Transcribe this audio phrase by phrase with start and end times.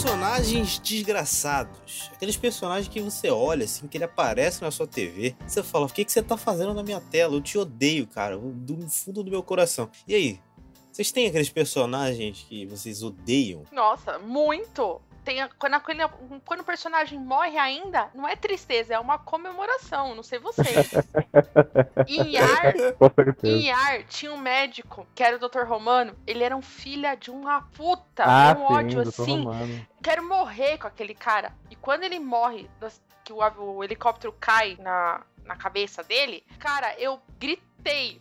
[0.00, 2.08] Personagens desgraçados.
[2.14, 5.34] Aqueles personagens que você olha, assim, que ele aparece na sua TV.
[5.44, 7.34] Você fala, o que, que você tá fazendo na minha tela?
[7.34, 8.38] Eu te odeio, cara.
[8.38, 9.90] Do fundo do meu coração.
[10.06, 10.40] E aí?
[10.92, 13.64] Vocês têm aqueles personagens que vocês odeiam?
[13.72, 15.00] Nossa, muito!
[15.28, 16.08] Tem a, quando, aquele,
[16.46, 20.90] quando o personagem morre ainda, não é tristeza, é uma comemoração, não sei vocês.
[22.08, 22.74] em Yar,
[23.44, 25.64] em tinha um médico, que era o Dr.
[25.66, 29.44] Romano, ele era um filho de uma puta, Ah, um sim, ódio assim.
[29.44, 29.86] Romano.
[30.02, 31.52] Quero morrer com aquele cara.
[31.70, 32.66] E quando ele morre,
[33.22, 38.18] que o, o helicóptero cai na, na cabeça dele, cara, eu gritei.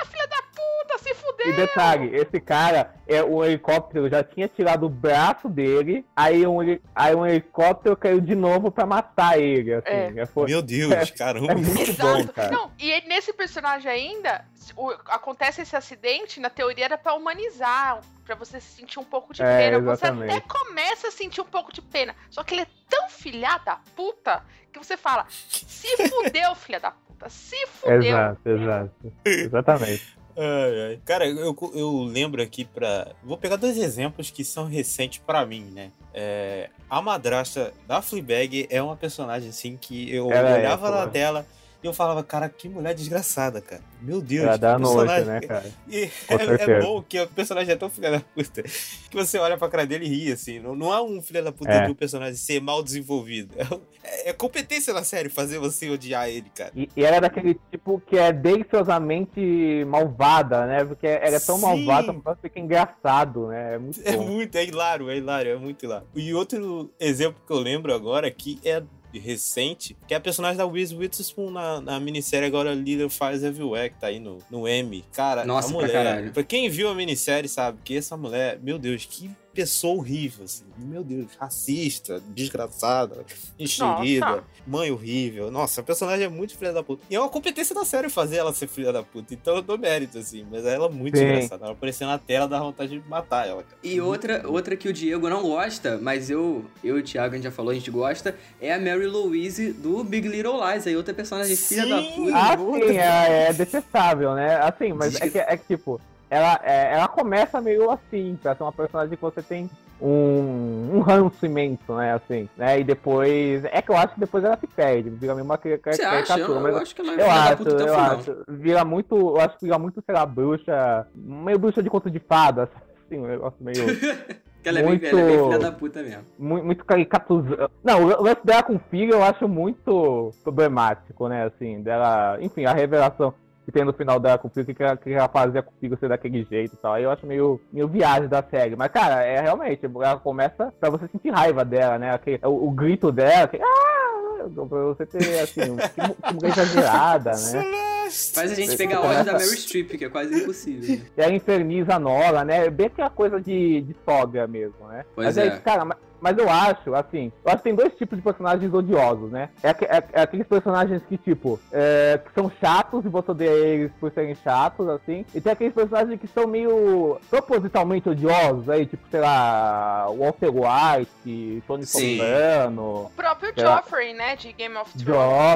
[0.00, 1.48] Ah, filha da puta, se fudeu!
[1.48, 6.58] E detalhe, esse cara, é, o helicóptero já tinha tirado o braço dele, aí um,
[6.94, 10.18] aí um helicóptero caiu de novo pra matar ele, assim.
[10.18, 10.26] É.
[10.26, 11.52] Foi, Meu Deus, caramba.
[11.52, 12.32] é muito bom, Exato.
[12.32, 12.50] cara.
[12.50, 14.44] Não, e nesse personagem ainda,
[14.76, 19.34] o- acontece esse acidente, na teoria era pra humanizar, pra você se sentir um pouco
[19.34, 19.80] de É, pena.
[19.80, 20.30] Você exatamente.
[20.36, 22.14] até começa a sentir um pouco de pena.
[22.30, 26.90] Só que ele é tão filha da puta que você fala: se fudeu, filha da
[26.92, 28.02] puta, se fudeu.
[28.02, 29.12] Exato, exato.
[29.24, 30.20] Exatamente.
[30.36, 31.00] Ai, ai.
[31.04, 33.08] Cara, eu, eu lembro aqui pra.
[33.22, 35.90] Vou pegar dois exemplos que são recentes pra mim, né?
[36.14, 41.02] É, a madrasta da Fleabag é uma personagem assim que eu Ela é, olhava na
[41.04, 41.10] pô.
[41.10, 41.46] tela
[41.82, 43.82] e eu falava, cara, que mulher desgraçada, cara.
[44.02, 45.70] Meu Deus, dá nojo, personagem- né, cara?
[45.88, 49.56] E é, é bom que o personagem é tão filha da puta que você olha
[49.58, 50.58] pra cara dele e ri, assim.
[50.58, 51.86] Não, não é um filho da puta É.
[51.86, 53.54] de um personagem ser mal desenvolvido.
[54.02, 56.72] É, é competência na série fazer você odiar ele, cara.
[56.74, 60.84] E, e ela é daquele tipo que é deliciosamente malvada, né?
[60.84, 61.84] Porque ela é tão Sim.
[61.84, 63.74] malvada que fica engraçado, né?
[63.74, 64.26] É muito É bom.
[64.26, 66.06] muito, é hilário, é hilário, é muito hilário.
[66.14, 68.82] E outro exemplo que eu lembro agora que é
[69.18, 73.90] recente, que é a personagem da Reese Witherspoon na, na minissérie agora Little Fires Everywhere,
[73.90, 75.04] que tá aí no, no M.
[75.12, 76.32] Cara, Nossa, a pra mulher, caralho.
[76.32, 80.64] pra quem viu a minissérie sabe que essa mulher, meu Deus, que pessoa horrível, assim.
[80.78, 83.26] Meu Deus, racista, desgraçada,
[83.58, 85.50] enxerida, mãe horrível.
[85.50, 87.02] Nossa, a personagem é muito filha da puta.
[87.10, 89.34] E é uma competência da série fazer ela ser filha da puta.
[89.34, 90.46] Então eu dou mérito, assim.
[90.50, 91.24] Mas ela é muito Sim.
[91.24, 91.64] engraçada.
[91.66, 93.76] Ela aparecer na tela dá vontade de matar ela, cara.
[93.82, 97.36] E outra, outra que o Diego não gosta, mas eu, eu e o Thiago, a
[97.36, 100.86] gente já falou, a gente gosta, é a Mary Louise do Big Little Lies.
[100.86, 102.12] Aí outra personagem filha da Sim.
[102.16, 102.36] puta.
[102.36, 102.86] Ah, Puta.
[102.88, 104.56] sim, é, é detestável, né?
[104.56, 106.00] Assim, mas é que, é que, tipo,
[106.30, 109.68] ela, é, ela começa meio assim, pra ser uma personagem que você tem
[110.00, 112.14] um, um ranço imenso, né?
[112.14, 112.78] Assim, né?
[112.80, 113.64] E depois.
[113.66, 115.58] É que eu acho que depois ela se perde, vira meio uma?
[115.64, 118.10] Eu, caricatura, eu mas acho que ela eu acho, eu final.
[118.12, 118.36] acho.
[118.48, 119.16] Vira muito.
[119.16, 121.06] Eu acho que vira muito, sei lá, bruxa.
[121.14, 122.68] Meio bruxa de conto de fadas.
[123.06, 123.84] Assim, um negócio meio.
[124.60, 126.22] Porque ela é, bem, muito- ela é bem filha da puta mesmo.
[126.38, 127.70] muito, muito caricaturoso.
[127.82, 131.44] Não, o lance dela com o filho eu acho muito problemático, né?
[131.46, 132.36] Assim, dela.
[132.42, 133.32] Enfim, a revelação
[133.70, 135.62] que tem no final dela com o filho, o que, que, ela, que ela fazia
[135.62, 136.94] com o filho ser daquele jeito e tal.
[136.94, 138.74] Aí eu acho meio, meio viagem da série.
[138.76, 142.12] Mas, cara, é realmente, ela começa pra você sentir raiva dela, né?
[142.12, 144.48] Aquele, o, o grito dela, que, ah!
[144.68, 147.36] pra você ter, assim, que, que mulher exagerada, né?
[147.36, 148.34] Celeste!
[148.34, 150.96] Faz a gente pegar ódio da Mary Streep, que é quase impossível.
[150.96, 151.06] né?
[151.16, 152.68] E ela inferniza a Nola, né?
[152.68, 155.04] Bem aquela coisa de, de sogra mesmo, né?
[155.14, 155.42] Pois mas é.
[155.42, 159.30] aí, cara, mas, eu acho, assim, eu acho que tem dois tipos de personagens odiosos,
[159.30, 159.48] né?
[159.62, 163.92] É, é- é aqueles personagens que, tipo, é, que são chatos e você odeia eles
[164.00, 165.24] por serem chatos, assim.
[165.34, 171.62] E tem aqueles personagens que são meio propositalmente odiosos, aí, tipo, sei lá, Walter White,
[171.66, 172.16] Tony Sim.
[172.18, 173.76] Soprano, O próprio Sei lá.
[173.76, 175.04] Joffrey, né, de Game of Thrones.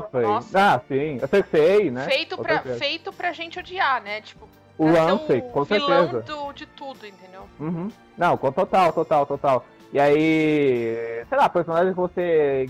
[0.00, 0.22] Joffrey.
[0.26, 0.58] Nossa.
[0.74, 1.18] Ah, sim.
[1.22, 2.04] A Cersei, né?
[2.04, 2.78] Feito, Com pra, certeza.
[2.78, 4.20] feito pra gente odiar, né?
[4.20, 4.48] Tipo,
[4.78, 6.22] O pra ser Ramsay, o com vilão certeza.
[6.22, 7.42] do, de tudo, entendeu?
[7.60, 7.88] Uhum.
[8.16, 9.64] Não, com total, total, total.
[9.94, 12.66] E aí, sei lá, personagens que você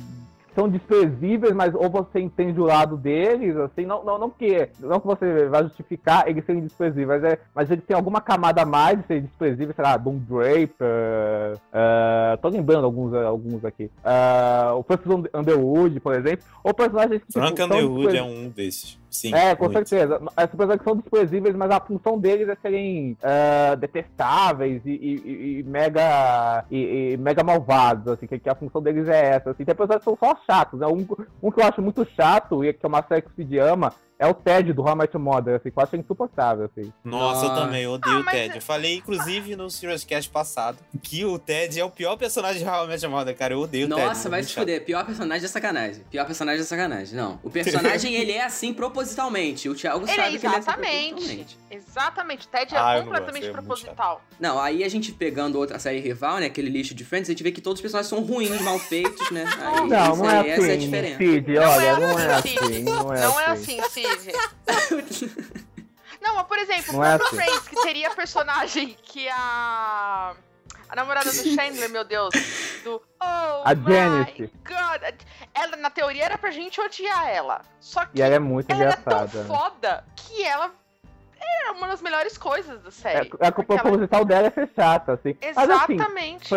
[0.55, 5.01] são desprezíveis, mas ou você entende o lado deles, assim, não, não, não que não
[5.01, 8.67] que você vai justificar eles serem desprezíveis, mas, é, mas eles têm alguma camada a
[8.67, 13.91] mais de ser desprezíveis, sei lá, Doom Draper, uh, tô lembrando alguns, alguns aqui.
[14.05, 18.51] Uh, o Francis Underwood, por exemplo, ou personagens que tipo, Frank são Underwood é um
[18.51, 19.03] desses.
[19.15, 19.33] Sim.
[19.35, 19.89] é, com muito.
[19.89, 20.21] certeza.
[20.37, 25.59] Essas pessoas são desprezíveis, mas a função deles é serem ah, detestáveis e, e- e-
[25.61, 29.50] e mega e, e mega malvados, assim, que, que a função deles é essa.
[29.50, 29.65] Assim.
[29.65, 30.87] Tem pessoas que são só chatos, né?
[30.87, 31.06] Um,
[31.43, 34.26] um que eu acho muito chato, e que é uma série que se ama, é
[34.26, 36.93] o Ted do How I Met Your Mother, assim, eu acho insuportável, assim.
[37.05, 37.61] Nossa, eu Nossa.
[37.62, 38.55] também odeio Ah, o mas- Ted.
[38.56, 42.69] Eu falei, inclusive, no Serious Cast passado, que o Ted é o pior personagem de
[42.69, 43.55] How I Met Your Mother, cara.
[43.55, 44.00] Eu odeio o Ted.
[44.06, 44.61] Nossa, é vai se chato.
[44.61, 44.84] fuder.
[44.84, 46.05] Pior personagem é sacanagem.
[46.11, 47.16] Pior personagem é sacanagem.
[47.16, 47.40] Não.
[47.43, 49.69] O personagem, ele é assim propositalmente.
[49.69, 51.11] O Thiago Ele é sabe que ele é assim exatamente.
[51.14, 51.58] propositalmente.
[51.70, 52.46] Exatamente.
[52.46, 54.20] O Ted é Ah, eu não completamente gosto, é proposital.
[54.38, 56.46] Não, aí a gente pegando outra série rival, né?
[56.46, 59.31] Aquele lixo de Friends, a gente vê que todos os personagens são ruins, mal feitos,
[59.31, 59.44] né?
[59.64, 61.19] Aí, Não, isso não é aí, essa é a assim, diferença.
[61.19, 63.81] Cid, Não olha, é não é assim, assim, não é Não é assim.
[63.81, 64.04] assim,
[66.21, 67.51] Não, mas por exemplo, Não o é próprio assim.
[67.51, 70.35] Friends, que teria personagem que a.
[70.89, 72.33] A namorada do Chandler, meu Deus.
[72.85, 74.53] Do Oh A my Janice.
[74.67, 75.15] God.
[75.55, 77.62] Ela, na teoria, era pra gente odiar ela.
[77.81, 79.27] Só que E ela é muito ela engraçada.
[79.29, 79.47] tão né?
[79.49, 80.71] foda que ela
[81.41, 83.19] era uma das melhores coisas da É, série.
[83.19, 85.37] a Porque culpa ela- proposital dela é ser chata, assim.
[85.43, 86.49] Mas assim, Exatamente.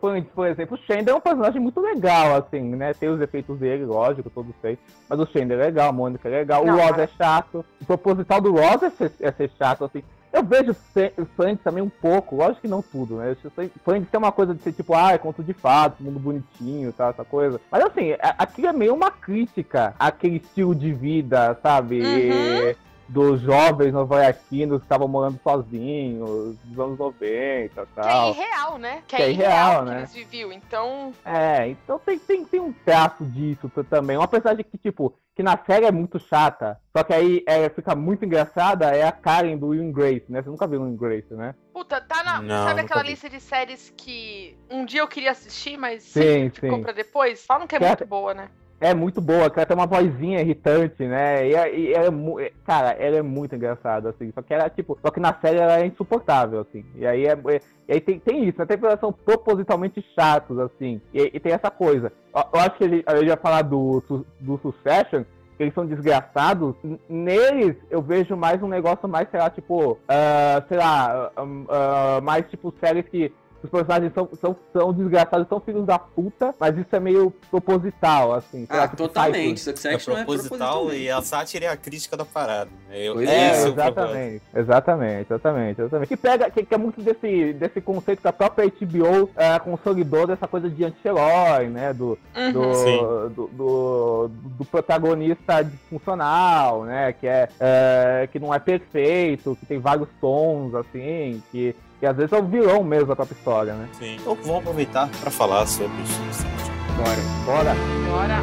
[0.00, 2.92] Por, exemplo, o Chandler é um personagem muito legal, assim, né?
[2.92, 4.76] Tem os efeitos dele, lógico, todos têm.
[5.08, 7.64] Mas o Chandler é legal, a Mônica é legal, Não, o Ross mas- é chato.
[7.80, 10.02] O proposital do Ross é ser, é ser chato, assim.
[10.32, 13.36] Eu vejo o Friends também um pouco, lógico que não tudo, né?
[13.44, 13.50] O
[13.84, 17.08] Friends tem uma coisa de ser tipo, ah, é conto de fato, mundo bonitinho, tá,
[17.08, 17.60] essa coisa.
[17.70, 22.00] Mas assim, a- aquilo é meio uma crítica àquele estilo de vida, sabe?
[22.00, 22.74] Uhum.
[23.10, 28.30] Dos jovens nova-iorquinos que estavam morando sozinhos, dos anos 90 e Que é tal.
[28.30, 29.02] irreal, né?
[29.06, 29.98] Que, Que é é irreal, irreal, que né?
[29.98, 30.52] eles viviam.
[30.52, 34.16] Então, É, então tem, tem, tem um traço disso também.
[34.16, 37.94] Uma personagem que, tipo, que na série é muito chata, só que aí é, fica
[37.96, 40.40] muito engraçada, é a Karen do Will Grace, né?
[40.42, 41.54] Você nunca viu Will Grace, né?
[41.72, 42.42] puta, tá na.
[42.42, 43.08] Não, sabe aquela vi.
[43.10, 46.82] lista de séries que um dia eu queria assistir, mas Sim, sempre ficou sim.
[46.84, 47.44] pra depois?
[47.46, 48.48] Falam que é Que é- muito boa, né?
[48.80, 51.46] É muito boa, ela tem uma vozinha irritante, né?
[51.46, 54.32] E, é- e ela é é- cara, ela é muito engraçada, assim.
[54.34, 56.82] Só que ela, tipo, só que na série ela é insuportável, assim.
[56.96, 58.64] E aí, é, é- e aí tem, tem isso, né?
[58.64, 60.98] Tem que são propositalmente chatos, assim.
[61.12, 62.10] E, e tem essa coisa.
[62.34, 64.02] Eu, eu acho que ele, eu ia falar do,
[64.40, 65.24] do Succession,
[65.58, 66.74] eles são desgraçados.
[67.06, 72.20] Neles, eu vejo mais um negócio mais, sei lá, tipo, ah, sei lá, ah, ah,
[72.22, 73.30] mais tipo séries que
[73.62, 78.32] os personagens são, são, são desgraçados, são filhos da puta, mas isso é meio proposital,
[78.34, 78.66] assim.
[78.70, 79.60] lá, Ah, totalmente.
[79.60, 81.02] Succession É é proposital propositalmente.
[81.02, 82.70] e a sátira é a crítica da parada.
[82.88, 82.96] né?
[83.00, 86.08] Eu, É, é, exatamente, exatamente, exatamente, exatamente.
[86.08, 90.26] Que pega, que, que é muito desse, desse conceito que a própria HBO é, consolidou
[90.26, 91.92] dessa coisa de anti-herói, né?
[91.92, 92.52] Do, Uhum.
[92.52, 97.12] Do, do, do, do protagonista disfuncional, né?
[97.12, 102.16] Que, é, é, que não é perfeito, que tem vários tons, assim, que, que às
[102.16, 103.88] vezes é o vilão mesmo da própria história, né?
[103.92, 104.16] Sim.
[104.18, 106.60] Então vamos aproveitar para falar sobre o.
[106.96, 107.20] Bora.
[107.44, 107.74] Bora!
[108.10, 108.40] Bora.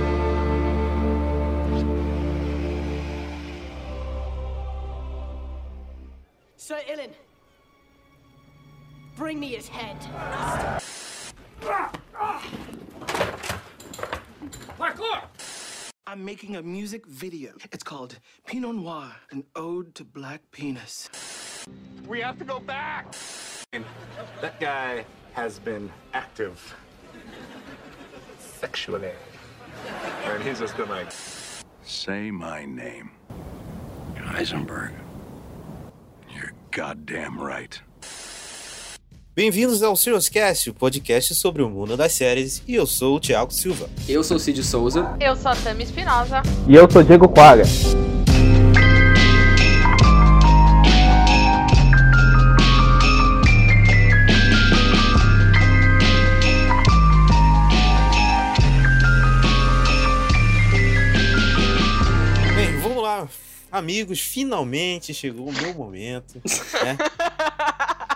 [6.55, 7.09] Sir Ilan,
[9.15, 9.97] bring me his head.
[16.09, 17.51] I'm making a music video.
[17.73, 21.09] It's called Pinot Noir, an ode to black penis.
[22.07, 23.13] We have to go back.
[24.39, 26.73] That guy has been active
[28.39, 29.11] sexually.
[30.23, 31.11] And he's just been like,
[31.83, 33.11] Say my name.
[34.15, 34.93] Heisenberg.
[36.33, 37.81] You're goddamn right.
[39.37, 43.53] Bem-vindos ao Serioscast, o podcast sobre o mundo das séries, e eu sou o Thiago
[43.53, 43.87] Silva.
[44.09, 45.15] Eu sou o Cid Souza.
[45.21, 46.41] Eu sou a Tami Espinosa.
[46.67, 47.61] E eu sou Diego Quaga.
[62.55, 63.29] Bem, vamos lá,
[63.71, 66.41] amigos, finalmente chegou o meu momento,
[66.83, 66.97] né?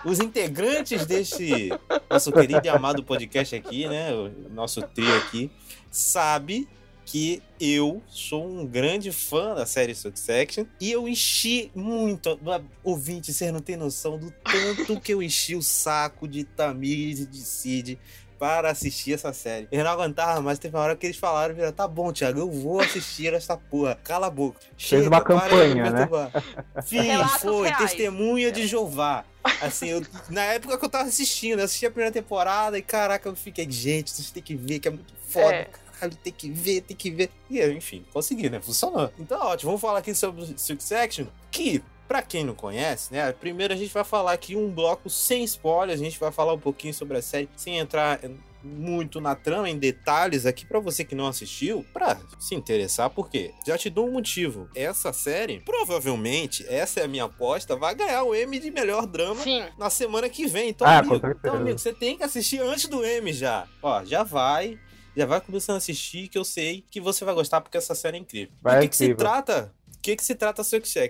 [0.04, 1.70] Os integrantes deste
[2.10, 4.12] nosso querido e amado podcast aqui, né?
[4.12, 5.50] O nosso trio aqui,
[5.90, 6.68] sabe
[7.04, 12.38] que eu sou um grande fã da série Succession e eu enchi muito,
[12.82, 17.26] ouvinte, vocês não têm noção do tanto que eu enchi o saco de Tamires e
[17.26, 17.98] de Cid
[18.42, 19.68] para assistir essa série.
[19.70, 22.50] Eu não aguentava mais, teve uma hora que eles falaram, vira, tá bom, Thiago, eu
[22.50, 24.58] vou assistir essa porra, cala a boca.
[24.76, 26.06] Fez uma campanha, né?
[26.08, 26.42] perturbar."
[26.84, 27.78] Fiz, Relatos foi, reais.
[27.92, 29.24] testemunha de Jeová.
[29.60, 33.28] Assim, eu- na época que eu tava assistindo, eu assisti a primeira temporada e caraca,
[33.28, 35.54] eu fiquei, gente, vocês têm que ver, que é muito foda.
[35.54, 35.68] É.
[36.00, 37.30] Caralho, tem que ver, tem que ver.
[37.48, 38.60] E eu, enfim, consegui, né?
[38.60, 39.08] Funcionou.
[39.20, 43.32] Então, ótimo, vamos falar aqui sobre o Succession, que, pra quem não conhece, né?
[43.32, 46.58] Primeiro a gente vai falar aqui um bloco sem spoilers, a gente vai falar um
[46.58, 48.20] pouquinho sobre a série, sem entrar
[48.62, 53.52] muito na trama, em detalhes aqui pra você que não assistiu, pra se interessar, porque
[53.66, 54.68] já te dou um motivo.
[54.74, 59.42] Essa série, provavelmente, essa é a minha aposta, vai ganhar o M de melhor drama
[59.42, 59.64] Sim.
[59.78, 60.70] na semana que vem.
[60.70, 63.66] Então, Ah, amigo, então, amigo, você tem que assistir antes do M já.
[63.82, 64.78] Ó, já vai.
[65.14, 68.16] Já vai começando a assistir, que eu sei que você vai gostar, porque essa série
[68.16, 68.54] é incrível.
[68.62, 69.74] Vai o que, que se trata?
[69.94, 70.62] O que, que se trata?
[70.62, 71.08] E, é,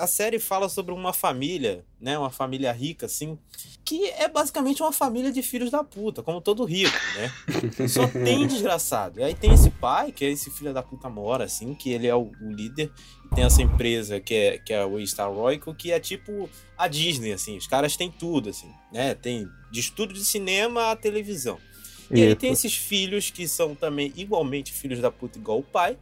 [0.00, 2.18] A série fala sobre uma família, né?
[2.18, 3.38] Uma família rica, assim,
[3.84, 7.88] que é basicamente uma família de filhos da puta, como todo rico, né?
[7.88, 9.20] Só tem desgraçado.
[9.20, 12.06] E aí tem esse pai, que é esse filho da puta mora, assim, que ele
[12.06, 12.90] é o, o líder.
[13.26, 16.88] E tem essa empresa que é, que é o Star Royco, que é tipo a
[16.88, 17.56] Disney, assim.
[17.56, 19.14] Os caras têm tudo, assim, né?
[19.14, 21.58] Tem de estudo de cinema a televisão.
[22.10, 25.96] E aí tem esses filhos que são também igualmente filhos da puta igual o pai.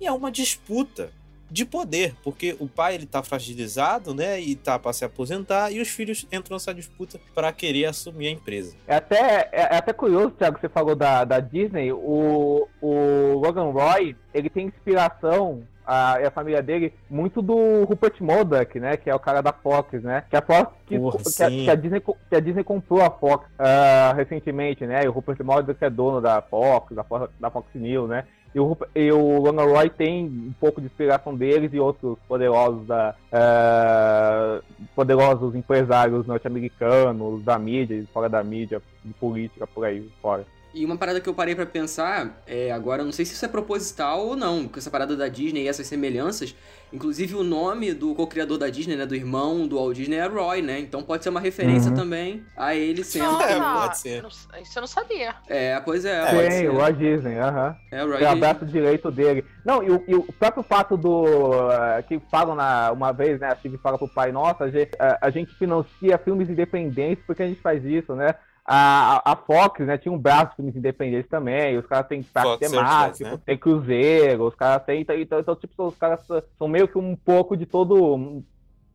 [0.00, 1.12] E é uma disputa
[1.52, 5.80] de poder, porque o pai ele tá fragilizado, né, e tá para se aposentar e
[5.80, 8.74] os filhos entram nessa disputa para querer assumir a empresa.
[8.86, 13.70] É até, é, é até curioso, Thiago, você falou da, da Disney, o, o Logan
[13.70, 18.96] Roy, ele tem inspiração a, a família dele muito do Rupert Murdoch, né?
[18.96, 20.24] Que é o cara da Fox, né?
[20.30, 23.10] Que a Fox que, Porra, que, a, que a Disney, que a Disney comprou a
[23.10, 25.04] Fox ah, recentemente, né?
[25.04, 28.24] E o Rupert Murdoch é dono da Fox, da Fox, da Fox News, né?
[28.54, 32.86] E o, e o Logan Roy tem um pouco de inspiração deles e outros poderosos
[32.86, 34.60] da ah,
[34.94, 40.44] poderosos empresários norte-americanos, da mídia, fora da mídia, de política, por aí fora.
[40.74, 43.44] E uma parada que eu parei pra pensar, é, agora eu não sei se isso
[43.44, 46.54] é proposital ou não, com essa parada da Disney e essas semelhanças.
[46.90, 50.60] Inclusive o nome do co-criador da Disney, né, do irmão do Walt Disney é Roy,
[50.62, 50.78] né?
[50.78, 51.96] Então pode ser uma referência Uhum.
[51.96, 53.32] também a ele sendo.
[53.32, 54.16] Nossa, É, pode ser.
[54.18, 54.28] eu não-
[54.62, 55.34] isso eu não sabia.
[55.48, 56.20] É, pois é.
[56.46, 56.70] É, ser.
[56.70, 57.76] o Walt Disney, aham.
[57.90, 59.44] É, o Roy É o braço direito dele.
[59.64, 61.24] Não, e o, e o próprio fato do.
[61.70, 63.48] eh, que falam na, uma vez, né?
[63.48, 67.42] A Steve fala pro pai, nossa, a gente, a, a gente financia filmes independentes porque
[67.42, 68.34] a gente faz isso, né?
[68.64, 72.48] A, a- Fox, né, tinha um braço de filmes independentes também, os caras têm parque
[72.50, 73.38] Fox temático, né?
[73.44, 75.00] tem cruzeiro, os caras têm.
[75.00, 76.20] Então, então, então, tipo, os caras
[76.58, 78.42] são meio que um pouco de todo um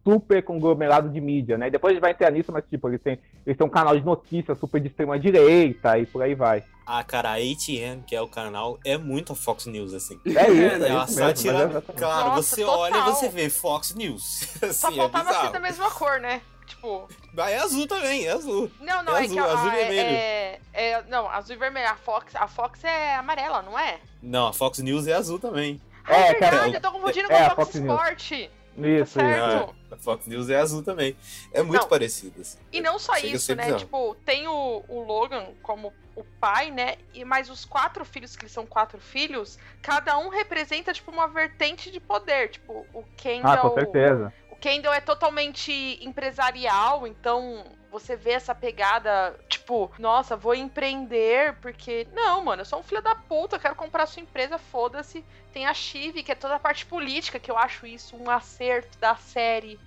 [0.05, 1.69] super conglomerado de mídia, né?
[1.69, 4.05] Depois a gente vai entrar nisso, mas tipo, eles têm, eles têm um canal de
[4.05, 6.63] notícias super de extrema direita e por aí vai.
[6.85, 10.17] Ah, cara, a ATN, que é o canal, é muito a Fox News, assim.
[10.25, 11.23] É isso, é, É uma isso mesmo.
[11.27, 12.79] mas é- Claro, Nossa, você total.
[12.79, 14.47] olha e você vê Fox News.
[14.71, 15.51] Só Assim, é faltava ser bizarro.
[15.53, 16.39] da mesma cor, né?
[16.67, 18.69] Tipo, Mas é azul também, é azul.
[18.79, 20.09] não, não, É é, azul, que a, azul e é, vermelho.
[20.09, 21.89] é, é- Não, azul e vermelho.
[21.89, 23.99] A Fox, a Fox é amarela, não é?
[24.21, 25.81] Não, a Fox News é azul também.
[26.05, 27.75] Ah, é, É, cara, verdade, é- eu tô confundindo é com a a Fox, Fox
[27.75, 27.93] News.
[27.93, 28.31] Sport.
[28.79, 29.55] Isso, Tá certo.
[29.55, 29.75] isso.
[29.91, 31.17] Ah, a Fox News é azul também.
[31.51, 31.89] É muito Não.
[31.89, 32.59] parecido, assim.
[32.71, 33.63] E não só Chega isso, né?
[33.63, 33.79] bizarro.
[33.79, 36.97] Tipo, tem o, o Logan como o pai, né?
[37.13, 41.27] E mais os quatro filhos, que eles são quatro filhos, cada um representa, tipo, uma
[41.27, 42.49] vertente de poder.
[42.49, 43.51] Tipo, o Kendall.
[43.51, 44.33] Ah, com certeza.
[44.59, 52.07] Kendall é totalmente empresarial, então você vê essa pegada, tipo, nossa, vou empreender, porque.
[52.11, 55.23] Não, mano, eu sou um filho da puta, eu quero comprar sua empresa, foda-se.
[55.53, 58.97] Tem a Chive, que é toda a parte política, que eu acho isso um acerto
[58.99, 59.79] da série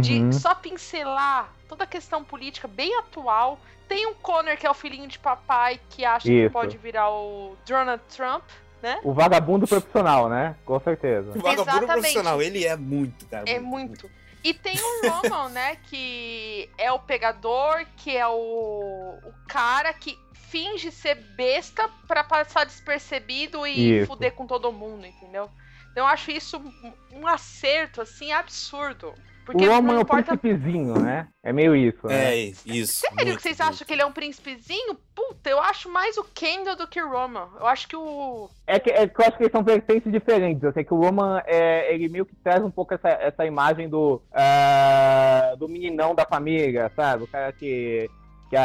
[0.00, 0.32] de Uhum.
[0.32, 3.58] só pincelar toda a questão política bem atual.
[3.88, 6.52] Tem o Connor, que é o filhinho de papai, que acha que Isso.
[6.52, 8.44] pode virar o Donald Trump,
[8.82, 9.00] né?
[9.02, 10.56] O vagabundo profissional, né?
[10.64, 11.30] Com certeza.
[11.30, 11.86] O vagabundo Exatamente.
[11.92, 13.48] profissional, ele é muito, cara.
[13.48, 14.10] É muito.
[14.44, 15.76] E tem o Roman, né?
[15.90, 22.64] Que é o pegador, que é o, o cara que finge ser besta pra passar
[22.64, 24.06] despercebido e Isso.
[24.06, 25.50] fuder com todo mundo, entendeu?
[25.90, 29.12] Então eu acho isso um- um acerto, assim, absurdo.
[29.52, 31.26] Porque o homem não é o importa príncipezinho, né?
[31.42, 32.34] É meio isso, né?
[32.34, 32.36] É,
[32.66, 33.00] isso.
[33.00, 33.70] Sério muito, que vocês muito.
[33.70, 34.94] acham que ele é um príncipezinho?
[35.14, 37.48] Puta, eu acho mais o Kendall do que o Roman.
[37.58, 38.50] Eu acho que o.
[38.66, 40.62] É que, é que eu acho que eles são vertentes diferentes.
[40.62, 43.88] Eu sei que o Roman, é, ele meio que traz um pouco essa, essa imagem
[43.88, 47.24] do, ah, do meninão da família, sabe?
[47.24, 48.08] O cara que.
[48.50, 48.56] que,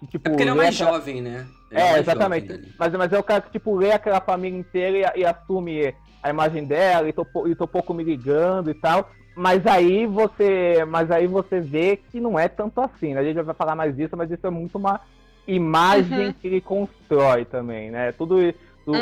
[0.00, 0.28] que tipo.
[0.28, 1.46] É porque ele é mais aquela- jovem, né?
[1.70, 2.74] Ele É, mais exatamente.
[2.78, 6.30] Mas, mas é o cara que, tipo, lê aquela família inteira e, e assume a
[6.30, 9.10] imagem dela e tô, e tô pouco me ligando e tal.
[9.34, 10.84] Mas aí você.
[10.86, 13.20] Mas aí você vê que não é tanto assim, né?
[13.20, 15.00] A gente vai falar mais disso, mas isso é muito uma
[15.46, 16.32] imagem Uhum.
[16.34, 18.12] que ele constrói também, né?
[18.12, 18.58] Tudo isso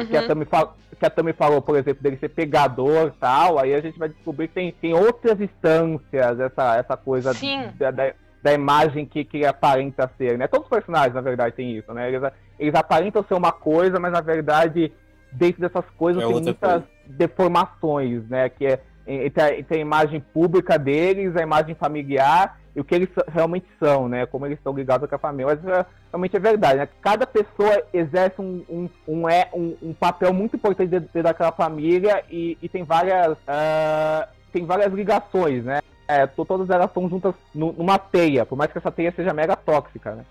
[0.09, 0.27] que, a Uhum.
[0.29, 3.81] Tami fal- que a Tami falou, por exemplo, dele ser pegador e tal, aí a
[3.81, 7.33] gente vai descobrir que tem, tem outras instâncias, essa, essa coisa
[7.79, 10.47] da, da, da imagem que, que ele aparenta ser, né?
[10.47, 12.09] Todos os personagens, na verdade, tem isso, né?
[12.09, 12.23] Eles,
[12.59, 14.93] eles aparentam ser uma coisa, mas na verdade,
[15.33, 18.49] dentro dessas coisas É tem muitas deformações, né?
[18.49, 18.81] Que é
[19.15, 23.67] entre a, entre a imagem pública deles, a imagem familiar e o que eles realmente
[23.79, 24.27] são, né?
[24.27, 25.47] Como eles estão ligados com a família.
[25.55, 26.89] Mas é, realmente é verdade, né?
[27.03, 32.23] Cada pessoa exerce um, um, um, é, um, um papel muito importante dentro, daquela família
[32.31, 35.81] e, e tem várias ah, tem várias ligações, né?
[36.07, 39.33] É, to- todas elas estão juntas nu- numa teia, por mais que essa teia seja
[39.33, 40.25] mega tóxica, né?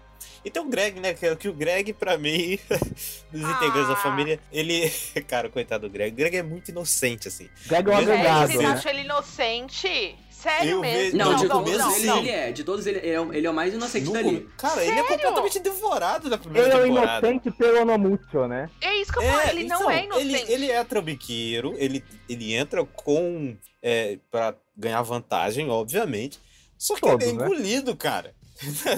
[0.44, 1.14] E tem o Greg, né?
[1.14, 2.58] Que, é- que o Greg, pra mim,
[3.32, 3.98] dos integrantes da Ah.
[3.98, 4.92] família, ele.
[5.28, 6.14] Cara, coitado do Greg.
[6.14, 7.50] O Greg é muito inocente, assim.
[7.68, 8.66] Greg é um Sério, agregado, vocês né?
[8.68, 10.16] acham ele inocente?
[10.32, 11.02] Sério Eu mesmo?
[11.04, 12.52] vejo- Não, de todos começo, eles ele é.
[12.54, 14.50] De todos ele, ele é, o- ele é o mais inocente No dali.
[14.58, 15.10] Cara, ele é Sério?
[15.10, 17.28] completamente devorado na primeira Ele é temporada.
[17.28, 18.70] inocente pelo no mucho, né?
[18.80, 20.34] É isso que eu falo, ele não então, é inocente.
[20.34, 23.58] Ele, ele é trambiqueiro, ele, ele entra com.
[23.84, 26.40] É, pra ganhar vantagem, obviamente.
[26.78, 27.46] Só que Todos, ele é né?
[27.46, 28.34] engolido, cara.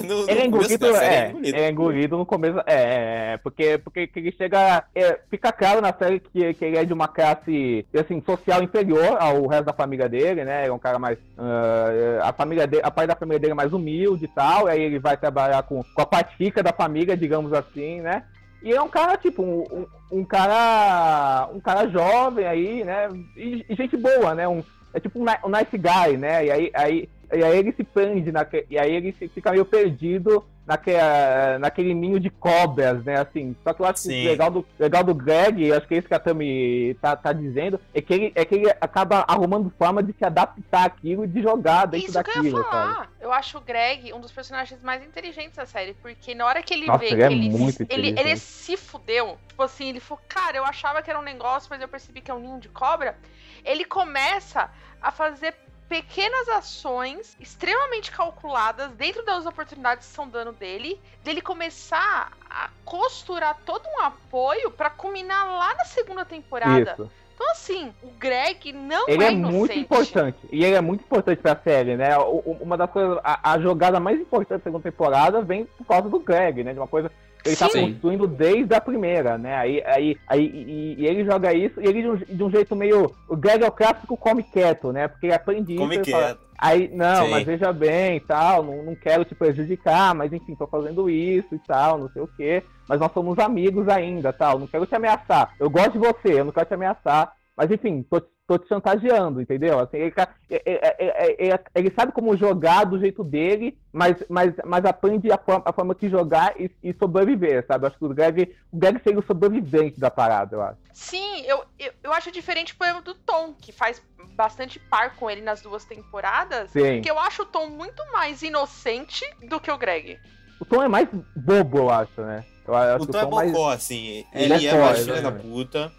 [0.02, 3.78] No, no Ele é engolido, série, é, ele é engolido no começo, é, é, porque,
[3.78, 7.06] porque que ele chega, é, fica claro na série que, que ele é de uma
[7.06, 12.28] classe, assim, social inferior ao resto da família dele, né, é um cara mais, ah,
[12.28, 14.80] a família dele, a parte da família dele é mais humilde e tal, e aí
[14.80, 18.24] ele vai trabalhar com, com a parte rica da família, digamos assim, né,
[18.62, 21.48] E é um cara, tipo, um, um, um cara.
[21.52, 23.08] Um cara jovem aí, né?
[23.36, 24.46] E, e gente boa, né?
[24.46, 24.62] Um,
[24.94, 26.46] é tipo um, um nice guy, né?
[26.46, 30.44] E aí, aí, e aí ele se prende, naque, e aí ele fica meio perdido
[30.66, 33.18] naquele, naquele ninho de cobras, né?
[33.18, 35.98] Assim, só que eu acho que o legal do, legal do Greg, acho que é
[35.98, 39.72] isso que a Tami tá, tá dizendo, é que, ele, é que ele acaba arrumando
[39.76, 42.42] forma de se adaptar àquilo e de jogar dentro Isso daquilo.
[42.42, 42.94] que eu ia falar.
[42.94, 43.08] sabe?
[43.20, 46.74] Eu acho o Greg um dos personagens mais inteligentes da série, porque na hora que
[46.74, 50.00] ele Nossa, vê ele que é ele, muito ele, ele se fudeu, tipo assim, ele
[50.00, 52.60] falou, cara, eu achava que era um negócio, mas eu percebi que é um ninho
[52.60, 53.16] de cobra.
[53.64, 54.70] Ele começa
[55.00, 55.54] a fazer
[55.92, 63.58] pequenas ações extremamente calculadas dentro das oportunidades que estão dando dele, dele começar a costurar
[63.66, 66.92] todo um apoio pra culminar lá na segunda temporada.
[66.92, 67.10] Isso.
[67.34, 70.38] Então assim, o Greg não Ele é, é muito importante.
[70.50, 72.16] E ele é muito importante pra série, né?
[72.16, 73.18] O- o- Uma das coisas.
[73.22, 76.72] A, a jogada mais importante da segunda temporada vem por causa do Greg, né?
[76.72, 77.12] De uma coisa
[77.44, 77.92] ele tá Sim.
[77.92, 79.54] construindo desde a primeira, né?
[79.56, 82.76] Aí, aí, aí e, e ele joga isso, e ele de um, de um jeito
[82.76, 83.12] meio.
[83.28, 85.08] O Greg é o clássico come quieto, né?
[85.08, 85.82] Porque ele aprende isso.
[85.82, 86.40] Come fala, quieto.
[86.58, 87.30] Aí, não, Sim.
[87.30, 91.54] mas veja bem e tal, não, não quero te prejudicar, mas enfim, tô fazendo isso
[91.54, 92.62] e tal, não sei o quê.
[92.88, 95.52] Mas nós somos amigos ainda, tal, não quero te ameaçar.
[95.58, 97.32] Eu gosto de você, eu não quero te ameaçar.
[97.56, 99.78] Mas enfim, tô, tô te chantageando, entendeu?
[99.78, 104.54] Assim, ele, ca- é- é- é- ele sabe como jogar do jeito dele, mas, mas,
[104.64, 107.84] mas aprende a forma, a forma que jogar e, e sobreviver, sabe?
[107.84, 110.78] Eu acho que o Greg, o Greg seria o sobrevivente da parada, eu acho.
[110.94, 114.02] Sim, eu, eu, eu acho diferente, por exemplo, do Tom, que faz
[114.34, 116.70] bastante par com ele nas duas temporadas.
[116.70, 116.94] Sim.
[116.94, 120.18] Porque eu acho o Tom muito mais inocente do que o Greg.
[120.58, 121.06] O Tom é mais
[121.36, 122.44] bobo, eu acho, né?
[122.66, 124.24] Eu acho O Tom é mais- bocó, assim.
[124.32, 125.92] Ele Ele, é é, mais filha da puta.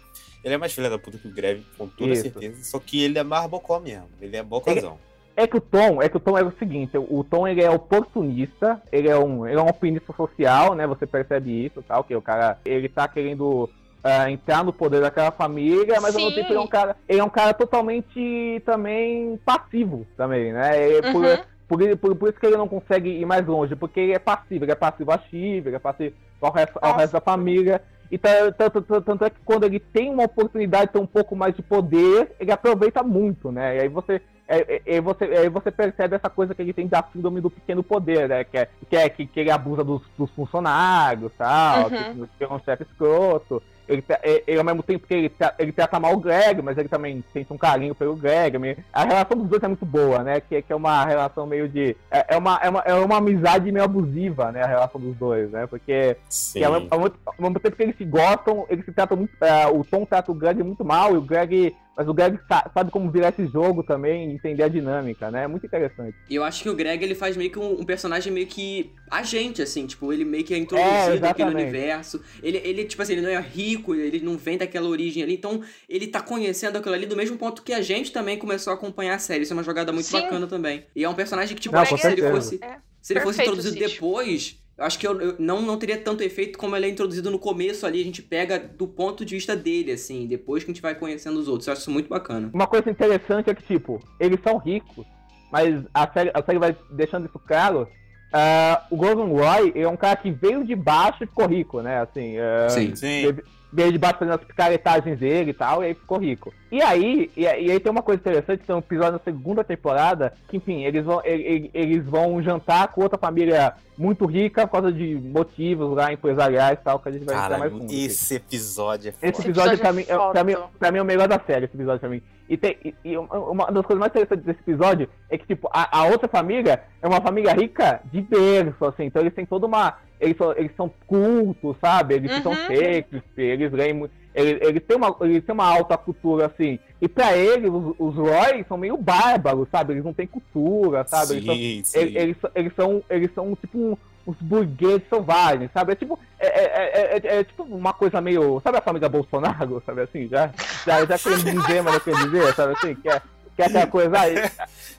[0.44, 2.22] Ele é mais filha da puta que o Greve, com toda Isso.
[2.22, 2.62] certeza.
[2.64, 4.08] Só que ele é mais bocó mesmo.
[4.20, 4.98] Ele é bocazão.
[5.36, 7.68] É que o Tom, é que o Tom é o seguinte, o Tom ele é
[7.68, 10.86] oportunista, ele é um, ele é um alpinista social, né?
[10.86, 13.68] Você percebe isso, tal, que o cara, ele tá querendo
[14.04, 16.36] ah, entrar no poder daquela família, mas ao mesmo Sim.
[16.36, 20.98] tempo ele é um cara, ele é um cara totalmente também passivo também, né?
[20.98, 21.36] É por, Uhum.
[21.66, 24.64] por, por, por isso que ele não consegue ir mais longe, porque ele é passivo,
[24.64, 27.82] ele é passivo a Shiva, ele é passivo ao resto, ao resto da família.
[28.10, 31.06] E ta- tanto, tanto, tanto é que quando ele tem uma oportunidade de ter um
[31.06, 33.76] pouco mais de poder, ele aproveita muito, né?
[33.76, 36.86] E aí você, é, é, é, você, aí você percebe essa coisa que ele tem
[36.86, 38.44] da síndrome do pequeno poder, né?
[38.44, 42.26] Que é que, é, que, que ele abusa dos, dos funcionários, tal, Uhum.
[42.26, 43.62] que, que é um chefe escroto.
[43.88, 44.02] Ele,
[44.46, 47.52] ele, ao mesmo tempo que ele, ele trata mal o Greg, mas ele também sente
[47.52, 48.58] um carinho pelo Greg.
[48.92, 50.40] A relação dos dois é muito boa, né?
[50.40, 51.96] Que, que é uma relação meio de.
[52.10, 54.62] É, é uma, é, uma, é uma amizade meio abusiva, né?
[54.62, 55.66] A relação dos dois, né?
[55.66, 56.16] Porque
[56.60, 59.32] mesmo, ao mesmo- ao mesmo tempo que eles se gostam, eles se tratam muito.
[59.42, 61.74] é, o Tom trata o Greg muito mal, e o Greg.
[61.96, 65.44] Mas o Greg sa- sabe como virar esse jogo também, e entender a dinâmica, né?
[65.44, 66.16] É muito interessante.
[66.28, 68.92] E eu acho que o Greg, ele faz meio que um, um personagem meio que
[69.10, 71.62] agente, assim, tipo, ele meio que é É, introduzido naquele exatamente.
[71.62, 72.20] universo.
[72.42, 75.62] Ele, ele, tipo assim, ele não é rico, ele não vem daquela origem ali, então
[75.88, 79.14] ele tá conhecendo aquilo ali do mesmo ponto que a gente também começou a acompanhar
[79.14, 79.42] a série.
[79.44, 80.20] Isso é uma jogada muito Sim.
[80.20, 80.84] bacana também.
[80.96, 82.58] E é um personagem que, tipo, Não, se ele fosse.
[82.62, 82.76] É.
[83.00, 83.92] Se ele fosse Perfeito, introduzido Cid.
[83.94, 87.30] depois, eu acho que eu, eu não, não teria tanto efeito como ele é introduzido
[87.30, 88.00] no começo ali.
[88.00, 91.38] A gente pega do ponto de vista dele, assim, depois que a gente vai conhecendo
[91.38, 91.66] os outros.
[91.66, 92.50] Eu acho isso muito bacana.
[92.52, 95.06] Uma coisa interessante é que, tipo, eles são ricos,
[95.52, 97.88] mas a série, a série vai deixando isso claro.
[98.32, 102.00] ah, o Gordon Roy é um cara que veio de baixo e ficou rico, né?
[102.00, 102.96] Assim, ah, Sim.
[102.96, 103.22] Sim.
[103.22, 106.52] veio de baixo fazendo as picaretagens dele e tal, e aí ficou rico.
[106.70, 109.62] E aí, e, aí- e aí tem uma coisa interessante, tem um episódio na segunda
[109.64, 111.30] temporada, que enfim, eles vão, e-
[111.66, 116.78] e- eles vão jantar com outra família muito rica por causa de motivos lá empresariais
[116.80, 117.92] e tal, que a gente vai entrar mais Caralho, fundo.
[117.92, 119.26] esse episódio é foda.
[119.26, 121.40] Esse Esse episódio, pra, é mim, é, pra, mim, pra mim é o melhor da
[121.40, 122.22] série, esse episódio pra mim.
[122.48, 125.68] E, tem, e, e uma- uma das coisas mais interessantes desse episódio é que, tipo,
[125.72, 129.04] a, a outra família é uma família rica de berço, assim.
[129.04, 129.94] Então eles têm toda uma.
[130.24, 132.14] Eles são, eles são cultos, sabe?
[132.14, 132.58] Eles são Uhum.
[132.66, 134.12] Shakespeare, eles leem muito.
[134.34, 136.78] Eles, eles, têm uma, eles têm uma alta cultura, assim.
[137.00, 139.92] E pra eles, os, os Roy são meio bárbaros, sabe?
[139.92, 141.34] Eles não têm cultura, sabe?
[141.34, 141.98] Eles são, Sim, sim.
[142.00, 145.92] eles, eles, são- eles são, eles são tipo um- uns burgueses selvagens, sabe?
[145.92, 148.58] É tipo, é, é, é, é- é tipo uma coisa meio.
[148.64, 150.26] Sabe a família Bolsonaro, sabe assim?
[150.28, 150.50] Já,
[150.86, 152.94] já, já querendo dizer, mas não querendo dizer, sabe assim?
[152.94, 153.20] Que é,
[153.54, 154.50] que é aquela coisa, ah, eu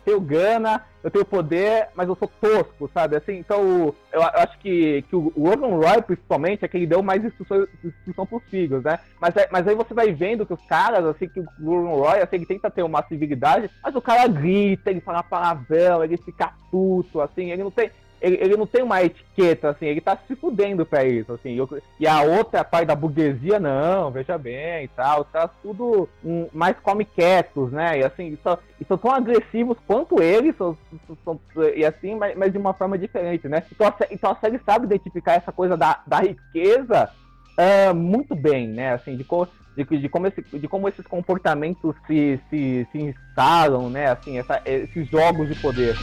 [0.03, 3.15] tenho grana, eu tenho poder, mas eu sou tosco, sabe?
[3.15, 7.03] Assim, então eu, eu acho que, que o Logan Roy, principalmente, é que ele deu
[7.03, 8.99] mais instrução, instrução pros filhos, né?
[9.19, 12.19] Mas, é- mas aí você vai vendo que os caras, assim, que o Logan Roy,
[12.21, 16.53] assim, ele tenta ter uma civilidade, mas o cara grita, ele fala palavrão, ele fica
[16.71, 17.89] puto, assim, ele não tem.
[18.21, 21.54] Ele, ele não tem uma etiqueta, assim, ele tá se fudendo pra isso, assim.
[21.56, 25.25] Eu- e a outra parte da burguesia, não, veja bem e tal.
[25.25, 27.99] Caras tudo hum, mais come quietos, né?
[27.99, 30.78] E assim, são, e são tão agressivos quanto eles, são,
[31.23, 31.39] são-
[31.75, 33.63] e assim, mas, mas de uma forma diferente, né?
[33.71, 37.10] Então a, então a série sabe identificar essa coisa da, da riqueza
[37.58, 38.93] ah, muito bem, né?
[38.93, 43.89] Assim, de, co- de, de como, esse, de como esses comportamentos se, se, se instalam,
[43.89, 44.08] né?
[44.08, 45.95] Assim, essa- esses jogos de poder.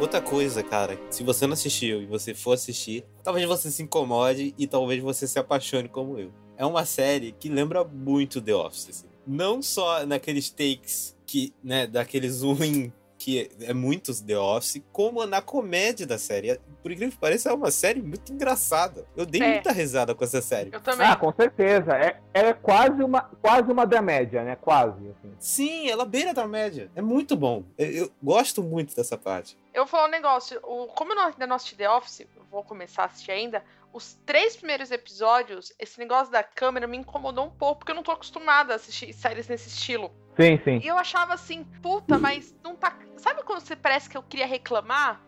[0.00, 4.54] Outra coisa, cara, se você não assistiu e você for assistir, talvez você se incomode
[4.56, 6.32] e talvez você se apaixone como eu.
[6.56, 8.88] É uma série que lembra muito The Office.
[8.88, 9.06] assim.
[9.26, 15.42] Não só naqueles takes que, né, daquele zoom que é muitos The Office, como na
[15.42, 16.58] comédia da série.
[16.82, 19.04] Por incrível que pareça, é uma série muito engraçada.
[19.14, 19.52] Eu dei É.
[19.52, 20.70] muita risada com essa série.
[20.72, 21.06] Eu também.
[21.06, 21.92] Ah, com certeza.
[21.98, 24.56] É, é quase uma, quase uma da média, né?
[24.56, 25.34] Quase, assim.
[25.38, 26.90] Sim, ela beira da média.
[26.96, 27.62] É muito bom.
[27.76, 29.54] Eu, eu gosto muito dessa parte.
[29.74, 30.58] Eu vou falar um negócio.
[30.62, 33.62] O, como eu não- ainda não assisti The Office, eu vou começar a assistir ainda.
[33.92, 38.02] Os três primeiros episódios, esse negócio da câmera me incomodou um pouco, porque eu não
[38.02, 40.12] tô acostumada a assistir séries nesse estilo.
[40.38, 40.80] Sim, sim.
[40.82, 42.96] E eu achava assim, puta, mas não tá.
[43.16, 45.20] Sabe quando você parece que eu queria reclamar?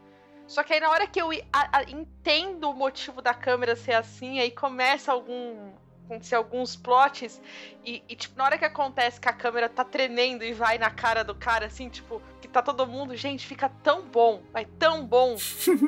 [0.46, 3.94] Só que aí na hora que eu a- a- entendo o motivo da câmera ser
[3.94, 5.72] assim, aí começa algum.
[6.05, 7.41] Acontecer alguns plots.
[7.85, 10.91] E, e, tipo, na hora que acontece que a câmera tá tremendo e vai na
[10.91, 15.05] cara do cara, assim, tipo, que tá todo mundo, gente, fica tão bom, mas tão
[15.05, 15.37] bom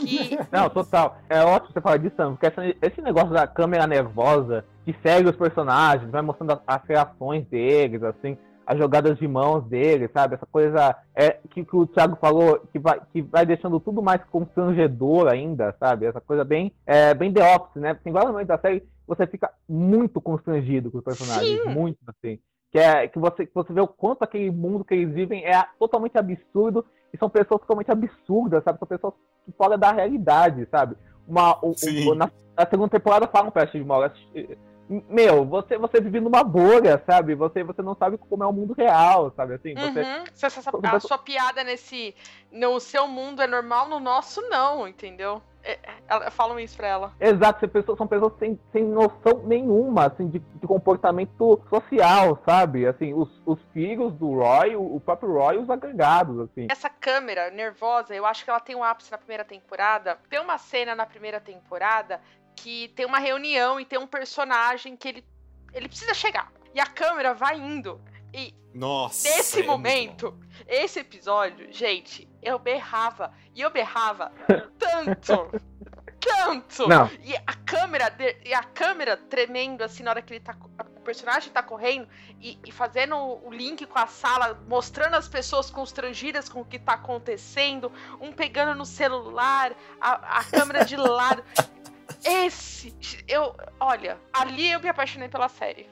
[0.01, 0.39] que.
[0.51, 1.19] Não, total.
[1.29, 6.11] É ótimo você falar disso, porque esse negócio da câmera nervosa que segue os personagens,
[6.11, 10.35] vai mostrando as, as reações deles, assim, as jogadas de mãos deles, sabe?
[10.35, 14.23] Essa coisa é, que, que o Thiago falou, que vai, que vai deixando tudo mais
[14.31, 16.07] constrangedor ainda, sabe?
[16.07, 17.95] Essa coisa bem, é, bem The Office, né?
[17.95, 21.69] Porque em vários momentos da série você fica muito constrangido com os personagens, Sim.
[21.69, 22.39] muito assim.
[22.73, 25.63] Que, é, que, você, que você vê o quanto aquele mundo que eles vivem é
[25.79, 28.79] totalmente absurdo e são pessoas totalmente absurdas, sabe?
[28.79, 29.15] São pessoas
[29.57, 30.97] fora da realidade, sabe?
[31.29, 31.75] Uma, o-
[32.11, 34.13] o- na, na segunda temporada falam pra Steve Morgan,
[34.89, 37.35] meu, você, você vive numa bolha, sabe?
[37.35, 39.55] Você, você não sabe como é o mundo real, sabe?
[39.55, 40.25] Assim, você, Uhum.
[40.85, 42.15] A sua piada nesse.
[42.53, 45.43] No seu mundo é normal, no nosso não, entendeu?
[45.67, 47.13] É, ela- falam isso pra ela.
[47.19, 52.87] Exato, são pessoas, são pessoas sem, sem noção nenhuma, assim, de, de comportamento social, sabe?
[52.87, 56.67] Assim, os, os filhos do Roy, o, o próprio Roy os agregados, assim.
[56.71, 60.19] Essa câmera nervosa, eu acho que ela tem um ápice na primeira temporada.
[60.29, 62.21] Tem uma cena na primeira temporada
[62.57, 65.25] que tem uma reunião e tem um personagem que ele,
[65.73, 66.53] ele precisa chegar.
[66.75, 68.01] E a câmera vai indo.
[68.33, 69.29] E Nossa.
[69.29, 70.37] nesse é momento,
[70.67, 73.33] esse episódio, gente, eu berrava.
[73.55, 74.33] E eu berrava
[74.77, 75.51] tanto.
[76.19, 76.89] tanto.
[76.89, 78.13] Não, E a câmera,
[78.45, 80.57] e a câmera tremendo, assim, na hora que ele tá.
[80.97, 82.09] O personagem tá correndo
[82.41, 86.79] e, e fazendo o link com a sala, mostrando as pessoas constrangidas com o que
[86.79, 91.45] tá acontecendo, um pegando no celular, a, a câmera de lado.
[92.25, 92.95] Esse.
[93.29, 93.55] Eu.
[93.81, 95.87] Olha, ali eu me apaixonei pela série.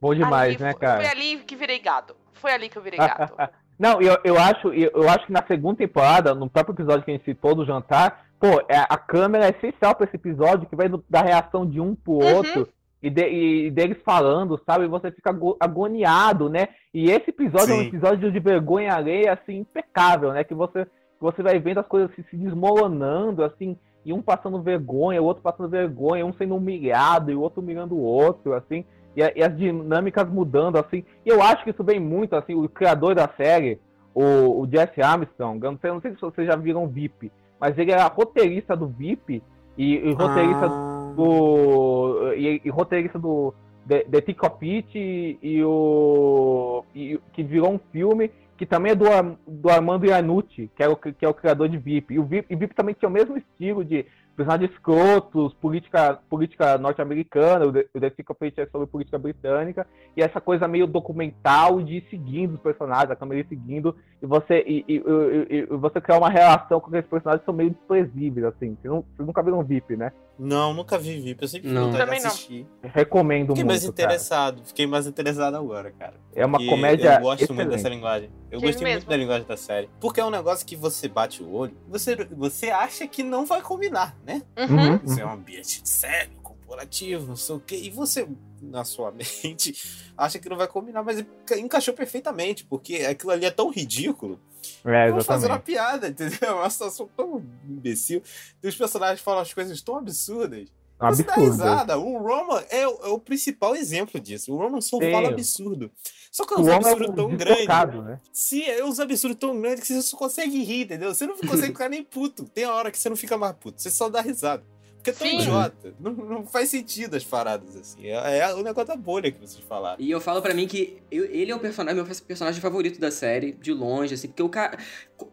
[0.00, 1.00] bom demais, ali, né, cara?
[1.02, 2.14] Foi ali que virei gado.
[2.34, 3.34] Foi ali que eu virei gato.
[3.78, 7.10] Não, eu, eu acho, eu, eu acho que na segunda temporada, no próprio episódio que
[7.10, 10.76] a gente citou do jantar, pô, é, a câmera é essencial pra esse episódio, que
[10.76, 12.36] vai da reação de um pro Uhum.
[12.36, 12.68] outro.
[13.02, 13.28] E, de-
[13.66, 14.84] e deles falando, sabe?
[14.84, 16.68] E você fica ago- agoniado, né?
[16.94, 17.88] E esse episódio é um Sim.
[17.88, 20.42] episódio de vergonha alheia, assim, impecável, né?
[20.44, 20.86] Que você,
[21.20, 25.42] você vai vendo as coisas se, se desmoronando, assim, e um passando vergonha, o outro
[25.42, 28.84] passando vergonha, um sendo humilhado e o outro humilhando o outro, assim.
[29.16, 31.04] E, a- e as dinâmicas mudando, assim.
[31.24, 33.78] E eu acho que isso vem muito, assim, o criador da série,
[34.14, 37.76] o, o Jesse Armstrong, eu não sei, não sei se vocês já viram VIP, mas
[37.78, 39.42] ele era roteirista do VIP
[39.78, 41.12] e, e roteirista Ah.
[41.16, 42.32] do.
[42.36, 43.54] E, e roteirista do
[43.88, 46.84] The, The Tick of It e, e o.
[47.32, 49.06] que virou um filme que também é do,
[49.46, 52.14] do Armando Iannucci, que é, o, que é o criador de VIP.
[52.14, 56.76] E o VIP, e VIP também tinha o mesmo estilo de personagens escrotos, política, política
[56.78, 62.06] norte-americana, o of It é sobre política britânica, e essa coisa meio documental de ir
[62.10, 66.18] seguindo os personagens, a câmera ir seguindo, e você, e, e- e- e você criar
[66.18, 68.76] uma relação com aqueles personagens que são meio desprezíveis, assim.
[68.80, 70.12] Vocês, não, vocês nunca viram VIP, né?
[70.36, 71.42] Não, nunca vi VIP.
[71.42, 71.90] Eu sempre fui Não.
[71.92, 72.26] de Também não.
[72.26, 72.66] assistir.
[72.82, 73.92] Recomendo Fiquei muito, mais cara.
[73.92, 74.62] interessado.
[74.64, 76.14] Fiquei mais interessado agora, cara.
[76.34, 77.68] É uma comédia Eu gosto muito excelente.
[77.70, 78.30] dessa linguagem.
[78.50, 79.10] Eu Sim, gostei muito mesmo.
[79.10, 79.88] da linguagem da série.
[80.00, 83.60] Porque é um negócio que você bate o olho, você, você acha que não vai
[83.62, 84.42] combinar, né?
[84.56, 84.90] Uhum.
[84.92, 85.00] Uhum.
[85.04, 87.76] Isso é um ambiente sério, corporativo, não sei o quê.
[87.76, 88.26] E você,
[88.62, 89.10] na sua
[89.42, 89.74] mente,
[90.16, 94.40] acha que não vai combinar, mas enca- encaixou perfeitamente, porque aquilo ali é tão ridículo.
[94.84, 96.38] É, Vamos fazer uma piada, entendeu?
[96.48, 98.22] É uma situação tão imbecil.
[98.62, 100.68] E os personagens falam as coisas tão absurdas.
[101.08, 101.50] É um Você dá absurdo.
[101.52, 101.98] risada.
[101.98, 104.52] O Roman é, o- é o principal exemplo disso.
[104.52, 105.10] O Roman só Sim.
[105.12, 105.90] fala absurdo.
[106.32, 107.66] Só que é O um é absurdo um tão grande.
[108.02, 108.20] né?
[108.32, 111.14] Sim, é uns absurdos tão grandes que você só consegue rir, entendeu?
[111.14, 112.44] Você não consegue ficar nem puto.
[112.44, 113.80] Tem a hora que você não fica mais puto.
[113.80, 114.64] Você só dá risada.
[115.04, 115.38] Porque é tão Sim.
[115.38, 115.94] idiota.
[116.00, 118.06] Não, não faz sentido as paradas, assim.
[118.06, 120.02] É, é o negócio da bolha que vocês falaram.
[120.02, 123.10] E eu falo pra mim que eu- ele é o personagem, meu personagem favorito da
[123.10, 124.78] série, de longe, assim, porque o cara.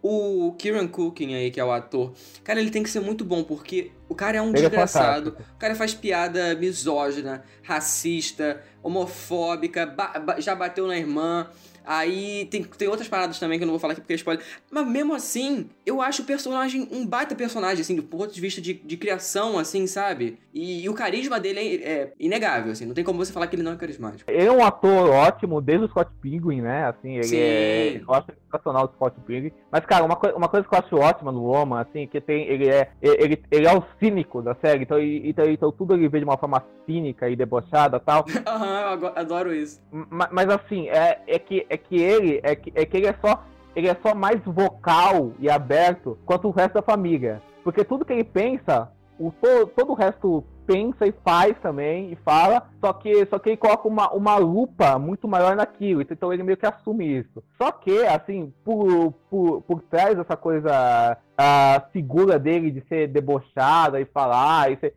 [0.02, 3.44] O Kieran Cooking aí, que é o ator, cara, ele tem que ser muito bom,
[3.44, 5.32] porque o cara é um Ele é desgraçado.
[5.32, 5.56] fantástico.
[5.56, 11.48] o cara faz piada misógina, racista, homofóbica, ba- ba- já bateu na irmã.
[11.86, 14.44] Aí tem, tem outras paradas também que eu não vou falar aqui porque é spoiler.
[14.72, 18.62] Mas mesmo assim, eu acho o personagem um baita personagem, assim, do ponto de vista
[18.62, 20.40] de, de criação, assim, sabe?
[20.54, 22.86] E, e o carisma dele é, é inegável, assim.
[22.86, 24.30] Não tem como você falar que ele não é carismático.
[24.30, 26.86] Ele é um ator ótimo desde o Scott Pilgrim, né?
[26.88, 27.38] Assim, ele Sim.
[27.40, 28.02] é.
[28.08, 29.52] Eu acho sensacional o Scott Pilgrim.
[29.72, 32.46] Mas, cara, uma, coi- uma coisa que eu acho ótima no Roman, assim, que tem.
[32.48, 32.92] Ele é.
[33.02, 36.26] Ele, ele é o cínico da série, então, ele- então, então tudo ele vê de
[36.26, 38.26] uma forma cínica e debochada e tal.
[38.46, 39.82] Aham, eu ago- adoro isso.
[39.92, 43.16] Ma- Mas assim, é, é, que, é que ele é que, é que ele é
[43.22, 43.44] só
[43.76, 47.42] ele é só mais vocal e aberto quanto o resto da família.
[47.64, 52.16] Porque tudo que ele pensa, o, to- todo o resto pensa e faz também e
[52.18, 56.44] fala, só que só que ele coloca uma, uma lupa muito maior naquilo, então ele
[56.44, 57.44] meio que assume isso.
[57.58, 64.00] Só que, assim, por, por, por trás dessa coisa, a figura dele de ser debochada
[64.02, 64.96] e falar, e ser-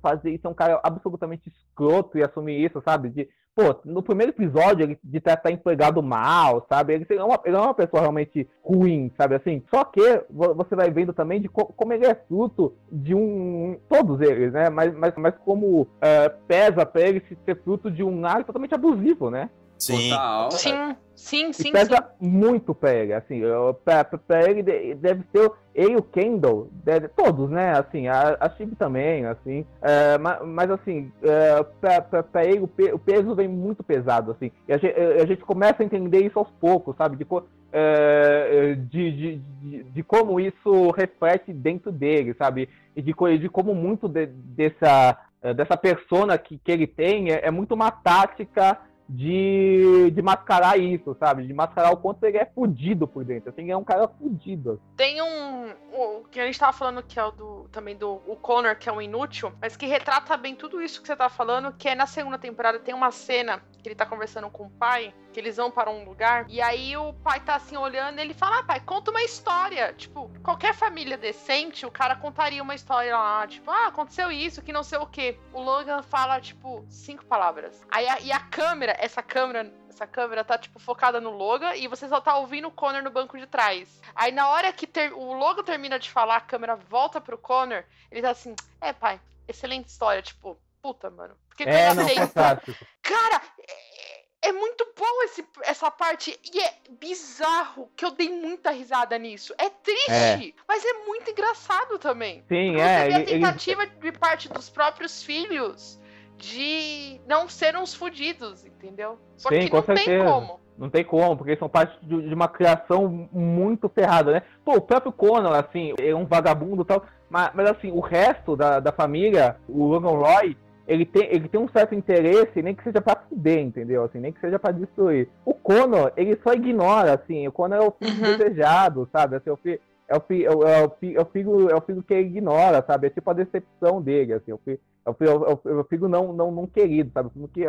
[0.00, 3.08] fazer isso é um cara absolutamente escroto e assumir isso, sabe?
[3.08, 6.94] De, pô, no primeiro episódio ele de tratar empregado mal, sabe?
[6.94, 9.64] Ele é, uma, ele é uma pessoa realmente ruim, sabe assim?
[9.68, 13.76] Só que vo- você vai vendo também de co- como ele é fruto de um.
[13.88, 14.70] Todos eles, né?
[14.70, 18.74] Mas, mas, mas como é, pesa pra ele se ser fruto de um lar totalmente
[18.74, 19.50] abusivo, né?
[19.78, 20.10] Sim.
[20.10, 20.50] Total.
[20.50, 22.28] Sim, sim, E sim, pesa sim.
[22.28, 23.40] muito pra ele, assim,
[23.84, 28.36] pra, pra, ele de- deve ser ele e o Kendall, deve- todos, né, assim, a,
[28.40, 32.92] a Chibi também, assim, é, ma- mas, assim, é, pra, pra, pra ele o, pe-
[32.92, 36.38] o peso vem muito pesado, assim, e a gente, a gente começa a entender isso
[36.40, 37.24] aos poucos, sabe, de,
[37.72, 43.74] é, de, de, de, de como isso reflete dentro dele, sabe, e de, de como
[43.74, 45.16] muito de- dessa,
[45.54, 51.16] dessa persona que, que ele tem é, é muito uma tática de, de mascarar isso,
[51.18, 51.46] sabe?
[51.46, 53.50] De mascarar o quanto ele é fudido por dentro.
[53.50, 54.80] Assim, é um cara fudido.
[54.96, 55.72] Tem um.
[55.92, 57.68] O que a gente tava falando que é o do.
[57.72, 61.06] Também do o Connor, que é um inútil, mas que retrata bem tudo isso que
[61.06, 64.50] você tá falando, que é na segunda temporada tem uma cena que ele tá conversando
[64.50, 67.76] com o pai, que eles vão para um lugar, e aí o pai tá assim
[67.76, 69.92] olhando e ele fala: Ah, pai, conta uma história.
[69.92, 74.72] Tipo, qualquer família decente, o cara contaria uma história lá, tipo, ah, aconteceu isso, que
[74.72, 75.38] não sei o quê.
[75.52, 77.86] O Logan fala, tipo, cinco palavras.
[77.90, 81.88] Aí a, e a câmera, essa câmera essa câmera tá, tipo, focada no Logan e
[81.88, 84.00] você só tá ouvindo o Connor no banco de trás.
[84.14, 87.82] Aí na hora que ter- o Logan termina de falar, a câmera volta pro Connor,
[88.08, 91.36] ele tá assim, é, pai, excelente história, tipo, puta, mano.
[91.48, 92.86] Por que que É, não, fantástico.
[93.02, 98.70] Cara, é, é muito bom esse, essa parte e é bizarro que eu dei muita
[98.70, 99.52] risada nisso.
[99.58, 102.44] É triste, mas é muito engraçado também.
[102.46, 102.98] Sim, Porque é.
[103.00, 105.98] Você vê a Ele, ele- tentativa de parte dos próprios filhos
[106.38, 109.18] de não serem uns fudidos, entendeu?
[109.36, 110.24] Só Sim, não tem certeza.
[110.24, 110.60] como.
[110.78, 114.42] Não tem como, porque eles são parte de, de uma criação muito ferrada, né?
[114.64, 118.54] Pô, o próprio Conan, assim, é um vagabundo e tal, mas, mas assim, o resto
[118.56, 122.84] da, da família, o Logan Roy, ele tem, ele tem um certo interesse, nem que
[122.84, 124.04] seja pra fuder, entendeu?
[124.04, 125.28] Assim, nem que seja pra destruir.
[125.44, 128.36] O Conor, ele só ignora, assim, o Conor é o filho Uhum.
[128.36, 129.34] desejado, sabe?
[129.36, 131.70] Assim, é o fi- é o, fi- é o, é o fi- é o filho,
[131.70, 133.08] é o filho que ele ignora, sabe?
[133.08, 135.84] É tipo a decepção dele, assim, o filho, é o filho, é o- é o
[135.84, 137.28] filho não, não, não querido, sabe?
[137.28, 137.64] O filho que,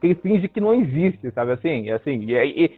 [0.00, 1.52] que ele finge que não existe, sabe?
[1.52, 2.34] Assim, e assim e,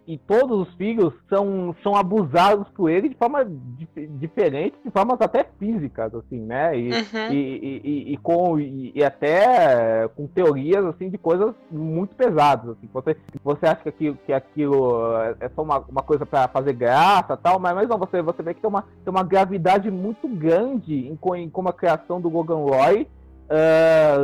[0.06, 4.90] e, e todos os filhos são, são abusados por ele de forma dif- diferente, de
[4.90, 6.78] formas até físicas, assim, né?
[6.78, 7.32] E, Uhum.
[7.32, 12.70] e, e, e- com, e, até com teorias assim de coisas muito pesadas.
[12.70, 12.88] Assim.
[12.92, 17.36] Você, você acha que aquilo, que aquilo é só uma, uma coisa para fazer graça
[17.36, 21.08] tal, mas, mas não, você, você vê que tem uma, tem uma gravidade muito grande
[21.08, 23.06] em, em como a criação do Logan Roy.
[23.48, 24.16] Ah,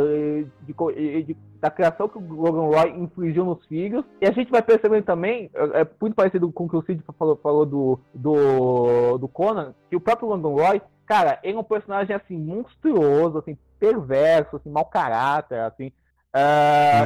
[0.62, 4.04] de de- da criação que o Logan Roy infligiu nos filhos.
[4.20, 7.02] E a gente vai percebendo também, é, é muito parecido com o que o Cid
[7.18, 11.64] falou, falou do, do, do Conan, que o próprio Logan Roy, cara, ele é um
[11.64, 15.92] personagem assim, monstruoso, assim, perverso, assim, mau caráter, assim.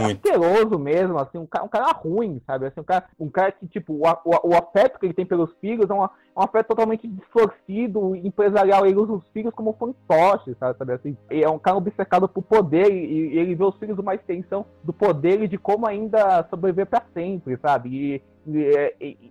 [0.03, 0.29] Muito.
[0.29, 2.67] asqueroso mesmo, assim, um cara, um cara ruim, sabe?
[2.67, 5.51] Assim, um, cara, um cara que, tipo, o, o, o afeto que ele tem pelos
[5.61, 8.87] filhos é, uma, é um afeto totalmente distorcido, empresarial.
[8.87, 10.79] Ele usa os filhos como fantoches, sabe?
[10.79, 11.17] sabe assim?
[11.31, 14.93] É um cara obcecado por poder e, e ele vê os filhos uma extensão do
[14.93, 17.89] poder e de como ainda sobreviver pra sempre, sabe?
[17.89, 18.23] E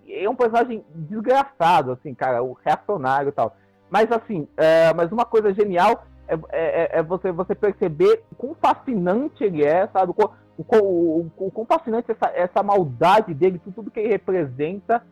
[0.09, 3.55] é um personagem desgraçado, assim, cara, o reacionário e tal.
[3.91, 8.55] Mas assim, é, mas uma coisa genial é, é- é você, você perceber o quão
[8.55, 10.13] fascinante ele é, sabe?
[10.15, 15.03] O, o, o, o quão fascinante essa, essa maldade dele, tudo, que ele representa,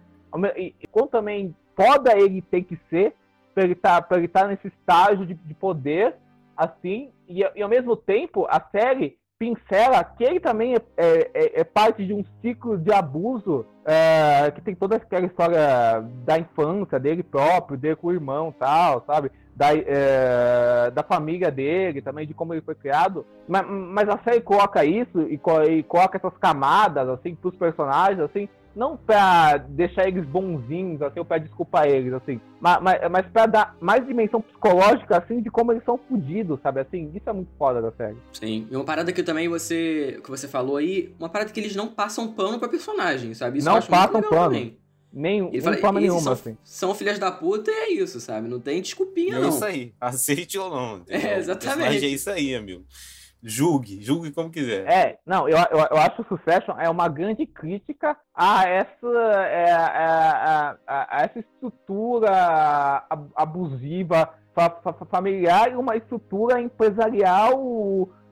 [0.56, 3.16] e, e quão também foda ele tem que ser
[3.54, 6.16] pra ele estar tá, ele tá nesse estágio de, de poder,
[6.56, 11.64] assim, e, e ao mesmo tempo a série pincela que ele também é, é, é
[11.64, 17.24] parte de um ciclo de abuso é, que tem toda aquela história da infância dele
[17.24, 19.32] próprio, dele com o irmão tal, sabe?
[19.56, 23.26] Da, é, da família dele, também de como ele foi criado.
[23.48, 28.48] Mas, mas a série coloca isso e, e coloca essas camadas, assim, pros personagens, assim,
[28.76, 33.46] não pra deixar eles bonzinhos, assim, ou pra desculpar eles, assim, mas, mas, mas pra
[33.46, 37.52] dar mais dimensão psicológica, assim, de como eles são fodidos, sabe, assim, isso é muito
[37.58, 38.18] foda da série.
[38.34, 41.76] Sim, e uma parada que também você, que você falou aí, uma parada que eles
[41.76, 44.44] não passam pano pra personagem, sabe, isso não passam pano.
[44.46, 44.78] Também.
[45.14, 46.58] Nem, Ele fala, forma nenhuma, são, assim.
[46.64, 48.48] São filhas da puta e é isso, sabe?
[48.48, 49.48] Não tem desculpinha, é não.
[49.48, 49.94] É isso aí.
[50.00, 50.98] Aceite ou não.
[51.00, 51.30] Entendeu?
[51.30, 52.06] É, exatamente.
[52.06, 52.86] É isso aí, amigo.
[53.44, 54.88] Julgue, julgue como quiser.
[54.88, 59.08] É, não, eu, eu, eu acho que Succession é uma grande crítica a essa,
[59.48, 63.04] é, a, a, a, essa estrutura
[63.36, 67.58] abusiva fa, fa, familiar e uma estrutura empresarial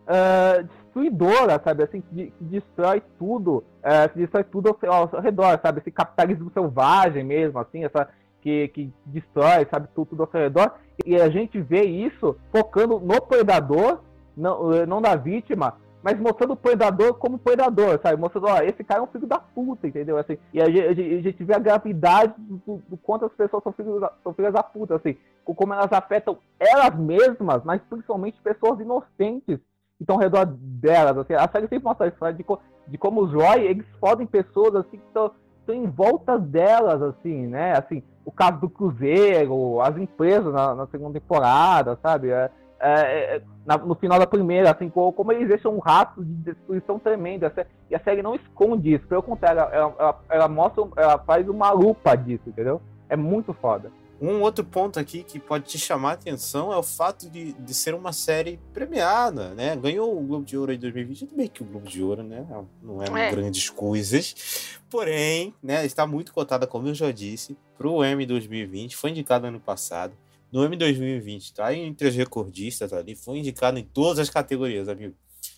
[0.09, 1.83] uh, destruidora, sabe?
[1.83, 5.79] Assim, que, que destrói tudo, uh, que destrói tudo ao, ao, redor, sabe?
[5.79, 8.07] Esse capitalismo selvagem mesmo, assim, essa,
[8.41, 10.73] que, que destrói, sabe, tudo, tudo ao seu redor.
[11.05, 14.01] E a gente vê isso focando no predador
[14.39, 18.19] não, eh, não da vítima, mas mostrando o predador como predador, sabe?
[18.19, 20.17] Mostrando, ó, esse cara é um filho da puta, entendeu?
[20.17, 23.73] Assim, e a gente, a gente vê a gravidade do, do quanto as pessoas são
[23.73, 29.60] filhos, são filhas da puta, assim, como elas afetam elas mesmas, mas principalmente pessoas inocentes
[29.97, 31.34] que estão ao redor delas, assim.
[31.34, 32.32] A série sempre mostra isso, né?
[32.32, 32.45] de,
[32.88, 35.34] de como os Roy, eles fodem pessoas, assim, que estão
[35.67, 37.73] em volta delas, assim, né?
[37.78, 42.30] Assim, o caso do Cruzeiro, as empresas na, na segunda temporada, sabe?
[42.30, 46.33] É, é, é, na, no final da primeira, assim, como eles deixam um rastro de
[46.33, 47.53] destruição tremenda.
[47.89, 51.71] E a série não esconde isso, pelo contrário, ela, ela, ela, mostra, ela faz uma
[51.71, 52.81] lupa disso, entendeu?
[53.09, 53.91] É muito foda.
[54.21, 57.73] Um outro ponto aqui que pode te chamar a atenção é o fato de, de
[57.73, 59.77] ser uma série premiada, né?
[59.77, 62.45] Ganhou o Globo de Ouro em 2020, tudo bem que o Globo de Ouro, né,
[62.83, 63.31] não é, é.
[63.31, 68.97] grandes coisas, porém, né, está muito cotada, como eu já disse, para o M 2020,
[68.97, 70.13] foi indicado ano passado,
[70.51, 75.15] no M 2020, tá entre os recordistas ali, foi indicado em todas as categorias, amigo.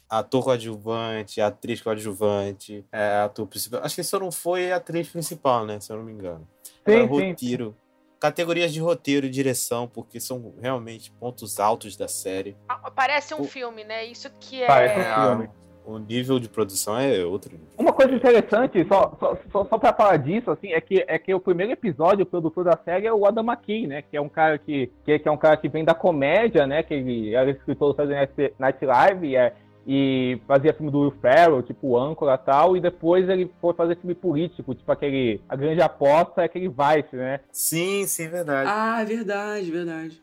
[0.10, 3.82] Ator coadjuvante, atriz coadjuvante, é, ator principal.
[3.82, 5.80] Acho que só não foi atriz principal, né?
[5.80, 6.46] Se eu não me engano.
[6.86, 7.70] Sim, roteiro.
[7.70, 7.76] Sim.
[8.20, 12.58] Categorias de roteiro e direção, porque são realmente pontos altos da série.
[12.94, 13.44] Parece um o...
[13.46, 14.06] filme, né?
[14.06, 14.68] Isso que é.
[14.68, 17.52] Parece um filme o nível de produção é outro.
[17.78, 21.34] Uma coisa interessante, só, só, só, só para falar disso, assim, é que, é que
[21.34, 24.02] o primeiro episódio, o produtor da série é o Adam McKay, né?
[24.02, 26.84] Que é um cara que, que, que é um cara que vem da comédia, né?
[26.84, 29.54] Que ele era escritor do Saturday Night Live e, é,
[29.86, 33.96] e fazia filme do Will Ferrell, tipo Âncora e tal, e depois ele foi fazer
[33.98, 37.40] filme político, tipo aquele A Grande Aposta é aquele Vice, né?
[37.52, 38.70] Sim, sim, verdade.
[38.72, 40.22] Ah, verdade, verdade.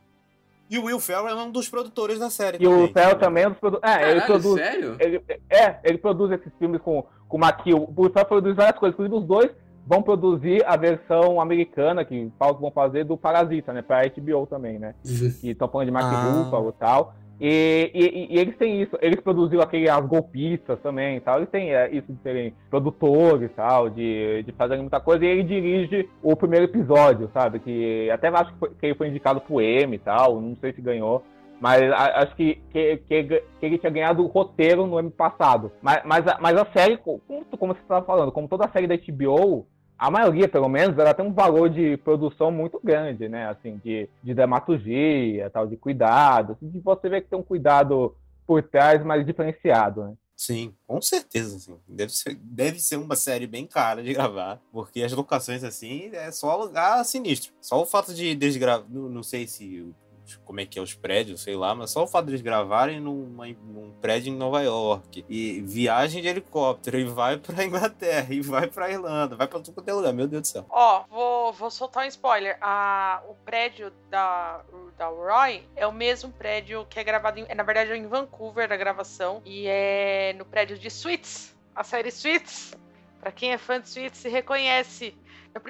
[0.71, 2.57] E o Will Ferrell é um dos produtores da série.
[2.57, 2.75] E também.
[2.75, 3.97] o Will Ferrell também é um dos produtores.
[3.97, 4.55] É, ele produz.
[4.55, 4.97] Sério?
[5.01, 7.73] Ele, é, ele produz esses filmes com, com o Maqui.
[7.73, 8.95] O Will Ferrell produz várias coisas.
[8.95, 9.51] Inclusive, os dois
[9.87, 13.81] vão produzir a versão americana, que falam que vão fazer, do Parasita, né?
[13.81, 14.95] Pra HBO também, né?
[15.07, 15.33] Uhum.
[15.41, 16.45] Que estão falando de Mark ah.
[16.45, 17.15] Ruffalo e tal.
[17.41, 21.73] E, e, e, eles têm isso, eles produziram aquele, as golpistas também tal, eles têm
[21.73, 26.35] é, isso de serem produtores tal, de, de fazerem muita coisa, e ele dirige o
[26.35, 27.61] primeiro episódio, sabe?
[27.61, 30.73] Que até acho que, foi, que ele foi indicado pro M e tal, não sei
[30.73, 31.23] se ganhou.
[31.61, 35.73] Mas acho que, que, que, que, ele tinha ganhado o roteiro no ano passado.
[35.83, 37.21] Mas, mas, mas a série, como,
[37.59, 39.67] como você estava falando, como toda a série da HBO,
[39.99, 43.49] a maioria, pelo menos, ela tem um valor de produção muito grande, né?
[43.49, 48.15] Assim, de, de dramaturgia, tal, de cuidado, assim, de você ver que tem um cuidado
[48.47, 50.15] por trás mais diferenciado, né?
[50.37, 51.77] Sim, com certeza, assim.
[51.89, 56.31] Deve ser, deve ser uma série bem cara de gravar, porque as locações, assim, é
[56.31, 57.53] só lugar sinistro.
[57.61, 59.93] Só o fato de desgravar, não, não sei se
[60.37, 63.01] como é que é os prédios, sei lá, mas só o fato de eles gravarem
[63.01, 68.41] numa, num prédio em Nova York e viagem de helicóptero e vai pra Inglaterra e
[68.41, 70.67] vai pra Irlanda, vai pra quanto é lugar, meu Deus do céu.
[70.71, 72.59] Ó, vou, vou soltar um spoiler.
[72.61, 74.65] A, o prédio da,
[74.97, 78.07] da Roy é o mesmo prédio que é gravado, em, é, na verdade, é em
[78.07, 82.77] Vancouver, da gravação, e é no prédio de Suits, a série Suits.
[83.21, 85.13] Pra quem é fã de Suits, se reconhece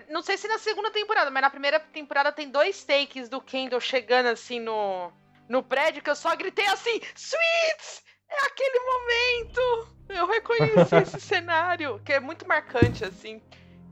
[0.08, 3.80] não sei se na segunda temporada, mas na primeira temporada tem dois takes do Kendall
[3.80, 5.12] chegando assim no,
[5.48, 8.02] no prédio que eu só gritei assim: Sweets!
[8.28, 9.98] É aquele momento!
[10.08, 13.42] Eu reconheci esse cenário, que é muito marcante, assim.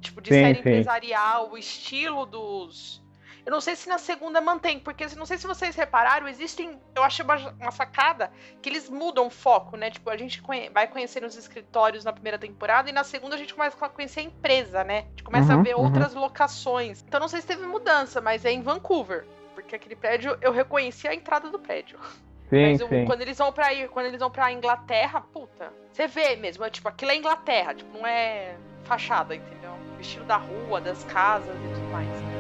[0.01, 0.61] Tipo, de sim, série sim.
[0.61, 3.03] empresarial, o estilo dos,
[3.47, 6.81] eu não sei se na segunda mantém, porque não sei se vocês repararam, existem.
[6.97, 9.89] Eu achei uma, uma sacada que eles mudam o foco, né?
[9.89, 13.39] Tipo, a gente conhe, vai conhecer os escritórios na primeira temporada e na segunda a
[13.39, 14.99] gente começa a conhecer a empresa, né?
[14.99, 15.85] A gente começa uhum, a ver uhum.
[15.85, 17.05] outras locações.
[17.07, 19.25] Então não sei se teve mudança, mas é em Vancouver.
[19.55, 22.01] Porque aquele prédio, eu reconheci a entrada do prédio.
[22.51, 23.05] Sim, Mas o- sim.
[23.05, 26.71] quando eles vão pra ir, quando eles vão pra Inglaterra, puta, você vê mesmo, é,
[26.71, 29.73] tipo, aquilo é Inglaterra, tipo, não é fachada, entendeu?
[29.97, 32.36] O estilo da rua, das casas e tudo mais.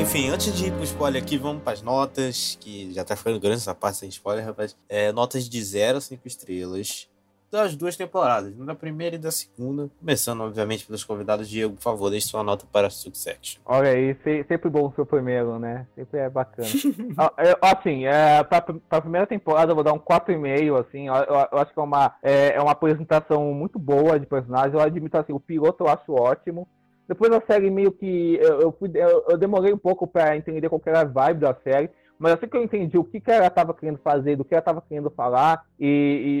[0.00, 3.56] Enfim, antes de ir pro spoiler aqui, vamos pras notas, que já tá ficando grande
[3.56, 4.76] essa parte sem spoiler, rapaz.
[4.88, 7.08] É, notas de 0 a 5 estrelas.
[7.50, 9.88] Das duas temporadas, da primeira e da segunda.
[9.98, 11.48] Começando, obviamente, pelos convidados.
[11.48, 13.58] Diego, por favor, deixe sua nota para Succession.
[13.64, 15.86] Olha aí, se- sempre bom ser o primeiro, né?
[15.94, 16.68] Sempre é bacana.
[17.16, 21.08] Ah, eu- assim, é, pra, pra primeira temporada eu vou dar um 4,5, assim.
[21.08, 24.74] Eu, eu- eu acho que é uma, é, é uma apresentação muito boa de personagens.
[24.74, 26.68] Eu admito, assim, o piloto eu acho ótimo.
[27.08, 28.38] Depois a série meio que.
[28.40, 31.54] Eu, eu, fui- eu- eu demorei um pouco pra entender qual era a vibe da
[31.64, 31.90] série.
[32.18, 34.60] Mas assim que eu entendi o que, que ela tava querendo fazer, do que ela
[34.62, 35.86] tava querendo falar, e,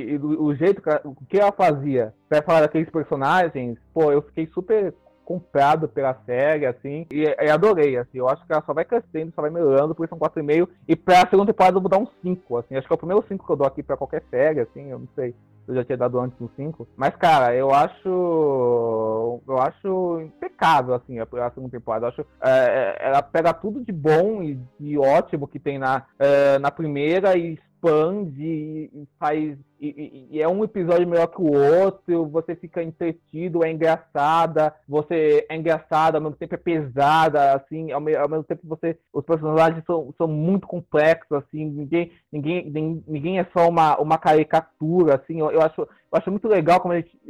[0.08, 3.78] e- e do- o jeito que ela, o que ela fazia pra falar daqueles personagens,
[3.94, 4.92] pô, eu fiquei super
[5.24, 9.30] comprado pela série, assim, e, e adorei, assim, eu acho que ela só vai crescendo,
[9.34, 12.08] só vai melhorando, por isso são 4,5, e pra segunda temporada eu vou dar um
[12.22, 14.60] 5, assim, acho que é o primeiro 5 que eu dou aqui pra qualquer série,
[14.60, 15.36] assim, eu não sei se
[15.68, 21.18] eu já tinha dado antes um 5, mas, cara, eu acho, eu acho impecável, assim,
[21.18, 24.98] a, a segunda temporada, eu acho, é, é, ela pega tudo de bom e de
[24.98, 29.56] ótimo que tem na, é, na primeira e expande e faz.
[29.80, 35.46] E, e- é um episódio melhor que o outro, você fica entretido, é engraçada, você
[35.48, 38.98] é engraçada, ao mesmo tempo é pesada, assim, ao, me- ao mesmo tempo você.
[39.12, 45.16] Os personagens são, são muito complexos, assim, ninguém, ninguém, ninguém, é só uma, uma caricatura,
[45.16, 45.86] assim, eu, eu acho.
[46.10, 47.20] Eu acho muito legal, como a gente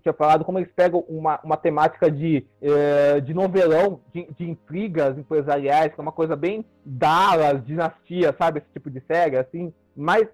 [0.00, 5.18] tinha falado, como eles pegam uma, uma temática de, eh, de novelão, de, de intrigas
[5.18, 8.60] empresariais, que é uma coisa bem Dallas, dinastia, sabe?
[8.60, 9.70] Esse tipo de série, assim.
[9.96, 10.28] Mas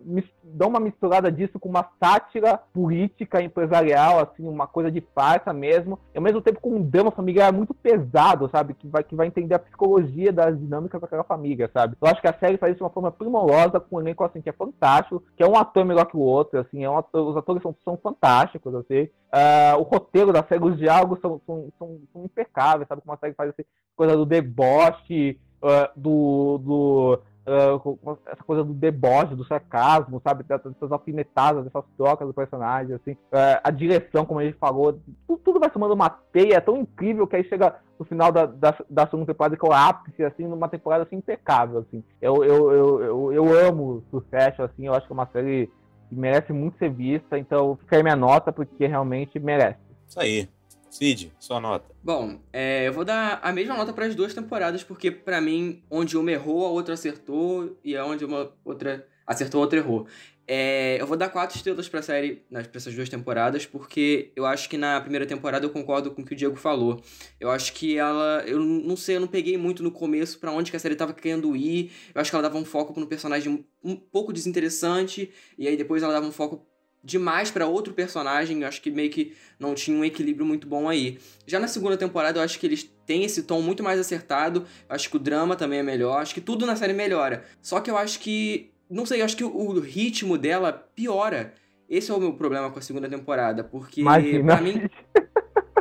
[0.00, 5.52] mis- dá uma misturada disso com uma sátira política empresarial, assim, uma coisa de farsa
[5.52, 8.74] mesmo, e ao mesmo tempo com um drama familiar muito pesado, sabe?
[8.74, 11.96] Que vai, que vai entender a psicologia das dinâmicas daquela família, sabe?
[12.00, 14.40] Eu acho que a série faz isso de uma forma primorosa, com um elenco assim,
[14.40, 17.26] que é fantástico, que é um ator melhor que o outro, assim, é um ator-
[17.28, 19.08] os atores são, são fantásticos, assim.
[19.32, 23.02] Ah, o roteiro da série, os diálogos são, são, são, são impecáveis, sabe?
[23.02, 23.64] Como a série faz assim,
[23.96, 26.58] coisa do deboche, ah, do.
[26.58, 27.78] do ah,
[28.26, 30.44] essa coisa do deboche, do sarcasmo, sabe?
[30.44, 33.16] Dessas alfinetadas, dessas trocas do personagem, assim.
[33.30, 37.26] Ah, a direção, como a gente falou, tudo, tudo vai somando uma teia tão incrível
[37.26, 40.46] que aí chega no final da, da, da segunda temporada, que é o ápice, assim,
[40.46, 42.02] numa temporada assim, impecável, assim.
[42.20, 45.70] Eu, eu, eu, eu, eu amo Succession, assim, eu acho que é uma série
[46.08, 49.78] que merece muito ser vista, então fica aí minha nota, porque realmente merece.
[50.08, 50.48] Isso aí.
[50.94, 51.92] Cid, sua nota.
[52.04, 55.82] Bom, é, eu vou dar a mesma nota para as duas temporadas, porque pra mim,
[55.90, 60.06] onde uma errou, a outra acertou, e onde uma outra acertou, a outra errou.
[60.46, 64.46] É, eu vou dar quatro estrelas pra série, nas, pra essas duas temporadas, porque eu
[64.46, 67.02] acho que na primeira temporada eu concordo com o que o Diego falou.
[67.40, 68.44] Eu acho que ela.
[68.46, 71.12] Eu não sei, eu não peguei muito no começo pra onde que a série tava
[71.12, 71.90] querendo ir.
[72.14, 75.28] Eu acho que ela dava um foco no personagem um pouco desinteressante,
[75.58, 76.64] e aí depois ela dava um foco
[77.04, 78.62] demais pra outro personagem.
[78.62, 81.18] Eu acho que meio que não tinha um equilíbrio muito bom aí.
[81.46, 84.64] Já na segunda temporada, eu acho que eles têm esse tom muito mais acertado.
[84.88, 86.22] Eu acho que o drama também é melhor.
[86.22, 87.44] Acho que tudo na série melhora.
[87.60, 88.70] Só que eu acho que.
[88.88, 91.54] Não sei, eu acho que o ritmo dela piora.
[91.88, 93.62] Esse é o meu problema com a segunda temporada.
[93.62, 94.88] Porque, pra mim.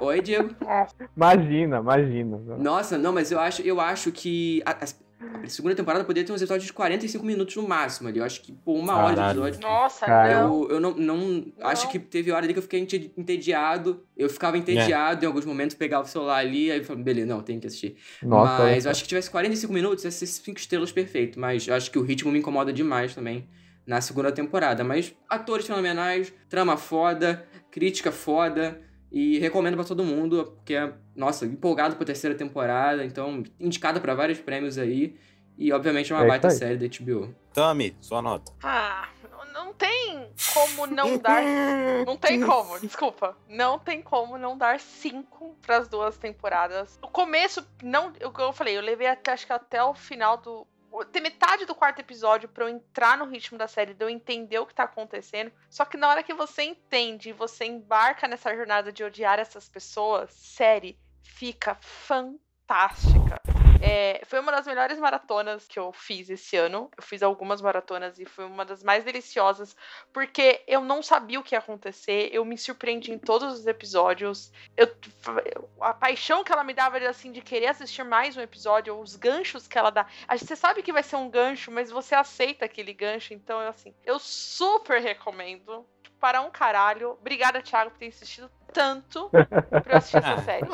[0.01, 0.53] Oi, Diego.
[1.15, 2.38] Imagina, imagina.
[2.57, 4.61] Nossa, não, mas eu acho, eu acho que.
[4.65, 4.86] A,
[5.43, 8.19] a segunda temporada poderia ter uns episódios de 45 minutos no máximo ali.
[8.19, 9.47] Eu acho que, pô, uma hora de Caralho.
[9.47, 9.61] episódio.
[9.61, 10.63] Nossa, Cara, não.
[10.63, 14.03] Eu, eu não, não, Acho que teve hora ali que eu fiquei ente- entediado.
[14.15, 17.41] Eu ficava entediado em alguns momentos, pegava o celular ali, aí eu falei, beleza, não,
[17.41, 17.95] tem que assistir.
[18.21, 21.39] Nossa, mas eu acho que tivesse 45 minutos, ia ser 5 estrelas perfeito.
[21.39, 23.47] Mas eu acho que o ritmo me incomoda demais também
[23.86, 24.84] na segunda temporada.
[24.84, 28.80] Mas atores fenomenais, trama foda, crítica foda.
[29.14, 33.05] E recomendo pra todo mundo, porque é, nossa, empolgado pra terceira temporada.
[33.05, 35.16] Então, indicada pra vários prêmios aí.
[35.55, 36.55] E, obviamente, é uma É baita aí.
[36.55, 37.34] série da HBO.
[37.53, 38.51] Tami, sua nota.
[38.64, 39.07] Ah,
[39.53, 41.43] não tem como não dar.
[42.07, 43.38] Não tem como, desculpa.
[43.47, 46.97] Não tem como não dar cinco pras duas temporadas.
[47.01, 48.11] O começo, não.
[48.20, 50.68] Eu, eu falei, eu levei até, acho que até o final do.
[51.12, 54.60] Tem metade do quarto episódio pra eu entrar no ritmo da série, de eu entender
[54.60, 55.52] o que tá acontecendo.
[55.70, 59.70] Só que na hora que você entende e você embarca nessa jornada de odiar essas
[59.70, 63.41] pessoas, série fica fantástica.
[63.86, 66.89] É, foi uma das melhores maratonas que eu fiz esse ano.
[66.95, 69.75] Eu fiz algumas maratonas e foi uma das mais deliciosas,
[70.13, 72.29] porque eu não sabia o que ia acontecer.
[72.31, 74.53] Eu me surpreendi em todos os episódios.
[74.77, 74.88] Eu,
[75.81, 79.17] a paixão que ela me dava era assim de querer assistir mais um episódio, os
[79.17, 80.07] ganchos que ela dá.
[80.31, 84.17] Você sabe que vai ser um gancho, mas você aceita aquele gancho, então assim, eu
[84.17, 85.86] super recomendo.
[86.21, 87.17] Para um caralho.
[87.19, 90.65] Obrigada, Thiago, por ter insistido tanto pra eu assistir essa Ah, série.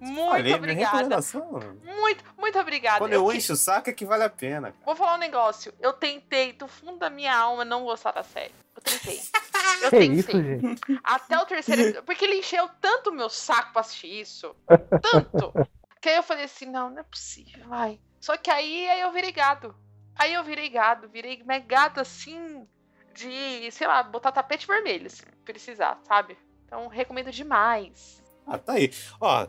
[0.00, 1.18] Muito falei, obrigada.
[1.84, 2.98] Muito, muito obrigada.
[3.00, 4.70] Quando Eu eu que- encho o saco é que vale a pena.
[4.72, 4.84] cara.
[4.84, 5.72] Vou falar um negócio.
[5.80, 8.54] Eu tentei, do fundo da minha alma, não gostar da série.
[8.76, 9.20] Eu tentei.
[9.82, 10.12] Eu Que tentei.
[10.18, 10.80] isso, gente?
[11.04, 12.02] Até o terceiro.
[12.04, 14.54] Porque ele encheu tanto o meu saco pra assistir isso.
[15.02, 15.52] Tanto.
[16.00, 17.98] que aí eu falei assim: não, não é possível, vai.
[18.20, 19.74] Só que aí, aí eu virei gado.
[20.16, 21.08] Aí eu virei gado.
[21.08, 21.36] Virei
[21.66, 22.66] gado assim.
[23.14, 26.38] De, sei lá, botar tapete vermelho, se precisar, sabe?
[26.68, 28.22] Então, recomendo demais.
[28.46, 28.90] Ah, tá aí.
[29.20, 29.46] Ó,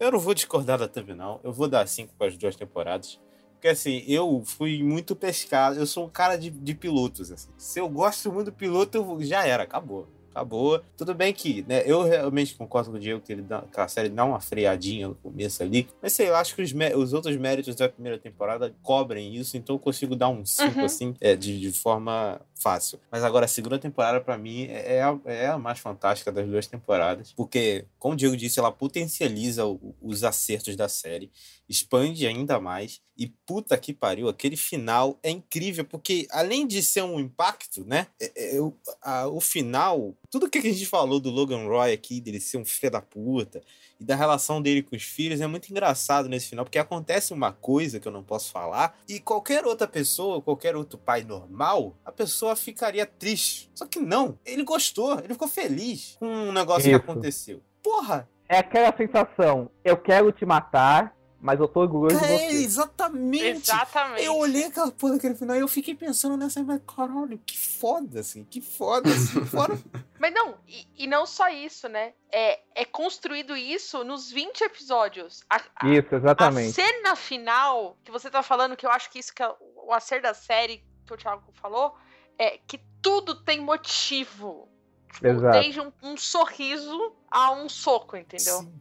[0.00, 1.38] eu não vou discordar da thumb, não.
[1.44, 3.20] Eu vou dar cinco para as duas temporadas.
[3.52, 5.78] Porque assim, eu fui muito pescado.
[5.78, 7.30] Eu sou um cara de, de pilotos.
[7.30, 7.50] Assim.
[7.56, 10.08] Se eu gosto muito do piloto, eu já era, acabou.
[10.30, 10.80] Acabou.
[10.96, 11.82] Tudo bem que, né?
[11.86, 15.06] Eu realmente concordo com o Diego que, ele dá, que a série dá uma freadinha
[15.08, 15.86] no começo ali.
[16.00, 19.76] Mas sei, eu acho que os, os outros méritos da primeira temporada cobrem isso, então
[19.76, 20.84] eu consigo dar um 5, Uhum.
[20.86, 23.00] assim, é, de, de forma fácil.
[23.10, 26.46] Mas agora, a segunda temporada, pra mim, é é a, é a mais fantástica das
[26.46, 27.32] duas temporadas.
[27.32, 31.30] Porque, como o Diego disse, ela potencializa o- os acertos da série,
[31.68, 33.00] expande ainda mais.
[33.16, 38.06] E puta que pariu, aquele final é incrível, porque além de ser um impacto, né?
[38.20, 42.18] é- é o, a- o final, tudo que a gente falou do Logan Roy aqui,
[42.18, 43.60] dele ser um filho da puta,
[44.00, 47.52] e da relação dele com os filhos é muito engraçado nesse final, porque acontece uma
[47.52, 52.10] coisa que eu não posso falar, e qualquer outra pessoa, qualquer outro pai normal, a
[52.10, 53.70] pessoa ficaria triste.
[53.74, 56.96] Só que não, ele gostou, ele ficou feliz com um negócio que Isso.
[56.96, 57.62] aconteceu.
[57.82, 62.44] Porra, É aquela sensação, eu quero te matar, mas eu tô orgulhoso de é você.
[62.62, 63.46] exatamente.
[63.70, 64.22] Exatamente.
[64.24, 68.20] Eu olhei aquela porra daquele final e eu fiquei pensando nessa, mas caralho, que foda,
[68.20, 69.76] assim, que foda, assim, fora
[70.18, 72.14] Mas não, e, e não só isso, né?
[72.30, 75.42] É, é construído isso nos 20 episódios.
[75.50, 76.72] A, a- Isso, a exatamente.
[76.72, 79.92] cena final que você tá falando, que eu acho que isso que é o o
[79.92, 81.92] acerto da série que o Thiago falou,
[82.38, 84.68] é que tudo tem motivo.
[85.12, 85.58] Tipo, Exato.
[85.60, 88.58] desde um, um sorriso a um soco, entendeu?
[88.60, 88.72] Sim.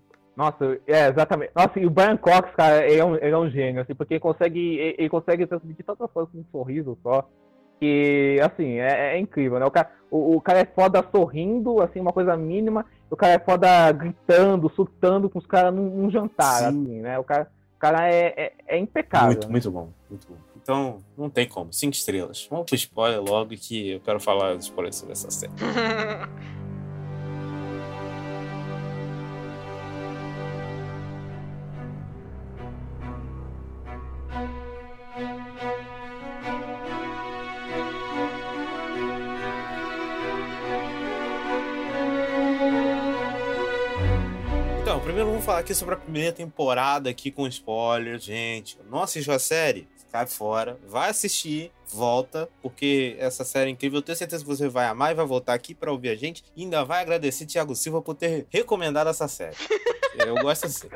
[0.41, 1.51] Nossa, é, exatamente.
[1.55, 4.15] Nossa, e o Brian Cox, cara, ele é um, ele é um gênio, assim, porque
[4.15, 7.29] ele consegue, ele, ele consegue transmitir tantas coisas com um sorriso só.
[7.79, 9.65] Que, assim, é, é incrível, né?
[9.67, 12.87] O cara, o, o cara é foda sorrindo, assim, uma coisa mínima.
[13.07, 16.65] O cara é foda gritando, surtando com os caras num, num jantar, Sim.
[16.65, 17.19] assim, né?
[17.19, 19.27] O cara, o cara é, é, é impecável.
[19.27, 19.51] Muito, né?
[19.51, 20.37] muito bom, muito bom.
[20.59, 21.71] Então, não tem como.
[21.71, 22.47] Cinco estrelas.
[22.49, 25.53] Vamos pro spoiler logo que eu quero falar os spoilers sobre essa série.
[45.51, 48.77] falar aqui sobre a primeira temporada aqui com spoilers, gente.
[48.89, 49.85] Não assistiu a série?
[50.11, 53.99] Cai fora, vai assistir, volta, porque essa série é incrível.
[53.99, 56.43] Eu tenho certeza que você vai amar e vai voltar aqui pra ouvir a gente.
[56.55, 59.55] E ainda vai agradecer Thiago Silva por ter recomendado essa série.
[60.27, 60.89] Eu gosto assim.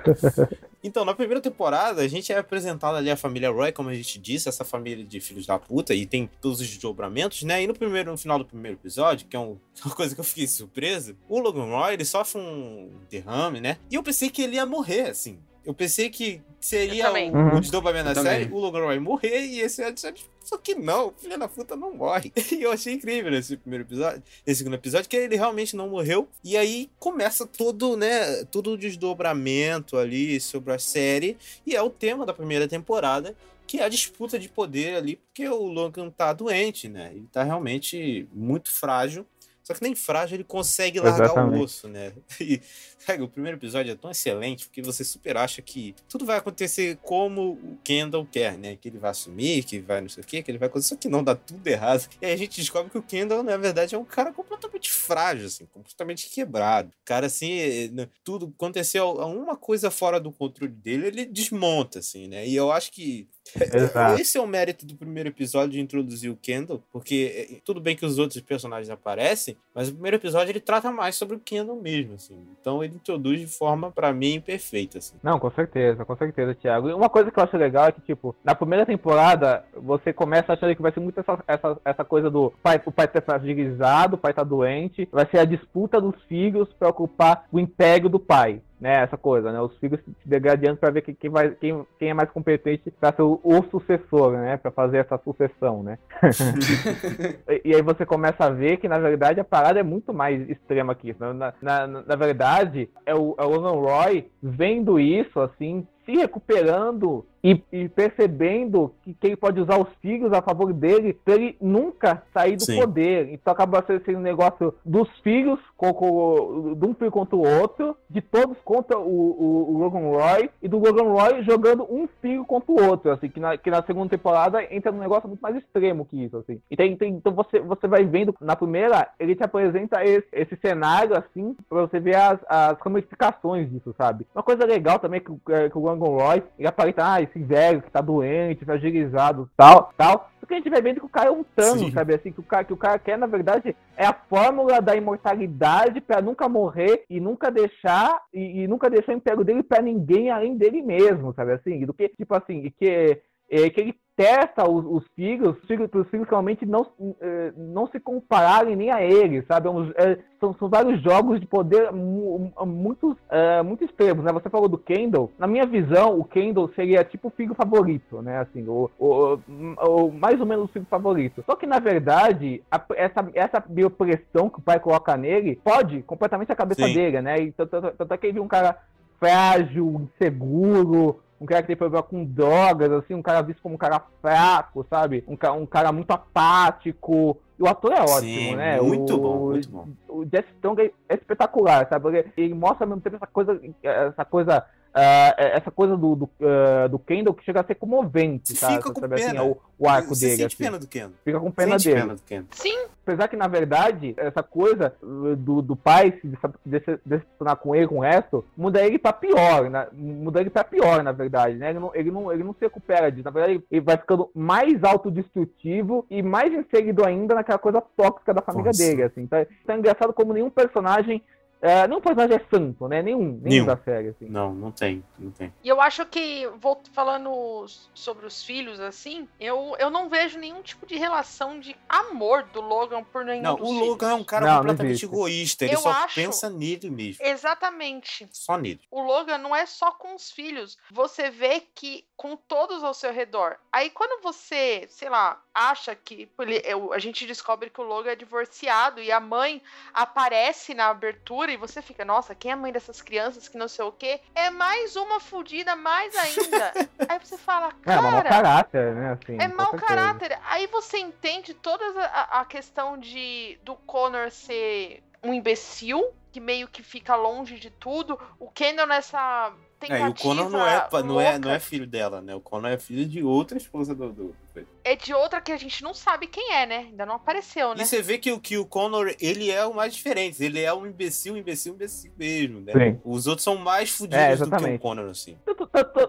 [0.84, 4.20] Então, na primeira temporada, a gente é apresentado ali a família Roy, como a gente
[4.20, 7.64] disse, essa família de filhos da puta, e tem todos os desdobramentos, né?
[7.64, 10.26] E no primeiro, no final do primeiro episódio, que é um- uma coisa que eu
[10.26, 13.78] fiquei surpreso, o Logan Roy, ele sofre um derrame, né?
[13.90, 15.40] E eu pensei que ele ia morrer, assim.
[15.66, 17.58] Eu pensei que seria o, Uhum.
[17.58, 20.24] o desdobramento da série, o Logan Roy morrer e esse episódio.
[20.44, 22.32] Só que não, o filho da puta não morre.
[22.52, 26.28] E eu achei incrível nesse primeiro episódio, nesse segundo episódio, que ele realmente não morreu.
[26.44, 31.38] E aí começa todo, né, todo o desdobramento ali sobre a série.
[31.66, 33.36] E é o tema da primeira temporada,
[33.68, 37.12] que é a disputa de poder ali, porque o Logan tá doente, né?
[37.16, 39.26] Ele tá realmente muito frágil.
[39.66, 41.60] Só que nem frágil ele consegue largar Exatamente.
[41.60, 42.14] o osso, né?
[43.08, 46.98] E o primeiro episódio é tão excelente porque você super acha que tudo vai acontecer
[47.04, 48.76] como o Kendall quer, né?
[48.76, 50.90] Que ele vai assumir, que vai não sei o quê, que ele vai acontecer.
[50.90, 52.08] Só que não, dá tudo errado.
[52.20, 55.46] E aí a gente descobre que o Kendall, na verdade, é um cara completamente frágil,
[55.46, 56.90] assim, completamente quebrado.
[56.90, 62.00] O cara, assim, eh, né, tudo aconteceu uma coisa fora do controle dele, ele desmonta,
[62.00, 62.48] assim, né?
[62.48, 63.28] E eu acho que
[63.74, 64.20] Exato.
[64.20, 67.96] esse é o mérito do primeiro episódio de introduzir o Kendall, porque eh, tudo bem
[67.96, 71.76] que os outros personagens aparecem, mas o primeiro episódio ele trata mais sobre o Kendall
[71.76, 72.38] mesmo, assim.
[72.60, 75.16] Então ele introduz de forma, pra mim, perfeita, assim.
[75.22, 76.90] Não, com certeza, com certeza, Thiago.
[76.90, 80.54] E uma coisa que eu acho legal é que, tipo, na primeira temporada, você começa
[80.54, 84.16] achando que vai ser muito essa, essa, essa coisa do pai, o pai tá fragilizado,
[84.16, 88.20] o pai tá doente, vai ser a disputa dos filhos pra ocupar o império do
[88.20, 88.62] pai.
[88.80, 89.62] Né, essa coisa, né?
[89.62, 93.22] Os filhos se degradando pra ver quem, vai, quem, quem é mais competente pra ser
[93.22, 94.58] o, o sucessor, né?
[94.58, 95.98] Pra fazer essa sucessão, né?
[97.48, 100.50] E, e aí você começa a ver que, na verdade, a parada é muito mais
[100.50, 101.20] extrema que isso.
[101.34, 107.62] Na, na, na verdade, é o, é o Roy vendo isso, assim, se recuperando e,
[107.72, 112.24] e percebendo que, que ele pode usar os filhos a favor dele pra ele nunca
[112.34, 112.80] sair do Sim.
[112.80, 113.30] poder.
[113.32, 117.96] Então acaba sendo um negócio dos filhos, com, com- de um filho contra o outro,
[118.10, 122.44] de todos contra o, o, o Logan Roy, e do Logan Roy jogando um filho
[122.46, 125.56] contra o outro, assim, que na, que na segunda temporada entra num negócio muito mais
[125.56, 126.60] extremo que isso, assim.
[126.72, 130.56] E tem, tem- então você, você vai vendo, na primeira, ele te apresenta esse, esse
[130.58, 134.26] cenário, assim, pra você ver as, as ramificações disso, sabe?
[134.34, 137.40] Uma coisa legal também que, o- é que o Logan Roy, ele aparenta, ah, esse
[137.40, 140.30] velho que tá doente, fragilizado, tal, tal.
[140.40, 141.92] Só que a gente vai vendo que o cara é um Thanos, Sim.
[141.92, 142.16] sabe?
[142.16, 146.00] Assim, que o cara, que o cara quer, na verdade, é a fórmula da imortalidade
[146.00, 150.30] pra nunca morrer e nunca deixar e, e nunca deixar o império dele pra ninguém
[150.30, 151.86] além dele mesmo, sabe assim?
[151.86, 156.08] Do que, tipo assim, que, é, que ele testa os, os filhos, os filhos, os
[156.10, 156.88] filhos realmente não,
[157.22, 159.68] eh, não se compararem nem a ele, sabe?
[159.68, 164.32] É um- é, são, são vários jogos de poder mu- mu- muito, eh, extremos, né?
[164.32, 165.32] Você falou do Kendall.
[165.38, 168.40] Na minha visão, o Kendall seria tipo o filho favorito, né?
[168.40, 169.38] Assim, o, o,
[169.86, 171.44] o- mais ou menos o filho favorito.
[171.46, 176.52] Só que, na verdade, a- essa, essa biopressão que o pai coloca nele pode completamente
[176.52, 176.94] a cabeça Sim.
[176.94, 177.40] dele, né?
[177.40, 178.78] E tanto, tanto- tanto é que ele é um cara
[179.20, 183.78] frágil, inseguro, um cara que tem problema com drogas, assim, um cara visto como um
[183.78, 185.24] cara fraco, sabe?
[185.28, 187.38] Um, ca- um cara muito apático.
[187.58, 188.82] E o ator é ótimo, Sim, né?
[188.82, 189.88] muito o, bom, muito bom.
[190.10, 192.02] O Jeff Strong é, espetacular, sabe?
[192.04, 194.66] Porque ele mostra ao mesmo tempo essa coisa, essa coisa,
[194.96, 198.78] ah, essa coisa do, do, ah, do Kendall que chega a ser comovente, sabe?
[198.78, 199.40] fica com sabe assim, pena.
[199.40, 200.64] é o, o arco Você dele, sente assim.
[200.64, 201.10] pena do Ken.
[201.24, 202.02] Fica com pena Sente dele.
[202.02, 202.44] pena do Ken.
[202.52, 207.56] Sim, Apesar que, na verdade, essa coisa uh, do, do pai se dece- dece- decepcionar
[207.58, 209.86] com ele, com o resto, muda ele pra pior, né?
[209.94, 211.70] Muda ele pra pior, na verdade, né?
[211.70, 213.26] Ele não, ele não, ele não se recupera disso.
[213.26, 218.42] Na verdade, ele vai ficando mais autodestrutivo e mais inserido ainda naquela coisa tóxica da
[218.42, 218.84] família Nossa.
[218.84, 219.22] dele, assim.
[219.22, 221.22] Então, então é engraçado como nenhum personagem...
[221.68, 223.02] É, nenhum personagem é santo, né?
[223.02, 223.66] Nenhum, nenhum, Nenhum.
[223.66, 224.26] da série, assim.
[224.30, 225.54] Não, não tem, não tem.
[225.64, 230.62] E eu acho que, vou falando sobre os filhos, assim, eu, eu não vejo nenhum
[230.62, 233.88] tipo de relação de amor do Logan por nenhum Não, dos o filhos.
[233.88, 235.06] Logan é um cara Não, não completamente existe.
[235.06, 235.66] egoísta.
[235.66, 237.26] Ele Eu só acho- pensa nele mesmo.
[237.26, 238.28] Exatamente.
[238.32, 238.82] Só nele.
[238.92, 240.78] O Logan não é só com os filhos.
[240.92, 243.58] Você vê que com todos ao seu redor.
[243.72, 248.12] Aí quando você, sei lá, acha que ele- eu- a gente descobre que o Logan
[248.12, 249.62] é divorciado e a mãe
[249.94, 253.70] aparece na abertura e você fica, nossa, quem é a mãe dessas crianças que não
[253.70, 254.20] sei o quê?
[254.36, 256.74] É mais uma fudida mais ainda.
[257.10, 259.12] Aí você fala, É, mau cara, caráter, né?
[259.14, 260.38] Assim, é mau caráter.
[260.50, 266.68] Aí você entende toda a, a questão de do Connor ser um imbecil, que meio
[266.68, 268.20] que fica longe de tudo.
[268.38, 269.54] O Kendall nessa
[269.86, 272.36] É, tentativa e o Connor não é, não, é, não é filho dela, né?
[272.36, 274.12] O Connor é filho de outra esposa do.
[274.12, 274.36] do...
[274.84, 276.78] é de outra que a gente não sabe quem é, né?
[276.90, 277.84] Ainda não apareceu, né?
[277.84, 280.44] E você vê que, o- que o Connor, ele é o mais diferente.
[280.44, 282.74] Ele é um imbecil, um imbecil, um imbecil mesmo, né?
[282.74, 283.02] Sim.
[283.04, 284.80] Os outros são mais fudidos É, do que o.
[284.80, 285.38] Connor, assim.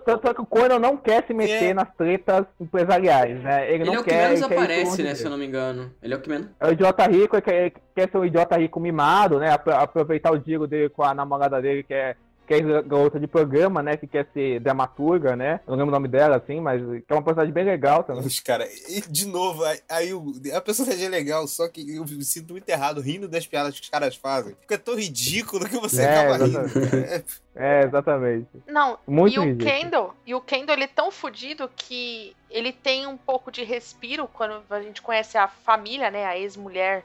[0.05, 1.75] Tanto, é que o Conan não quer se meter É.
[1.75, 3.65] nas tretas empresariais, né?
[3.67, 4.29] Ele, Ele não é o que quer.
[4.29, 5.15] menos ele aparece, né?
[5.15, 5.93] Se eu não me engano.
[6.03, 6.49] Ele é o que menos.
[6.61, 9.51] É o idiota rico, que quer, quer ser um idiota rico mimado, né?
[9.51, 12.15] Apro- Aproveitar o digo dele com a namorada dele, que é,
[12.47, 13.97] que é garota de programa, né?
[13.97, 15.61] Que quer ser dramaturga, né?
[15.67, 18.25] Eu não lembro o nome dela, assim, mas que é uma personagem bem legal também.
[18.25, 18.69] Os caras.
[18.89, 20.11] E, de novo, aí, aí
[20.55, 23.83] a personagem é legal, só que eu me sinto muito errado rindo das piadas que
[23.83, 24.55] os caras fazem.
[24.61, 26.61] Fica tão ridículo que você É, acaba rindo.
[26.61, 26.91] exatamente.
[26.91, 27.25] cara.
[27.59, 28.49] É, exatamente.
[28.67, 29.57] Não, Muito e o.
[29.57, 34.29] Kendall, e o Kendall ele é tão fudido que ele tem um pouco de respiro
[34.33, 37.05] quando a gente conhece a família, né, a ex-mulher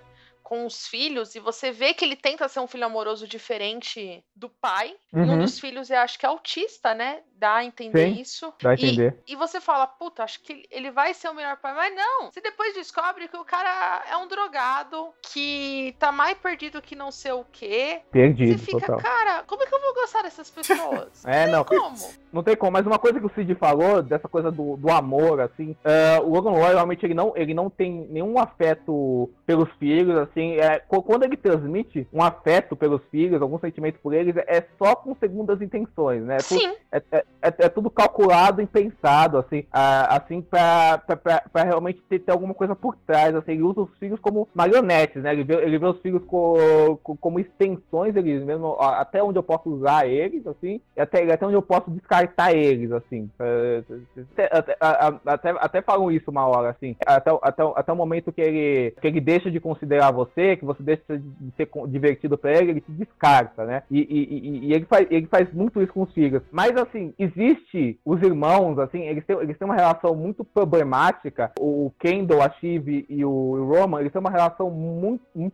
[0.52, 4.50] com os filhos, e você vê que ele tenta ser um filho amoroso diferente do
[4.50, 4.94] pai.
[5.14, 5.40] E um Uhum.
[5.40, 7.20] dos filhos eu acho que é autista, né?
[7.38, 8.54] Dá a entender Sim, isso.
[8.62, 9.18] dá a E- entender.
[9.26, 11.74] E, você fala, puta, acho que ele vai ser o melhor pai.
[11.74, 16.82] Mas não, você depois descobre que o cara é um drogado, que tá mais perdido
[16.82, 18.02] que não sei o quê.
[18.04, 18.98] Você Perdido, fica, total.
[18.98, 21.24] cara, como é que eu vou gostar dessas pessoas?
[21.26, 21.64] É, não.
[21.64, 22.14] Como?
[22.34, 25.40] Não tem como, mas uma coisa que o Cid falou, dessa coisa do, do amor,
[25.42, 30.18] assim, é, o Logan Roy realmente ele não, ele não tem nenhum afeto pelos filhos,
[30.18, 34.64] assim, é, qu- quando ele transmite um afeto pelos filhos, algum sentimento por eles, é
[34.78, 36.36] só com segundas intenções, né?
[36.36, 41.16] É Sim, é, é- é- é tudo calculado e pensado, assim, ah, assim pra, pra,
[41.16, 44.48] pra- pra realmente ter, ter alguma coisa por trás, assim, ele usa os filhos como
[44.54, 45.32] marionetes, né?
[45.34, 49.44] Ele vê, ele vê os filhos co- co- como extensões deles mesmo, até onde eu
[49.44, 53.30] posso usar eles, assim, e até, até onde eu posso descartar eles, assim.
[53.40, 53.84] É,
[54.32, 57.92] Até, até, a- a- até, até falam isso uma hora, assim, até, o- até, até
[57.92, 61.70] o momento que ele, que ele deixa de considerar você, que você deixa de ser
[61.88, 63.84] divertido pra ele, ele te descarta, né?
[63.90, 66.42] E, e, e- ele, faz, ele faz muito isso com os filhos.
[66.52, 71.52] Mas, assim, existe os irmãos, assim, eles têm, eles têm uma relação muito problemática.
[71.60, 75.52] O Kendall, a Shiv e o Roman, eles têm uma relação muito, uh,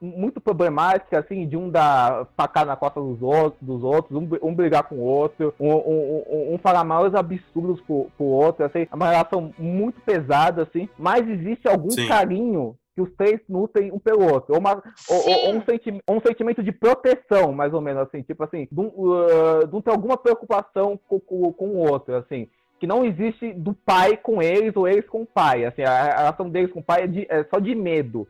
[0.00, 4.54] muito problemática, assim, de um dar facada na costa dos outros, dos outros um, um
[4.54, 8.94] brigar com o outro, um, um, um falar maiores absurdos pro, pro outro, assim, é
[8.94, 12.06] uma relação muito pesada, assim, mas existe algum Sim.
[12.08, 14.54] carinho que os três nutrem um pelo outro.
[14.54, 18.42] Ou, uma, ou, ou um, senti um sentimento de proteção, mais ou menos, assim, tipo
[18.42, 22.86] assim, de, um, uh, de ter alguma preocupação com, com, com o outro, assim que
[22.86, 25.64] não existe do pai com eles ou eles com o pai.
[25.64, 28.28] Assim, a, a relação deles com o pai é, de, é, só de medo.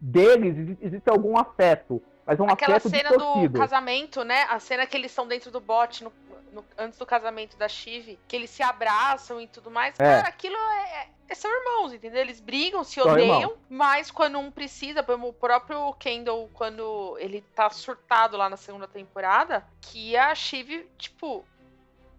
[0.00, 3.52] Deles existe algum afeto, mas é um Aquela cena distorcido.
[3.52, 4.42] do casamento, né?
[4.50, 6.12] A cena que eles estão dentro do bote no,
[6.52, 9.94] no, antes do casamento da Chive, que eles se abraçam e tudo mais.
[9.98, 10.04] É.
[10.04, 12.20] Cara, aquilo é, é- são irmãos, entendeu?
[12.20, 17.68] Eles brigam, se odeiam, mas quando um precisa, exemplo, o próprio Kendall, quando ele tá
[17.70, 21.44] surtado lá na segunda temporada, que a Chive, tipo,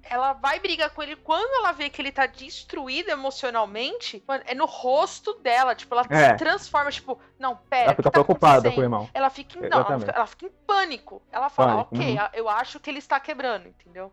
[0.10, 4.53] ela vai brigar com ele quando ela vê que ele tá destruído emocionalmente, mano, é
[4.53, 6.30] no rosto dela, tipo, ela É.
[6.30, 9.10] se transforma, tipo, não, pera, Ela fica tá preocupada com o irmão.
[9.14, 11.22] Ela fica, em, não, ela fica, ela fica em pânico.
[11.32, 12.30] Ela fala, Pânico, ok, uhum.
[12.34, 14.12] eu acho que ele está quebrando, entendeu?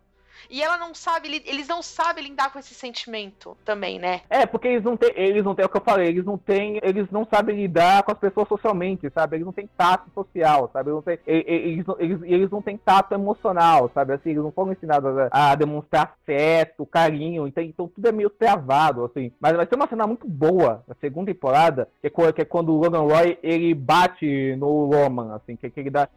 [0.51, 4.23] E ela não sabe, eles não sabem lidar com esse sentimento também, né?
[4.29, 6.37] É, porque eles não têm, eles não têm é o que eu falei, eles não
[6.37, 9.37] têm, eles não sabem lidar com as pessoas socialmente, sabe?
[9.37, 10.91] Eles não têm tato social, sabe?
[10.91, 14.15] Eles não têm, eles, eles, eles não têm tato emocional, sabe?
[14.15, 18.31] Assim, eles não foram ensinados a, a demonstrar afeto, carinho, então, então tudo é meio
[18.31, 19.33] travado, assim.
[19.41, 22.73] Mas vai ter uma cena muito boa na segunda temporada, que é, que é quando
[22.73, 26.09] o Logan Roy, ele bate no Roman, assim, que, que ele dá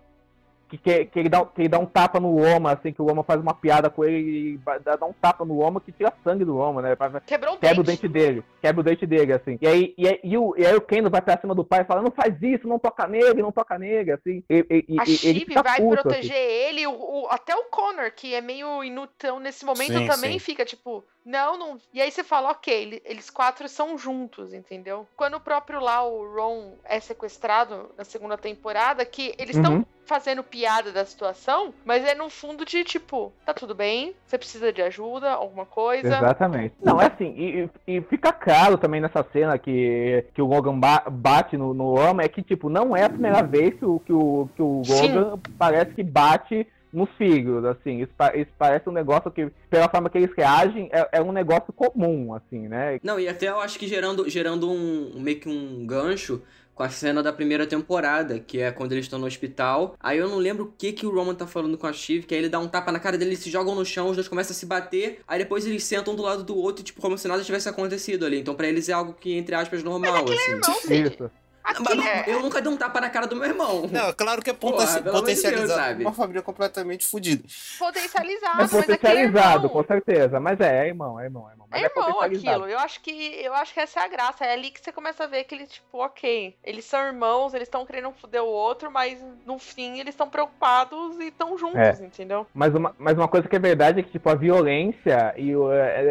[0.70, 3.05] que, que, que ele dá, que ele dá um tapa no Loma, assim, que o
[3.05, 6.11] Loma faz uma piada com ele e dá, dá um tapa no Loma que tira
[6.24, 6.95] sangue do Loma, né?
[6.95, 8.01] Pra- Quebrou o Quebra o dente.
[8.01, 9.57] dente dele, quebra o dente dele, assim.
[9.61, 11.82] E aí, e aí, e o, e aí o Kendo vai pra cima do pai
[11.82, 14.43] e fala, não faz isso, não toca nele, não toca nele, assim.
[14.49, 16.41] E, e, A e- fica vai puto, proteger assim.
[16.43, 20.39] ele, o, o- até o Connor, que é meio inútil nesse momento, Sim, também sim.
[20.39, 21.78] fica tipo, não, não.
[21.93, 25.07] E aí você fala, ok, ele- eles quatro são juntos, entendeu?
[25.16, 29.86] Quando o próprio lá, o Ron, é sequestrado na segunda temporada, que eles estão Uhum.
[30.06, 34.72] Fazendo piada da situação, mas é no fundo de tipo, tá tudo bem, você precisa
[34.72, 36.08] de ajuda, alguma coisa.
[36.08, 36.76] Exatamente.
[36.82, 41.03] Não, é assim, e, e- fica claro também nessa cena que, que o Logan ba-
[41.10, 44.14] bate no, no Loma, é que, tipo, não é a primeira vez que o, que
[44.14, 45.14] o, que o Sim.
[45.14, 50.10] Logan parece que bate nos filhos, assim, isso, isso parece um negócio que, pela forma
[50.10, 52.99] que eles reagem, é, é um negócio comum, assim, né?
[53.03, 56.41] Não, e até eu acho que gerando, gerando um meio que um gancho
[56.76, 59.95] com a cena da primeira temporada, que é quando eles estão no hospital.
[59.99, 62.36] Aí eu não lembro o que que o Roman tá falando com a Shiv, que
[62.36, 64.28] aí ele dá um tapa na cara dele, eles se jogam no chão, os dois
[64.28, 67.17] começam a se bater, aí depois eles sentam um do lado do outro, tipo, como
[67.17, 68.39] se nada tivesse acontecido ali.
[68.39, 70.51] Então pra eles é algo que, entre aspas, normal, assim.
[70.51, 71.13] Irmão, Cid.
[71.13, 71.32] Isso.
[71.80, 72.32] Mas é...
[72.32, 73.89] eu nunca dei um tapa na cara do meu irmão.
[73.91, 75.82] Não, claro que é Porra, Deus, potencializado.
[75.82, 76.03] sabe?
[76.03, 77.43] uma família completamente fodida.
[77.80, 80.39] potencializado, É mas potencializado, irmão, com certeza.
[80.39, 81.64] Mas é, é irmão, é irmão, é irmão.
[81.76, 82.67] Mas É é, irmão aquilo.
[82.69, 83.11] Eu acho que
[83.43, 84.45] eu acho que essa é a graça.
[84.45, 87.67] É ali que você começa a ver que eles, tipo, ok, eles são irmãos, eles
[87.67, 92.05] estão querendo foder o outro, mas no fim eles estão preocupados e estão juntos, É.
[92.05, 92.47] entendeu?
[92.53, 95.71] Mas uma, mas uma coisa que é verdade é que, tipo, a violência e o,
[95.71, 96.03] é,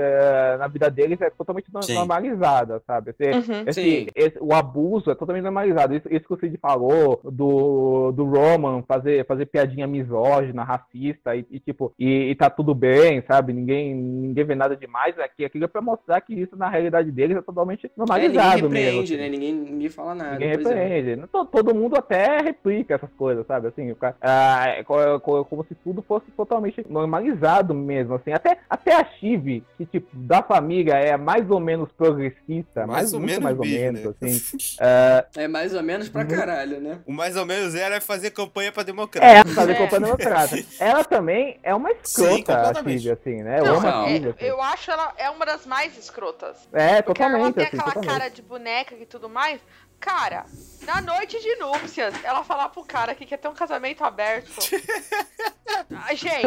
[0.54, 1.94] é, na vida deles é totalmente Sim.
[1.94, 3.10] normalizada, sabe?
[3.18, 3.64] Esse, Uhum.
[3.66, 5.94] esse- esse- o abuso é totalmente normalizado.
[5.94, 11.46] Isso, isso que o Cid falou do, do Roman fazer, fazer piadinha misógina, racista e,
[11.50, 13.52] e, tipo, e, e tá tudo bem, sabe?
[13.52, 15.44] Ninguém, ninguém vê nada demais aqui.
[15.54, 18.72] Aquilo é pra mostrar que isso na realidade deles é totalmente É, ninguém normalizado mesmo.
[19.00, 19.22] repreende, assim.
[19.22, 19.28] né?
[19.28, 20.32] Ninguém, ninguém fala nada.
[20.32, 20.56] Ninguém é.
[20.56, 21.14] repreende.
[21.16, 23.68] Não to- Todo mundo até replica essas coisas, sabe?
[23.68, 28.32] Assim, o cara- ah, é co- como se tudo fosse totalmente normalizado mesmo, assim.
[28.32, 33.14] Até, até a Chive, que, tipo, da família é mais ou menos progressista, mais, Mais
[33.14, 34.10] ou menos mais ou menos, né?
[34.22, 34.76] assim.
[34.80, 36.98] Ah, É mais ou menos pra caralho, né?
[37.06, 39.24] O mais ou menos era fazer campanha pra democrata.
[39.24, 39.74] é, fazer É.
[39.76, 40.56] campanha democrata.
[40.80, 43.02] Ela também é uma Sim, escrota, a completamente.
[43.02, 43.58] Chive, assim, né?
[43.60, 44.04] Não, Eu amo não.
[44.04, 44.44] a é- Chive, assim.
[44.44, 46.56] eu acho ela é uma das mais escrotas.
[46.72, 48.10] É, Porque ela totalmente, tem assim, aquela totalmente.
[48.18, 49.60] cara de boneca e tudo mais.
[50.00, 50.44] Cara,
[50.82, 54.50] na noite de núpcias, ela falar pro cara que quer ter um casamento aberto.
[56.14, 56.44] Gente.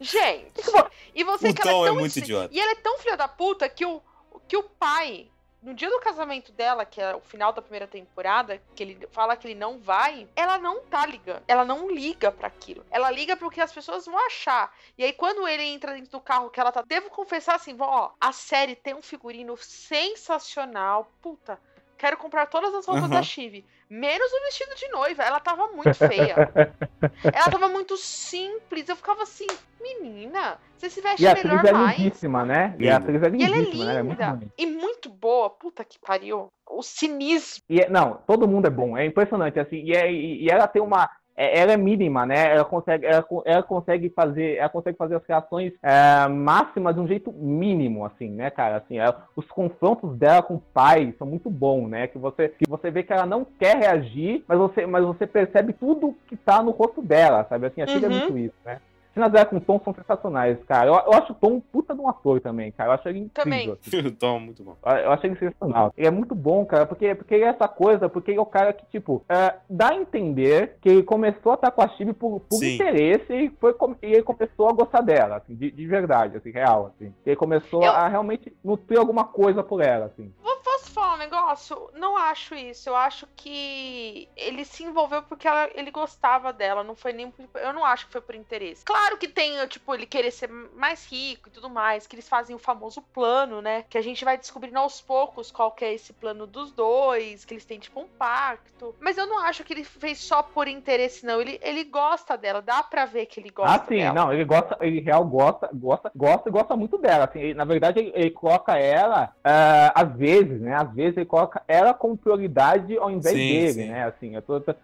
[0.00, 0.52] Gente.
[1.14, 2.48] E você O que ela é é tão muito insi- idiota.
[2.54, 4.00] E ela é tão filha da puta que o,
[4.46, 5.28] que o pai,
[5.62, 9.36] no dia do casamento dela, que é o final da primeira temporada, que ele fala
[9.36, 11.42] que ele não vai, ela não tá ligando.
[11.46, 12.84] Ela não liga pra aquilo.
[12.90, 14.74] Ela liga pro que as pessoas vão achar.
[14.96, 16.82] E aí, quando ele entra dentro do carro que ela tá.
[16.82, 21.12] Devo confessar assim, ó, a série tem um figurino sensacional.
[21.20, 21.60] Puta.
[21.98, 23.10] Quero comprar todas as roupas Uhum.
[23.10, 23.64] da Chive.
[23.90, 25.22] Menos o vestido de noiva.
[25.24, 26.36] Ela tava muito feia.
[27.34, 28.88] ela tava muito simples.
[28.88, 29.46] Eu ficava assim,
[29.80, 31.98] menina, você se veste E a melhor atriz é mais.
[31.98, 32.76] lindíssima, né?
[32.78, 33.94] E a atriz é E ela é lindíssima, né?
[33.98, 34.46] É muito linda.
[34.56, 35.50] e muito boa.
[35.50, 36.46] Puta que pariu.
[36.68, 37.60] O cinismo.
[37.68, 40.80] E é- não, todo mundo é bom, é impressionante, assim, e, é- e- ela tem
[40.80, 42.52] uma, é- ela é mínima, né?
[42.54, 47.06] Ela consegue, ela, ela consegue fazer, ela consegue fazer as reações é, máximas de um
[47.06, 48.76] jeito mínimo, assim, né, cara?
[48.76, 52.06] Assim, ela- os confrontos dela com o pai são muito bons, né?
[52.06, 55.72] Que você, que você vê que ela não quer reagir, mas você, mas você percebe
[55.72, 57.66] tudo que tá no rosto dela, sabe?
[57.66, 58.14] Assim, a Chile é Uhum.
[58.14, 58.78] muito isso, né?
[59.10, 60.86] As cenas dela com o Tom são sensacionais, cara.
[60.88, 62.90] Eu, eu acho o Tom um puta de um ator também, cara.
[62.90, 63.76] Eu acho ele incrível.
[63.76, 64.00] Também.
[64.00, 64.06] assim.
[64.06, 64.76] o Tom, muito bom.
[64.84, 65.92] Eu achei ele sensacional.
[65.96, 68.46] Ele é muito bom, cara, porque, porque ele é essa coisa, porque ele é o
[68.46, 72.12] cara que, tipo, é, dá a entender que ele começou a estar com a Chibi
[72.12, 72.76] por, por Sim.
[72.76, 76.50] interesse e, foi, com- e ele começou a gostar dela, assim, de, de verdade, assim,
[76.52, 77.12] real, assim.
[77.26, 80.32] Ele começou Eu- a realmente nutrir alguma coisa por ela, assim.
[80.40, 81.90] Vou- Posso falar um negócio?
[81.94, 82.88] Não acho isso.
[82.88, 86.82] Eu acho que ele se envolveu porque ela- ele gostava dela.
[86.84, 87.30] Não foi nem.
[87.30, 88.84] por- Eu não acho que foi por interesse.
[88.84, 92.06] Claro que tem, tipo, ele querer ser mais rico e tudo mais.
[92.06, 93.84] Que eles fazem o famoso plano, né?
[93.88, 97.44] Que a gente vai descobrindo aos poucos qual que é esse plano dos dois.
[97.44, 98.94] Que eles têm, tipo, um pacto.
[99.00, 101.40] Mas eu não acho que ele fez só por interesse, não.
[101.40, 102.60] Ele, ele gosta dela.
[102.62, 104.14] Dá pra ver que ele gosta ah, sim, dela.
[104.14, 107.40] não, ele gosta, ele real gosta, gosta, gosta e gosta muito dela, assim.
[107.40, 111.62] Ele- na verdade, ele, ele coloca ela, ah, às vezes, né, às vezes ele coloca
[111.68, 113.88] ela como prioridade ao invés Sim, dele, sim.
[113.88, 114.34] né, assim.
[114.34, 114.74] eu tô- tô-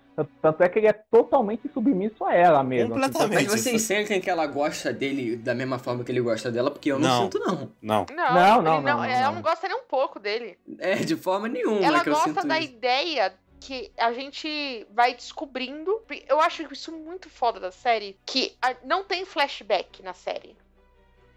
[0.40, 2.94] tanto é que ele é totalmente submisso a ela mesmo.
[2.94, 3.50] assim, Completamente.
[3.50, 6.70] Mas vocês sentem que ela gosta dele da mesma forma que ele gosta dela?
[6.70, 7.22] Porque eu não, Não.
[7.24, 7.72] sinto, não.
[7.82, 8.06] Não.
[8.10, 9.34] Não, Não, não, não, não, Ela não.
[9.34, 10.58] não gosta nem um pouco dele.
[10.78, 12.72] É, de forma nenhuma ela que eu gosta sinto da isso.
[12.72, 16.00] ideia que a gente vai descobrindo.
[16.28, 18.16] Eu acho isso muito foda da série.
[18.24, 18.54] Que
[18.84, 20.56] não tem flashback na série.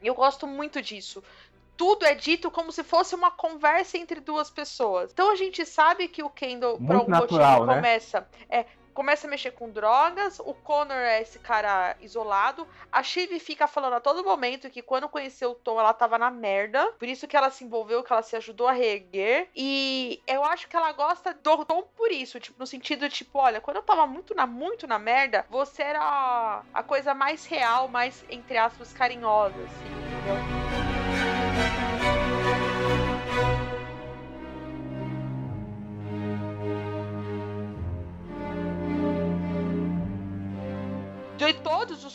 [0.02, 1.22] E eu gosto muito disso.
[1.80, 5.12] Tudo é dito como se fosse uma conversa entre duas pessoas.
[5.14, 7.76] Então a gente sabe que o Kendall, por Muito algum natural, motivo, né?
[7.76, 8.28] começa.
[8.50, 13.66] É, começa a mexer com drogas, o Connor é esse cara isolado, a Shiv fica
[13.66, 17.26] falando a todo momento que quando conheceu o Tom ela tava na merda, por isso
[17.26, 20.92] que ela se envolveu, que ela se ajudou a reerguer, e eu acho que ela
[20.92, 24.36] gosta do Tom por isso, tipo, no sentido de, tipo, olha, quando eu tava muito
[24.36, 29.56] na, muito na merda, você era a, a coisa mais real, mais, entre aspas, carinhosa,
[29.64, 30.69] assim, entendeu?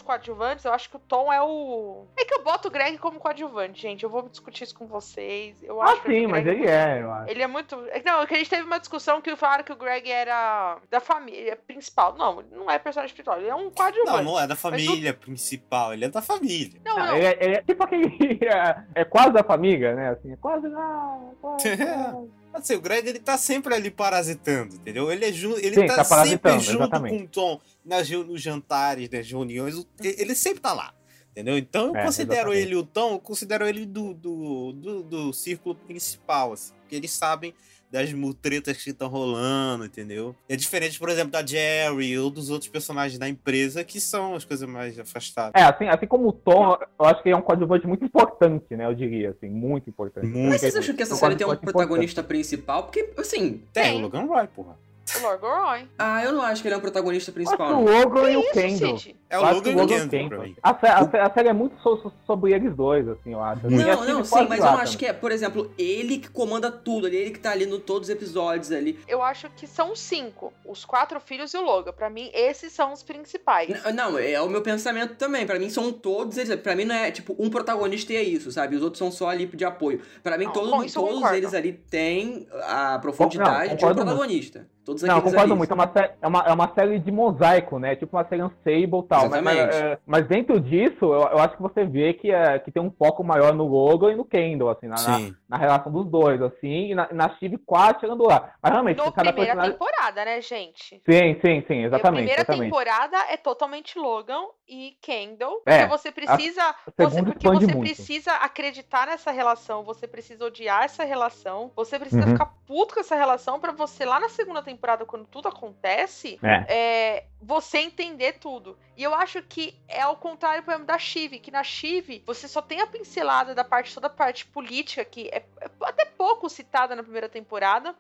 [0.05, 2.07] Coadjuvantes, eu acho que o Tom é o.
[2.17, 4.05] É que eu boto o Greg como coadjuvante, gente.
[4.05, 5.61] Eu vou discutir isso com vocês.
[5.63, 7.31] Eu Ah, acho que sim, o mas Greg ele é, eu acho.
[7.31, 7.75] Ele é muito.
[7.89, 10.11] é que Não, é que a gente teve uma discussão que falaram que o Greg
[10.11, 12.15] era da família principal.
[12.17, 14.17] Não, ele não é personagem principal, ele é um coadjuvante.
[14.25, 16.81] Não, não é da família principal, ele é da família.
[16.85, 17.17] Não, Não, não.
[17.17, 18.05] ele, é, ele é tipo aquele.
[18.45, 20.11] É, é quase da família, né?
[20.11, 20.67] Assim, é quase.
[20.67, 22.31] Ah, quase, quase.
[22.55, 25.11] Assim, o Greg ele tá sempre ali parasitando, entendeu?
[25.11, 27.19] Ele é ju ele Sim, tá, tá sempre junto exatamente.
[27.19, 29.87] com o Tom nas, nos jantares, nas reuniões.
[30.01, 30.95] Ele sempre tá lá.
[31.33, 31.59] Entendeu?
[31.59, 32.63] Então eu É, considero exatamente.
[32.67, 36.73] ele o Tom, eu considero ele do, do, do, do círculo principal, assim.
[36.81, 37.53] Porque eles sabem
[37.95, 40.35] das mutretas que estão rolando, entendeu?
[40.49, 44.45] É diferente, por exemplo, da Jerry ou dos outros personagens da empresa, que são as
[44.45, 45.53] coisas mais afastadas.
[45.55, 48.75] É, assim, assim como o Tom, eu acho que ele é um coadjuvante muito importante,
[48.75, 48.85] né?
[48.85, 50.27] Eu diria, assim, muito importante.
[50.27, 50.49] Muito.
[50.49, 52.83] Mas vocês acham que essa série tem um protagonista principal?
[52.83, 53.63] Porque, assim.
[53.73, 53.99] Tem, Tem.
[53.99, 54.77] o Logan Roy, porra.
[55.19, 55.89] O Lord Roy.
[55.99, 58.01] Ah, eu não acho que ele é um protagonista Eu acho principal, que o não.
[58.01, 58.97] Logan e o Kendall.
[59.29, 60.45] É Eu o acho que Logan e o Kendall.
[60.63, 63.63] A, a a série é muito so- so- sobre eles dois, assim, eu acho.
[63.69, 63.81] Muito.
[63.81, 66.71] E Não, não, sim, mas eu não acho que é, por exemplo, ele que comanda
[66.71, 68.99] tudo ali, ele que tá ali no todos os episódios ali.
[69.07, 70.53] Eu acho que são cinco.
[70.65, 71.93] Os quatro filhos e o Logan.
[71.93, 73.69] Pra mim, esses são os principais.
[73.69, 75.47] N- Não, é o meu pensamento também.
[75.47, 76.55] Pra mim são todos eles.
[76.61, 78.77] Pra mim não é tipo um protagonista e é isso, sabe?
[78.77, 80.01] Os outros são só ali de apoio.
[80.23, 81.37] Pra mim Não, todo- eu todos concordo.
[81.37, 84.74] eles ali têm a profundidade de um concordo muito.
[84.85, 85.55] Todos Não, concordo ali.
[85.57, 85.71] muito.
[85.71, 87.97] É uma, é, uma, é uma série de mosaico, né?
[87.97, 89.31] Tipo uma série Unstable e tal.
[89.31, 89.93] Mas, mas, Exatamente.
[89.93, 92.91] é, mas dentro disso, eu, eu acho que você vê que, é, que tem um
[92.91, 96.91] foco maior no Logan e no Kendall, assim, na, na, na relação dos dois, assim,
[96.91, 98.53] e na, na Steve quase chegando lá.
[98.63, 99.73] Mas realmente, No cada primeira personagem.
[99.73, 101.03] temporada, né, gente?
[101.11, 102.17] Sim, sim, sim, a exatamente.
[102.19, 102.65] primeira exatamente.
[102.65, 105.63] temporada é totalmente Logan e Kendall.
[105.67, 106.75] É, porque você precisa.
[106.97, 107.81] Você, porque você muito.
[107.81, 112.33] precisa acreditar nessa relação, você precisa odiar essa relação, você precisa Uhum.
[112.33, 116.65] ficar puto com essa relação pra você, lá na segunda temporada, quando tudo acontece, É.
[116.69, 118.79] é, você entender tudo.
[118.97, 122.49] E eu acho que é ao contrário por exemplo, da Shiv, que na Shiv você
[122.49, 126.49] só tem a pincelada da parte, toda a parte política, que é, é até pouco
[126.49, 127.95] citada na primeira temporada.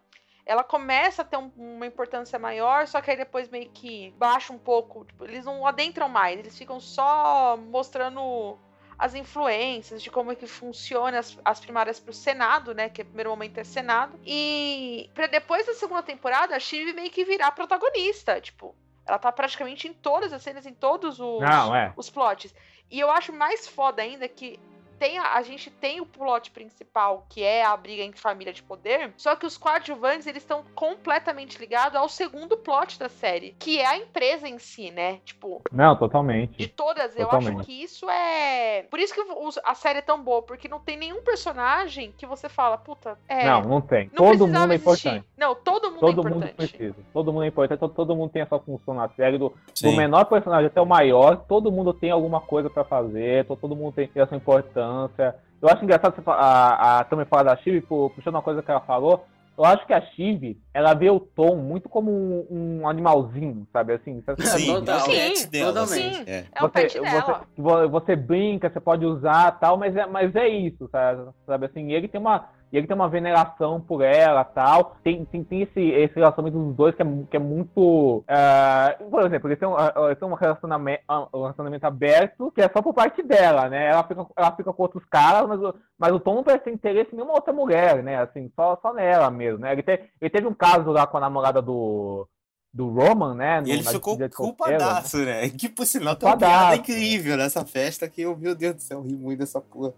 [0.46, 4.52] Ela começa a ter um- uma importância maior, só que aí depois meio que baixa
[4.52, 5.04] um pouco.
[5.04, 8.58] tipo, eles não adentram mais, eles ficam só mostrando
[8.98, 12.88] as influências de como é que funciona as, as primárias pro Senado, né?
[12.88, 14.18] Que o primeiro momento é Senado.
[14.24, 18.40] E pra depois da segunda temporada, a Shiv meio que virar protagonista.
[18.40, 18.74] Tipo,
[19.06, 21.92] ela tá praticamente em todas as cenas, em todos os, Não, é.
[21.96, 22.54] os plots.
[22.90, 24.60] E eu acho mais foda ainda que
[24.98, 28.62] tem a, a gente tem o plot principal, que é a briga entre família de
[28.62, 33.78] poder, só que os coadjuvantes, eles estão completamente ligados ao segundo plot da série, que
[33.78, 35.20] é a empresa em si, né?
[35.24, 36.56] Tipo, Não, totalmente.
[36.56, 37.56] de todas, eu Totalmente.
[37.58, 38.82] acho que isso é.
[38.90, 39.22] Por isso que
[39.64, 43.44] a série é tão boa, porque não tem nenhum personagem que você fala, puta, é.
[43.46, 44.06] Não, não tem.
[44.06, 45.08] não todo mundo é existir.
[45.08, 45.26] importante.
[45.36, 46.54] Não, todo mundo Todo é mundo importante.
[46.76, 46.96] precisa.
[47.12, 47.78] Todo mundo é importante.
[47.80, 49.38] Todo, todo mundo tem a sua função na série.
[49.38, 53.44] Do, do menor personagem até o maior, todo mundo tem alguma coisa pra fazer.
[53.46, 54.36] to- Todo mundo tem a sua
[54.84, 55.34] importância.
[55.60, 58.80] Eu acho engraçado você a, a também falar da pu- puxando uma coisa que ela
[58.80, 59.24] falou.
[59.56, 63.92] Eu acho que a Chibi, ela vê o Tom muito como um, um animalzinho, sabe?
[63.94, 64.42] Assim, sabe?
[64.42, 64.98] Sim, Total.
[64.98, 66.08] é o pet Sim, totalmente.
[66.16, 66.44] assim, é.
[66.52, 67.22] É pet dela.
[67.22, 71.30] Você, vo- você brinca, você pode usar tal, mas é, mas é isso, sabe?
[71.46, 72.48] sabe assim, e ele tem uma.
[72.74, 74.96] E ele tem uma veneração por ela tal.
[75.04, 78.24] Tem, tem, tem esse, esse relacionamento dos dois que é, que é muito.
[78.26, 81.02] ah, por exemplo, eles têm, um, ah, eles têm um, relacionamento,
[81.32, 83.86] um relacionamento aberto que é só por parte dela, né?
[83.90, 85.60] Ela fica, ela fica com outros caras, mas,
[85.96, 88.20] mas o Tom não parece ter interesse em nenhuma outra mulher, né?
[88.20, 89.70] Assim, só, só nela mesmo, né?
[89.72, 92.26] Ele, te- ele teve um caso lá com a namorada do.
[92.74, 93.62] Do Roman, né?
[93.64, 94.28] E ele no- ficou né?
[94.28, 95.48] culpadaço, né?
[95.48, 98.98] Que por sinal tem uma piada incrível nessa festa que eu, meu Deus do céu,
[98.98, 99.94] eu ri muito dessa porra.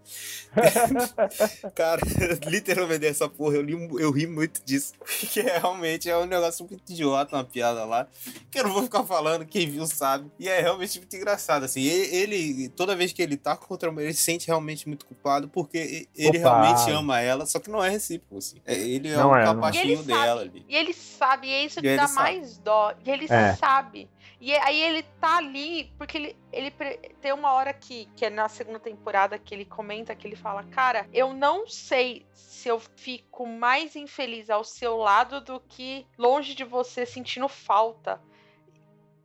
[1.75, 2.01] Cara,
[2.45, 4.93] literalmente essa porra, eu, li- eu ri muito disso.
[4.99, 8.07] Porque realmente é um negócio muito idiota, uma piada lá.
[8.51, 10.29] Que eu não vou ficar falando, quem viu sabe.
[10.39, 11.81] E é realmente muito engraçado, assim.
[11.83, 15.47] Ele, toda vez que ele tá contra a mulher, ele se sente realmente muito culpado,
[15.47, 16.63] porque ele Culpado.
[16.63, 18.57] realmente ama ela, só que não é recíproco, assim.
[18.65, 19.45] É- Ele é Não um é, é.
[19.45, 20.49] Capachinho dela sabe.
[20.59, 20.65] ali.
[20.69, 22.21] E ele sabe, e é isso que dá sabe.
[22.37, 22.93] mais dó.
[23.05, 23.55] E ele É.
[23.55, 24.09] sabe.
[24.39, 26.69] E aí ele tá ali, porque ele, ele
[27.21, 30.63] tem uma hora que, que é na segunda temporada que ele comenta que ele fala:
[30.65, 36.53] Cara, eu não sei se eu fico mais infeliz ao seu lado do que longe
[36.53, 38.21] de você sentindo falta.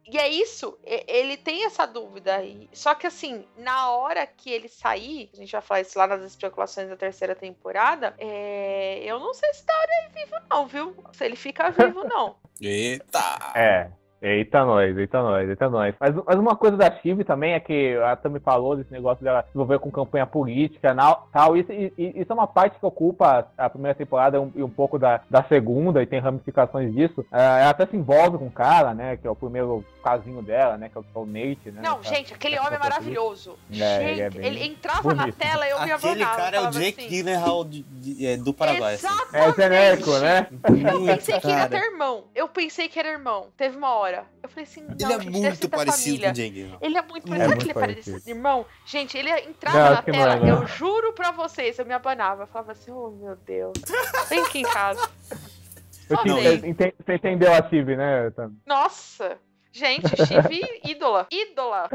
[0.04, 2.42] E é isso, ele tem essa dúvida.
[2.42, 6.06] E- Só que assim, na hora que ele sair, a gente vai falar isso lá
[6.06, 10.96] nas especulações da terceira temporada, é, eu não sei se tá aí vivo não, viu?
[11.12, 12.36] Se ele fica vivo, não.
[12.60, 13.52] Eita!
[13.54, 13.90] É.
[14.22, 15.94] Eita nós, eita nós, eita nós.
[15.98, 19.42] Mas, mas uma coisa da Chive também é que a Tami falou desse negócio dela
[19.42, 21.56] se envolver com campanha política nau- tal.
[21.56, 24.62] Isso, e- e- isso é uma parte que ocupa a primeira temporada e um, e
[24.62, 27.26] um pouco da, da segunda, e tem ramificações disso.
[27.32, 29.16] É, ela até se envolve com o cara, né?
[29.16, 30.88] Que é o primeiro casinho dela, né?
[30.88, 31.80] Que é o, que é o Nate, né?
[31.82, 33.58] Não, gente, aquele homem é maravilhoso.
[33.72, 33.74] É,
[34.10, 35.36] ele é gente, bem ele entrava na bonito.
[35.38, 38.94] tela eu me Aquele cara é o Jake assim, Gyllenhaal de- de- é, do Paraguai.
[38.94, 39.08] assim.
[39.08, 39.38] política.
[39.38, 40.46] É genérico, né?
[40.52, 42.24] Eu pensei que ele ia Cara, ter irmão.
[42.36, 43.46] Eu pensei que era irmão.
[43.56, 44.11] Teve uma hora.
[44.42, 46.26] Eu falei assim, não, Ele é gente, muito parecido família.
[46.28, 46.78] com o Gyllenhaal.
[46.82, 47.36] Ele é muito É parecido.
[47.36, 48.10] Será que muito ele é parecido?
[48.12, 48.30] parecido.
[48.30, 50.48] Irmão, gente, ele entrava Não, na tela, é, não.
[50.62, 52.42] eu juro pra vocês, eu me abanava.
[52.42, 53.72] Eu falava assim, oh meu Deus.
[54.28, 55.08] Vem aqui em casa.
[56.08, 58.30] Te- Você entendeu a Chive, né?
[58.66, 59.38] Nossa.
[59.72, 61.26] Gente, Chive, ídola.
[61.30, 61.88] Ídola.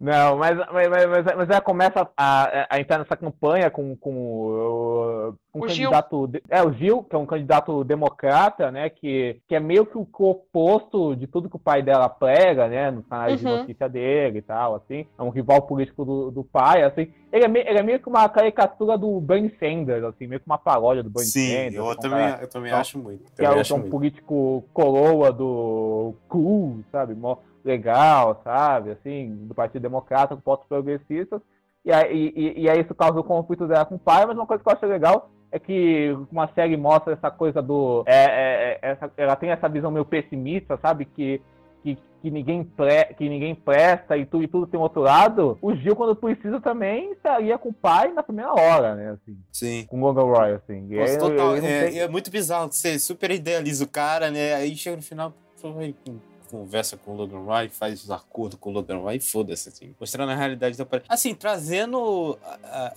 [0.00, 5.34] Não, mas, mas, mas, mas- ela começa a, a entrar nessa campanha com, com o,
[5.52, 5.90] com O um Gil.
[5.90, 6.26] candidato.
[6.26, 8.90] de- É, o Gil, que é um candidato democrata, né?
[8.90, 12.90] Que, que é meio que o oposto de tudo que o pai dela prega, né?
[12.90, 13.58] Nos canais de Uhum.
[13.58, 15.06] notícia dele e tal, assim.
[15.18, 17.12] É um rival político do, do pai, assim.
[17.32, 20.46] Ele é, meio, ele é meio que uma caricatura do Bernie Sanders, assim, meio que
[20.46, 21.74] uma paródia do Bernie Sim, Sanders.
[21.74, 23.24] eu um também, eu também acho muito.
[23.32, 23.90] que é, um- que é um muito.
[23.90, 27.14] político coroa do cool, sabe?
[27.14, 28.90] Mó legal, sabe?
[28.92, 31.40] Assim, do Partido Democrata, com votos progressistas.
[31.84, 34.46] E aí, e, e aí isso causa o conflito dela com o pai, mas uma
[34.46, 38.02] coisa que eu acho legal é que uma série mostra essa coisa do.
[38.06, 41.04] é, é, é, essa- ela tem essa visão meio pessimista, sabe?
[41.04, 41.40] Que,
[41.82, 45.58] que, que, ninguém, pre, que ninguém presta e tudo, e tudo tem outro lado.
[45.60, 49.10] O Gil, quando precisa, também estaria com o pai na primeira hora, né?
[49.10, 49.86] Assim, Sim.
[49.86, 50.88] com o Logan Roy, assim.
[50.88, 54.30] Nossa, aí, total, eu não é, sei- é muito bizarro você super idealiza o cara,
[54.30, 54.54] né?
[54.54, 56.18] Aí chega no final, con-
[56.58, 59.94] conversa com o Logan Roy, faz os acordos com o Logan Roy e foda-se, assim.
[59.98, 61.06] Mostrando a realidade da parada.
[61.08, 62.92] Assim, trazendo a,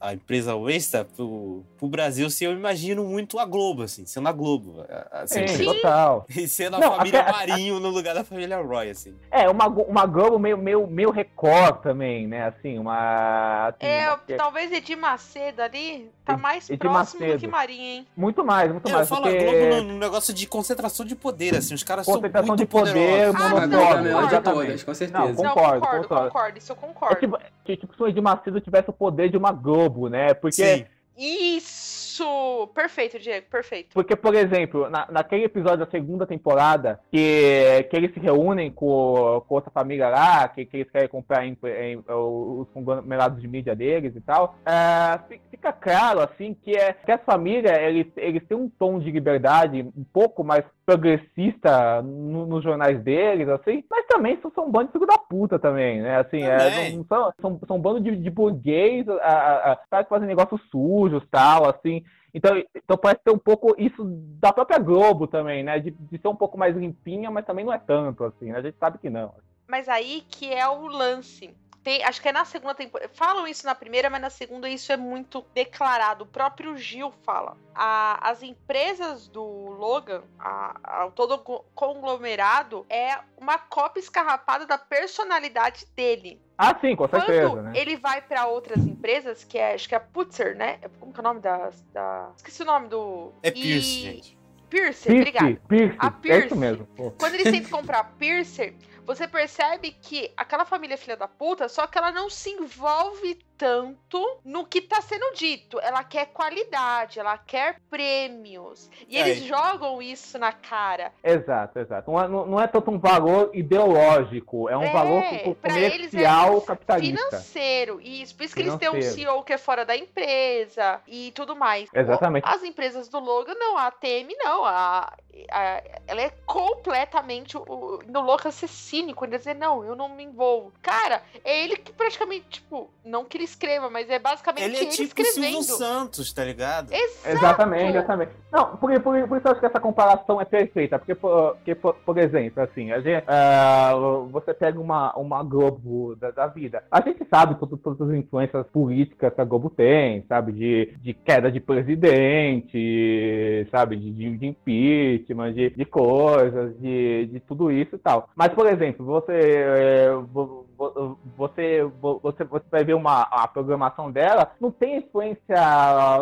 [0.00, 4.28] a, a empresa Westa pro, pro Brasil, assim, eu imagino muito a Globo, assim, sendo
[4.28, 4.84] a Globo.
[5.10, 6.26] Assim, Sim, total.
[6.36, 9.14] E sendo a Não, família até- Marinho no lugar da família Roy, assim.
[9.30, 12.48] É, uma, uma Globo meio, meio, meio Record também, né?
[12.48, 13.68] Assim, uma.
[13.68, 17.40] assim, É, uma- que- talvez Edir Macedo ali tá mais Edir próximo do Macedo.
[17.40, 18.06] que Marinha, hein?
[18.16, 19.08] Muito mais, muito Eu mais.
[19.08, 19.38] falo porque...
[19.38, 22.60] a Globo no, no negócio de concentração de poder, assim, os caras são Concentração muito
[22.60, 23.68] de poder, Ah, A monopólio.
[23.68, 24.66] não, Globo é a melhor de exatamente.
[24.66, 25.42] todas, com Não, certeza.
[25.42, 26.30] Não, Concordo, concordo, concordo.
[26.32, 27.16] concordo, isso eu É concordo.
[27.20, 30.34] tipo, que, tipo, se o Edir Macedo tivesse o poder de uma Globo, né?
[30.34, 30.84] Porque, Sim.
[31.16, 32.68] Isso!
[32.74, 33.90] Perfeito, Diego, perfeito.
[33.94, 39.42] porque por exemplo, na, naquele episódio da segunda temporada, que, que eles se reúnem com,
[39.48, 43.74] com outra família lá, que, que eles querem comprar em- em- os conglomerados de mídia
[43.74, 48.42] deles e tal, é, fi- fica claro, assim, que, é, que essa família, eles, eles
[48.46, 54.06] têm um tom de liberdade um pouco mais progressista no- nos jornais deles, assim, mas
[54.06, 56.18] também são, são um bando de filho da puta também, né?
[56.18, 56.96] Assim, é, Também.
[56.96, 60.60] não são, são, são um bando de, de burguês, a, a, a, sabe, fazem negócios
[60.70, 62.02] sujos tal, assim.
[62.34, 64.04] Então, então parece ter um pouco isso
[64.40, 65.78] da própria Globo também, né?
[65.78, 68.58] De, de ser um pouco mais limpinha, mas também não é tanto, assim, né?
[68.58, 69.32] A gente sabe que não.
[69.68, 71.54] Mas aí que é o lance.
[71.82, 73.10] Tem- acho que é na segunda temporada.
[73.12, 76.22] Falam isso na primeira, mas na segunda isso é muito declarado.
[76.22, 77.56] O próprio Gil fala.
[77.74, 81.38] A- as empresas do Logan, a- a- todo
[81.74, 86.40] conglomerado, é uma cópia escarrapada da personalidade dele.
[86.56, 87.72] Ah, sim, com Quando certeza, né?
[87.74, 90.78] ele vai pra outras empresas, que é, acho que é a Putzer, né?
[91.00, 91.70] Como que é o nome da.
[91.92, 92.30] da...
[92.36, 93.32] Esqueci o nome do.
[93.42, 94.38] É E- Pierce, gente.
[94.70, 95.44] Pierce, obrigado.
[95.44, 96.46] Pierce, Pierce, A é Pierce.
[96.46, 96.86] isso mesmo.
[96.96, 97.10] pô.
[97.18, 98.74] Quando eles tentam comprar Piercer,
[99.04, 103.44] você percebe que aquela família é filha da puta, só que ela não se envolve
[103.66, 105.78] tanto no que tá sendo dito.
[105.80, 108.90] Ela quer qualidade, ela quer prêmios.
[109.08, 111.12] E É, eles e- jogam isso na cara.
[111.22, 112.10] Exato, exato.
[112.10, 116.60] Não é, não é tanto um valor ideológico, é um É, valor eles é comercial
[116.62, 117.16] capitalista.
[117.28, 118.00] Financeiro.
[118.00, 119.30] Isso, por isso que eles têm um Financeiro.
[119.30, 121.88] CEO que é fora da empresa e tudo mais.
[121.94, 122.44] Exatamente.
[122.48, 123.78] As empresas do Logan, não.
[123.78, 124.64] A ATM, não.
[124.64, 125.12] A,
[125.52, 129.24] a- ela é completamente o, no Logan ser cínico.
[129.24, 130.72] Ele dizer, não, eu não me envolvo.
[130.82, 134.86] Cara, é ele que praticamente, tipo, não que ele escreva, mas é basicamente Ele ele,
[134.86, 135.62] é tipo o escrevendo.
[135.62, 136.92] Silvio Santos, tá ligado?
[136.92, 137.28] Exato.
[137.28, 138.32] Exatamente, exatamente.
[138.50, 140.98] Não, por, por, por isso eu acho que essa comparação é perfeita.
[140.98, 143.92] Porque, por, porque, por, por exemplo, assim, a gente, ah,
[144.30, 146.82] você pega uma, uma Globo da, da vida.
[146.90, 150.52] A gente sabe todas, todas as influências políticas que a Globo tem, sabe?
[150.52, 153.96] De, de queda de presidente, sabe?
[153.96, 158.28] De, de, de impeachment, de, de coisas, de, de tudo isso e tal.
[158.34, 160.08] Mas, por exemplo, você.
[160.32, 165.56] vo- vo- Você, vo- você, você vai ver uma, a programação dela, não tem influência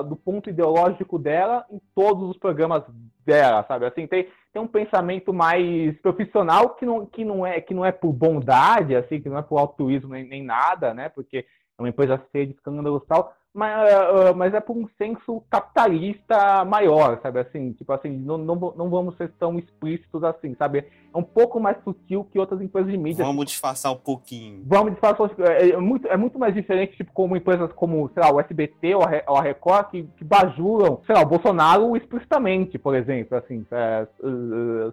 [0.08, 2.84] do ponto ideológico dela em todos os programas
[3.26, 3.86] dela, sabe?
[3.86, 7.90] Assim, tem, tem um pensamento mais profissional que não, que não, é, que não é
[7.90, 11.08] por bondade, assim, que não é por altruísmo nem, nem nada, né?
[11.08, 14.88] Porque é uma empresa cheia de escândalos e tal, mas, eh, mas é por um
[14.96, 17.40] senso capitalista maior, sabe?
[17.40, 20.84] Assim, tipo assim, não, não, não vamos ser tão explícitos assim, sabe?
[21.12, 23.24] É um pouco mais sutil que outras empresas de mídia.
[23.24, 24.62] Vamos disfarçar um pouquinho.
[24.64, 28.32] Vamos disfarçar, é, é muito, é muito mais diferente, tipo, como empresas como, sei lá,
[28.32, 32.78] o SBT ou a, ou a Record, que, que bajulam, sei lá, o Bolsonaro explicitamente,
[32.78, 34.06] por exemplo, assim, é,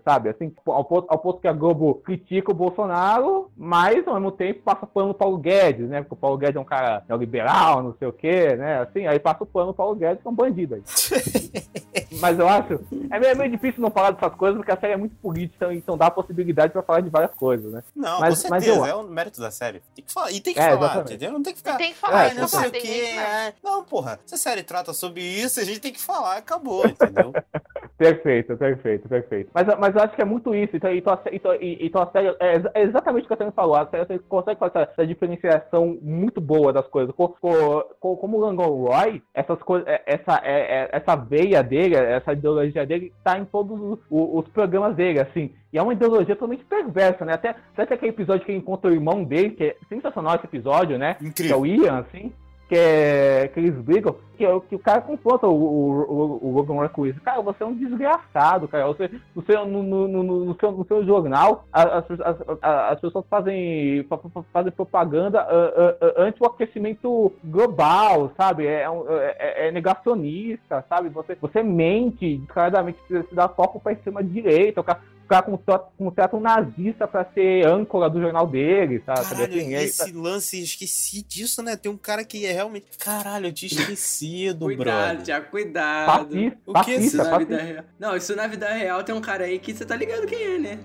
[0.04, 4.32] sabe, assim, ao ponto, ao ponto que a Globo critica o Bolsonaro, mas ao mesmo
[4.32, 7.84] tempo passa pano pro Paulo Guedes, né, porque o Paulo Guedes é um cara neoliberal,
[7.84, 10.32] não sei o quê, né, assim, aí passa o pano pro Paulo Guedes, que é
[10.32, 10.84] um bandido aí.
[12.20, 12.80] Mas eu acho,
[13.12, 15.72] é meio, é meio difícil não falar dessas coisas, porque a série é muito política,
[15.74, 17.84] então dá a possibilidade pra falar de várias coisas, né.
[17.96, 19.82] Não, Mas- com mas certeza, eu- é o mérito da série.
[19.96, 21.14] Tem que falar, e tem que É, falar, exatamente.
[21.14, 21.32] entendeu?
[21.34, 21.78] Não tem que ficar.
[21.78, 22.72] Tem que falar, É, tem que não sei falar.
[22.72, 23.54] o gente, né?
[23.64, 27.34] Não, porra, se a série trata sobre isso, a gente tem que falar, acabou, entendeu?
[27.98, 29.50] Perfeito, perfeito, perfeito.
[29.52, 30.76] Mas, mas eu acho que é muito isso.
[30.78, 33.76] Então, então, então, então a série é, é exatamente o que a Tânia falou.
[33.76, 37.14] A série você consegue fazer essa, essa diferenciação muito boa das coisas.
[37.16, 41.62] Co- co- co- como o Langon Roy, essas coisas, é- essa, é- é- essa veia
[41.64, 45.52] dele, essa ideologia dele, tá em todos os, o- programas dele, assim.
[45.74, 47.34] E é uma ideologia totalmente perversa, né?
[47.34, 50.98] Até, até aquele episódio que ele encontra o irmão dele, que é sensacional esse episódio,
[50.98, 51.16] né?
[51.16, 51.60] Que é Incrível.
[51.62, 52.32] o Ian, assim,
[52.68, 56.74] que, é, que eles brigam, que, é que o cara confronta o, o, o, Logan
[56.74, 57.20] Roy com isso.
[57.22, 58.86] Cara, você é um desgraçado, cara.
[58.88, 63.00] Você, no, seu, no, no, no, no seu, no seu jornal, as, as, as, as
[63.00, 68.68] pessoas fazem, fa- fa- fazem propaganda ah, ah, ah, anti o aquecimento global, sabe?
[68.68, 71.10] É, um- é, é negacionista, sabe?
[71.10, 74.82] Você, você mente descaradamente, se dá foco pra extrema-direita.
[74.82, 79.22] O cara, cara contrata, contrata um nazista pra ser âncora do jornal dele, sabe?
[79.22, 81.76] Caralho, Assim, é- esse lance, esqueci disso, né?
[81.76, 82.86] Tem um cara que é realmente.
[83.00, 85.22] Caralho, eu tinha esquecido, Cuidado, brother.
[85.24, 86.38] Tiago, cuidado.
[86.66, 87.84] O que é Isso na vida real.
[88.00, 90.58] Não, isso na vida real tem um cara aí que você tá ligado quem é,
[90.58, 90.80] né?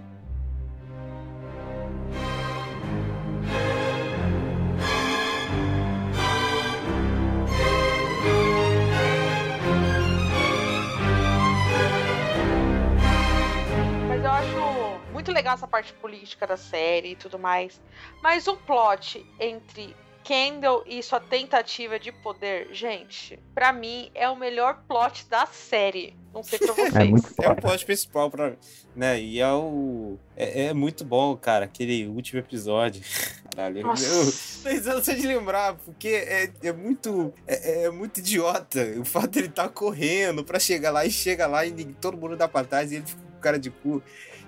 [15.22, 17.80] Muito legal essa parte política da série e tudo mais.
[18.22, 19.94] Mas o plot entre
[20.24, 26.16] Kendall e sua tentativa de poder, gente, pra mim é o melhor plot da série.
[26.34, 26.94] Não sei pra vocês.
[26.94, 28.56] É muito É o plot principal pra mim,
[28.96, 29.20] né?
[29.20, 30.16] E é o.
[30.36, 33.02] É, é muito bom, cara, aquele último episódio.
[33.54, 34.70] Caralho, eu- Nossa.
[34.70, 37.32] eu, não sei de lembrar, porque é, é muito.
[37.46, 38.94] É, é muito idiota.
[38.98, 42.48] O fato dele tá correndo pra chegar lá e chega lá e todo mundo dá
[42.48, 44.00] pra trás e ele fica com cara de cu.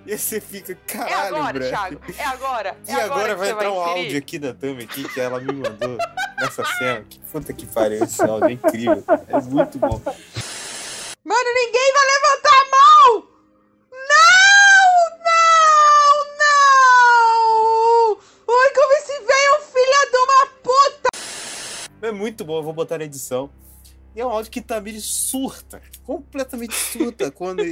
[0.06, 2.76] E aí você fica, é caralho, É agora, Thiago, é agora.
[2.86, 5.40] É e agora, agora vai entrar vai um áudio aqui da Thumb aqui que ela
[5.40, 5.96] me mandou
[6.38, 7.06] nessa cena.
[7.08, 9.02] Que puta que pariu esse áudio, é incrível.
[9.02, 9.24] Cara.
[9.28, 10.00] É muito bom.
[11.24, 13.28] Mano, ninguém vai levantar a mão!
[13.90, 18.18] Não, não, não!
[18.46, 21.08] Oi, como esse veio, filha filho de uma puta!
[22.02, 23.48] É muito bom, eu vou botar na edição.
[24.14, 27.62] E é um áudio que Tamiri surta, completamente surta, quando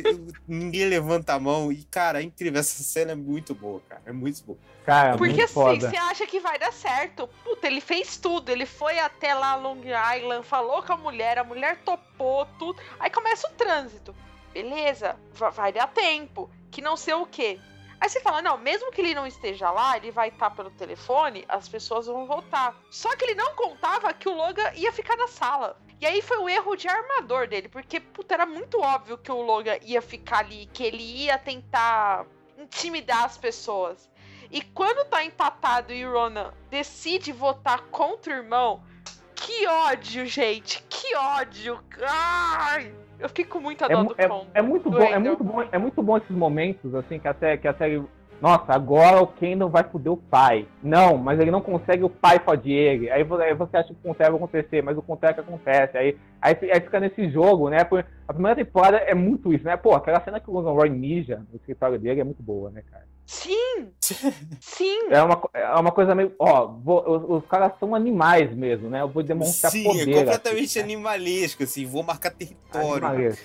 [0.47, 1.70] ninguém levanta a mão.
[1.70, 2.59] E, cara, é incrível.
[2.59, 4.02] Essa cena é muito boa, cara.
[4.06, 4.59] É muito boa.
[4.85, 5.90] Cara, Porque muito assim, foda.
[5.90, 7.28] você acha que vai dar certo.
[7.44, 8.51] Puta, ele fez tudo.
[8.51, 9.81] Ele foi até lá Long
[10.16, 12.82] Island, falou com a mulher, a mulher topou tudo.
[12.98, 14.12] Aí começa o trânsito.
[14.52, 16.51] Beleza, va- vai dar tempo.
[16.73, 17.60] Que não sei o quê.
[18.01, 21.44] Aí você fala, não, mesmo que ele não esteja lá, ele vai estar pelo telefone,
[21.48, 22.77] as pessoas vão voltar.
[22.90, 25.81] Só que ele não contava que o Logan ia ficar na sala.
[26.02, 29.40] E aí foi o erro de armador dele, porque, puta, era muito óbvio que o
[29.40, 32.26] Logan ia ficar ali, que ele ia tentar
[32.58, 34.10] intimidar as pessoas.
[34.50, 38.82] E quando tá empatado e o Ronan decide votar contra o irmão,
[39.36, 41.78] que ódio, gente, que ódio.
[42.04, 45.44] Ai, eu fiquei com muita É, dó mu- do é- é muito bom, é muito
[45.44, 48.02] bom, é muito bom esses momentos, assim, que a série, que a série.
[48.43, 50.66] Nossa, agora o Kendall vai foder o pai.
[50.82, 53.09] Não, mas ele não consegue, o pai fode ele.
[53.09, 55.97] Aí vo- aí você acha que o contrário vai acontecer, mas o contrário que acontece.
[55.97, 57.78] Aí, aí, aí fica nesse jogo, né?
[58.27, 59.77] A primeira temporada é muito isso, né?
[59.77, 62.82] Pô, aquela cena que o Logan Roy mija no escritório dele é muito boa, né,
[62.90, 63.06] cara?
[63.27, 63.93] Sim!
[64.60, 64.98] Sim!
[65.10, 66.35] É uma, é uma coisa meio.
[66.36, 69.02] Ó, vou- os, os caras são animais mesmo, né?
[69.02, 70.10] Eu vou demonstrar Sim, poder.
[70.10, 70.85] é completamente né?
[70.85, 71.86] animalesco, assim.
[71.86, 73.06] Vou marcar território.
[73.06, 73.44] Animalesco.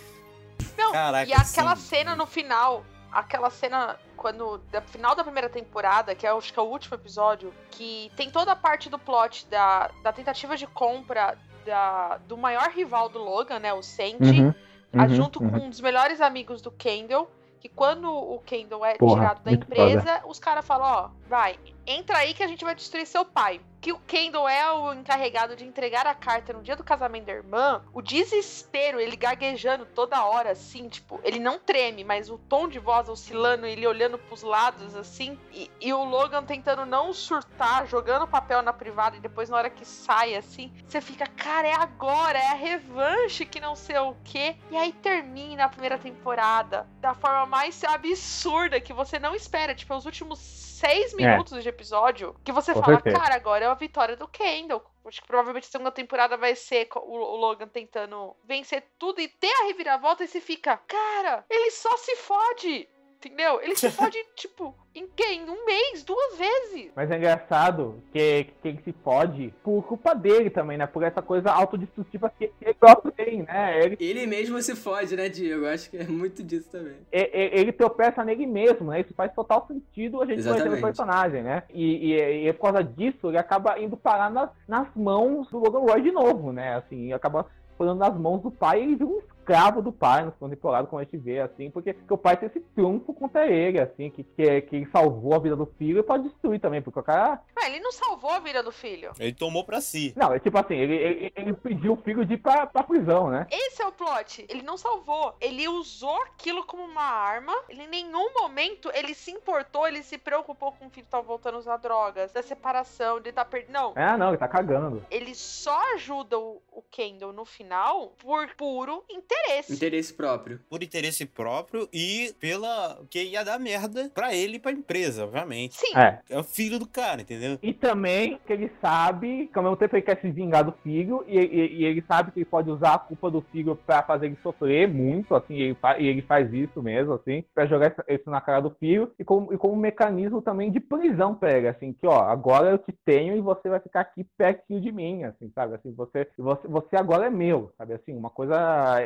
[0.76, 1.84] Não, Caraca, e aquela sim.
[1.84, 3.96] cena no final, aquela cena
[4.28, 8.12] quando da final da primeira temporada, que é, acho que é o último episódio, que
[8.18, 13.08] tem toda a parte do plot da, da tentativa de compra da, do maior rival
[13.08, 14.54] do Logan, né, o Sandy, Uhum,
[14.94, 15.50] uhum, junto uhum.
[15.50, 17.30] com um dos melhores amigos do Kendall,
[17.62, 21.58] que quando o Kendall é Porra, tirado da empresa, os caras falam, ó, vai,
[21.88, 23.62] entra aí que a gente vai destruir seu pai.
[23.80, 27.32] Que o Kendall é o encarregado de entregar a carta no dia do casamento da
[27.32, 32.68] irmã, o desespero, ele gaguejando toda hora, assim, tipo, ele não treme, mas o tom
[32.68, 37.88] de voz oscilando, ele olhando pros lados, assim, e, e o Logan tentando não surtar,
[37.88, 41.74] jogando papel na privada, e depois na hora que sai, assim, você fica, cara, é
[41.76, 44.58] agora, é a revanche que não sei o quê.
[44.72, 49.96] E aí termina a primeira temporada da forma mais absurda que você não espera, tipo,
[49.96, 52.74] os últimos seis minutos de episódio, que você É.
[52.74, 53.20] Com fala, certeza.
[53.20, 54.84] cara, agora é a vitória do Kendall.
[55.06, 59.28] Acho que provavelmente a segunda temporada vai ser o, o Logan tentando vencer tudo e
[59.28, 62.90] ter a reviravolta e você fica, cara, ele só se fode.
[63.20, 63.60] Entendeu?
[63.62, 65.26] Ele se fode, tipo, em quê?
[65.34, 66.92] Em um mês, duas vezes.
[66.96, 70.86] Mas é engraçado que, que ele se fode por culpa dele também, né?
[70.86, 73.84] Por essa coisa autodestrutiva que ele próprio tem, né?
[73.84, 75.66] Ele, Ele mesmo se fode, né, Diego?
[75.66, 76.96] Acho que é muito disso também.
[77.12, 79.02] e- e- ele tropeça nele mesmo, né?
[79.02, 80.82] Isso faz total sentido a gente conhecer o Exatamente.
[80.82, 81.64] personagem, né?
[81.74, 85.80] E, e- e por causa disso, ele acaba indo parar nas, nas mãos do Logan
[85.80, 86.76] Roy de novo, né?
[86.76, 87.46] Assim, acaba
[87.78, 90.88] falando nas mãos do pai e ele vira um escravo do pai na segunda temporada,
[90.88, 94.10] como a gente vê, assim, porque, porque o pai tem esse triunfo contra ele, assim,
[94.10, 97.04] que, que, que ele salvou a vida do filho e pode destruir também, porque o
[97.04, 99.14] cara Ah, ele não salvou a vida do filho.
[99.18, 100.14] Ele tomou pra si.
[100.18, 103.30] Não, é tipo assim, ele, ele, ele pediu o filho de ir pra, pra prisão,
[103.30, 103.48] né?
[103.50, 104.46] Esse é o plot.
[104.50, 105.34] Ele não salvou.
[105.40, 107.54] Ele usou aquilo como uma arma.
[107.70, 111.56] Ele em nenhum momento ele se importou, ele se preocupou com o filho estar voltando
[111.56, 113.72] a usar drogas, da separação, de estar perdendo.
[113.72, 113.94] Não.
[113.96, 115.06] Ah, não, ele tá cagando.
[115.10, 119.37] Ele só ajuda o, o Kendall no final por puro interesse.
[119.70, 120.60] Interesse próprio.
[120.70, 123.00] Por interesse próprio e pela.
[123.10, 125.76] que ia dar merda pra ele e pra empresa, obviamente.
[125.76, 125.96] Sim.
[125.98, 126.20] É.
[126.30, 127.58] É o filho do cara, entendeu?
[127.62, 131.24] E também que ele sabe que ao mesmo tempo ele quer se vingar do filho
[131.28, 134.28] e, e- e ele sabe que ele pode usar a culpa do filho pra fazer
[134.28, 137.94] ele sofrer muito, assim, e ele, fa- e ele faz isso mesmo, assim, pra jogar
[138.08, 141.58] isso- na cara do filho e como, e como um mecanismo também de prisão pra
[141.58, 144.92] ele, assim, que ó, agora eu te tenho e você vai ficar aqui pertinho de
[144.92, 145.76] mim, assim, sabe?
[145.76, 147.94] Assim, você, você, você agora é meu, sabe?
[147.94, 148.58] Assim, uma coisa.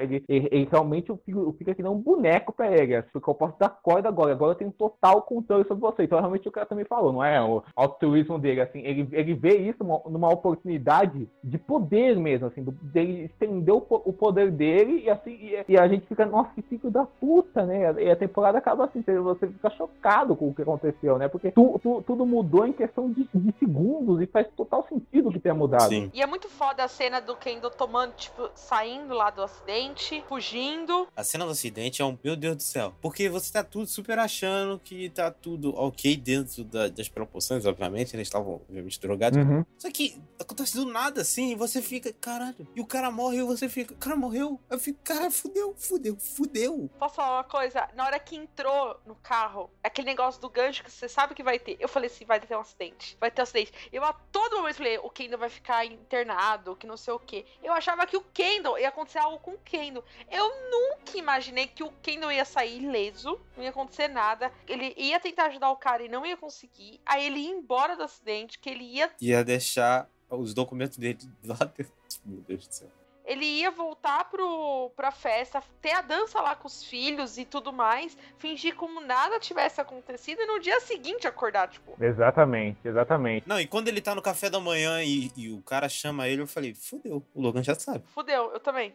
[0.01, 3.33] Ele, ele, ele realmente fica, fica que nem um boneco pra ele, assim, porque eu
[3.35, 6.03] posso dar corda agora, agora eu tenho total controle sobre você.
[6.03, 7.41] Então, realmente, o cara também falou, não é?
[7.41, 12.63] O altruísmo dele, assim, ele, ele vê isso numa, numa oportunidade de poder mesmo, assim,
[12.63, 16.49] do, dele estender o, o poder dele e assim, e, e a gente fica, nossa,
[16.55, 17.93] que filho da puta, né?
[18.01, 21.27] E a temporada acaba assim, você fica chocado com o que aconteceu, né?
[21.27, 25.39] Porque tu, tu- tudo mudou em questão de, de segundos e faz total sentido que
[25.39, 25.89] tenha mudado.
[25.89, 26.09] Sim.
[26.13, 31.07] E é muito foda a cena do Kendall tomando, tipo, saindo lá do acidente, fugindo.
[31.15, 32.17] A cena do acidente é um.
[32.23, 32.93] Meu Deus do céu.
[33.01, 38.15] Porque você tá tudo super achando que tá tudo ok dentro da- das proporções, obviamente.
[38.15, 39.37] Eles estavam, obviamente, drogados.
[39.37, 39.65] Uhum.
[39.77, 42.67] Só que acontece do nada assim, e você fica, caralho.
[42.75, 44.59] E o cara morre e você fica, o cara morreu.
[44.69, 46.89] Eu fico, cara, fudeu, fudeu, fudeu.
[46.99, 47.87] Posso falar uma coisa?
[47.95, 51.59] Na hora que entrou no carro, aquele negócio do gancho que você sabe que vai
[51.59, 51.77] ter.
[51.79, 53.17] Eu falei assim, vai ter um acidente.
[53.19, 53.71] Vai ter um acidente.
[53.91, 57.45] Eu a todo momento falei, o Kendall vai ficar internado, que não sei o quê.
[57.63, 59.90] Eu achava que o Kendall ia acontecer algo com o Kendall.
[60.29, 64.51] Eu nunca imaginei que o Kendall ia sair ileso, não ia acontecer nada.
[64.67, 66.99] Ele ia tentar ajudar o cara e não ia conseguir.
[67.05, 71.57] Aí ele ia embora do acidente, que ele ia Ia deixar os documentos dele lá
[71.65, 71.93] dentro.
[72.25, 73.00] Meu Deus do céu.
[73.25, 77.71] Ele ia voltar pro, pra festa, ter a dança lá com os filhos e tudo
[77.71, 81.93] mais, fingir como nada tivesse acontecido e no dia seguinte acordar, tipo.
[82.03, 83.47] Exatamente, exatamente.
[83.47, 86.41] Não, e quando ele tá no café da manhã e, e o cara chama ele,
[86.41, 88.03] eu falei, fudeu, o Logan já sabe.
[88.13, 88.93] Fudeu, eu também.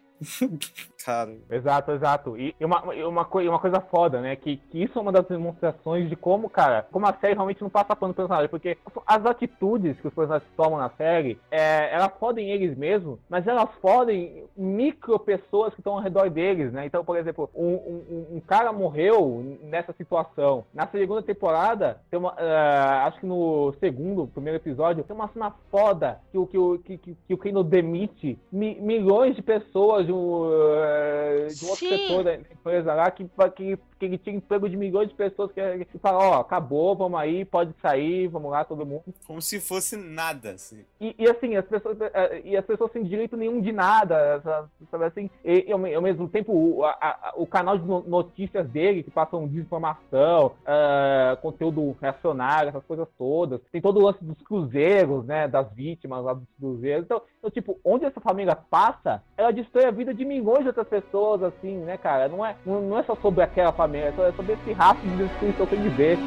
[1.04, 2.36] Cara, Exato, exato.
[2.38, 4.34] E e uma, e uma, coi- uma coisa foda, né?
[4.36, 7.68] Que, que isso é uma das demonstrações de como, cara, como a série realmente não
[7.70, 8.48] passa pano pro personagem.
[8.48, 8.76] Porque
[9.06, 13.68] as atitudes que os personagens tomam na série, é, elas podem eles mesmos, mas elas
[13.80, 14.15] podem
[14.56, 16.86] micro pessoas que estão ao redor deles, né?
[16.86, 20.64] Então, por exemplo, um, um, um cara morreu nessa situação.
[20.74, 25.52] Na segunda temporada, tem uma, ah, acho que no segundo, primeiro episódio, tem uma cena
[25.70, 30.12] foda que o, que que, que, que o Kano demite mi- milhões de pessoas de
[30.12, 34.68] um, eh, de um outro setor da empresa lá que, que, que ele tinha emprego
[34.68, 38.64] de milhões de pessoas que, que fala, ó, acabou, vamos aí, pode sair, vamos lá,
[38.64, 39.04] todo mundo.
[39.26, 40.84] como se fosse nada, assim.
[41.00, 44.68] E, e, assim, as pessoas, eh, e as pessoas sem direito nenhum de nada, sa-
[44.90, 45.30] sabe assim?
[45.44, 49.46] E, ao, ao mesmo tempo, o, a- o canal de no- notícias dele, que passam
[49.46, 53.60] desinformação, ah, conteúdo reacionário, essas coisas todas.
[53.72, 55.48] Tem todo o lance dos cruzeiros, né?
[55.48, 57.04] Das vítimas lá dos cruzeiros.
[57.04, 60.88] Então, então, tipo, onde essa família passa, ela destrói a vida de milhões de outras
[60.88, 62.28] pessoas, assim, né, cara?
[62.28, 65.08] Não é, não, não é só sobre aquela família, é só- é sobre esse rastro
[65.08, 66.26] de destruição que eles deixam.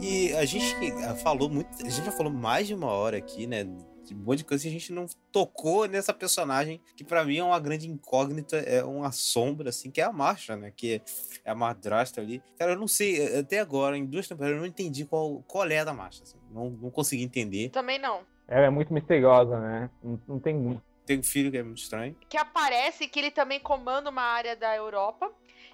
[0.00, 0.74] E a gente
[1.08, 3.64] ah, falou muito, a gente já falou mais de uma hora aqui, né?
[3.64, 7.38] De um monte de coisa que a gente não tocou nessa personagem, que pra mim
[7.38, 10.70] é uma grande incógnita, é uma sombra, assim, que é a Marcha, né?
[10.76, 11.00] Que
[11.42, 12.42] é a madrasta ali.
[12.58, 15.78] Cara, eu não sei, até agora, em duas temporadas, eu não entendi qual, qual é
[15.78, 16.36] a da Marcha, assim.
[16.52, 17.70] Não, não consegui entender.
[17.70, 18.20] Também não.
[18.46, 19.88] Ela é muito misteriosa, né?
[20.02, 20.82] Não, não tem muito.
[21.06, 22.16] Tem um filho que é muito estranho.
[22.28, 25.30] que aparece que ele também comanda uma área da Europa.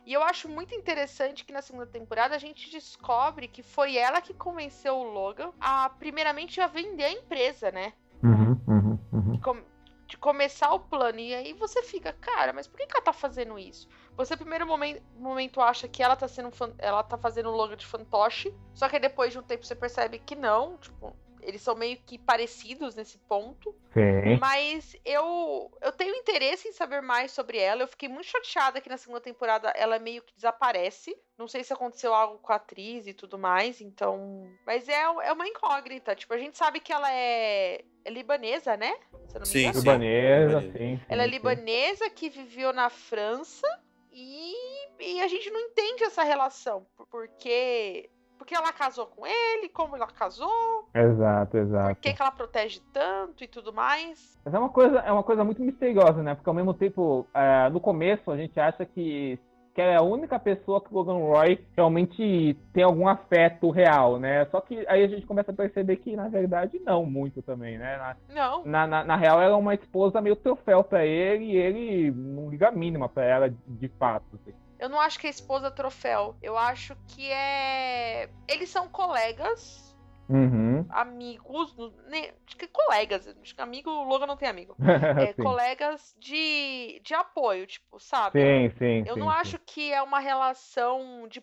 [0.07, 4.20] E eu acho muito interessante que na segunda temporada a gente descobre que foi ela
[4.20, 7.93] que convenceu o Logan a, primeiramente, a vender a empresa, né?
[8.23, 9.32] Uhum, uhum, uhum.
[9.32, 9.62] De, com-
[10.07, 11.19] de começar o plano.
[11.20, 13.86] E aí você fica, cara, mas por que, que ela tá fazendo isso?
[14.16, 17.86] Você, primeiro momento, momento acha que ela tá sendo ela tá fazendo o Logan de
[17.86, 18.52] fantoche.
[18.74, 20.77] Só que depois de um tempo você percebe que não.
[20.78, 23.75] Tipo, eles são meio que parecidos nesse ponto.
[23.93, 24.39] Sim.
[24.41, 27.83] Mas eu, eu tenho interesse em saber mais sobre ela.
[27.83, 31.17] Eu fiquei muito chateada que na segunda temporada ela meio que desaparece.
[31.39, 34.47] Não sei se aconteceu algo com a atriz e tudo mais, então.
[34.67, 36.15] Mas é, é uma incógnita.
[36.15, 38.95] Tipo, a gente sabe que ela é, é libanesa, né?
[39.29, 39.75] Se eu não me Sim, engano.
[39.75, 39.81] sim.
[39.81, 40.73] Libanesa, sim.
[40.73, 41.31] sim, Ela é sim.
[41.31, 43.67] libanesa que viveu na França
[44.12, 44.55] e,
[44.99, 46.87] e a gente não entende essa relação.
[46.97, 48.11] por- Porque.
[48.41, 52.01] Porque ela casou com ele, como ela casou, Exato, por exato.
[52.01, 54.41] que, que ela protege tanto e tudo mais.
[54.43, 56.35] Mas é uma coisa, é uma coisa muito misteriosa, né?
[56.35, 59.39] Porque ao mesmo tempo, é, no começo a gente acha que,
[59.75, 64.19] que ela é a única pessoa que o Logan Roy realmente tem algum afeto real,
[64.19, 64.47] né?
[64.47, 67.99] Só que aí a gente começa a perceber que, na verdade, não muito também, né?
[67.99, 68.65] Na, Não.
[68.65, 72.49] na, na, na real, ela é uma esposa meio troféu pra ele e ele não
[72.49, 74.25] liga a mínima pra ela de fato.
[74.35, 74.55] assim.
[74.81, 76.35] Eu não acho que é esposa troféu.
[76.43, 78.31] Eu acho que é.
[78.48, 79.90] Eles são colegas,
[80.31, 80.86] Uhum.
[80.90, 81.74] amigos.
[82.47, 83.27] Acho que colegas.
[83.27, 84.77] Acho que amigo, o Logan não tem amigo.
[85.20, 88.40] É, colegas de, de apoio, tipo, sabe?
[88.40, 89.05] sim, sim.
[89.07, 89.35] Eu sim, não sim.
[89.36, 91.43] acho que é uma relação de.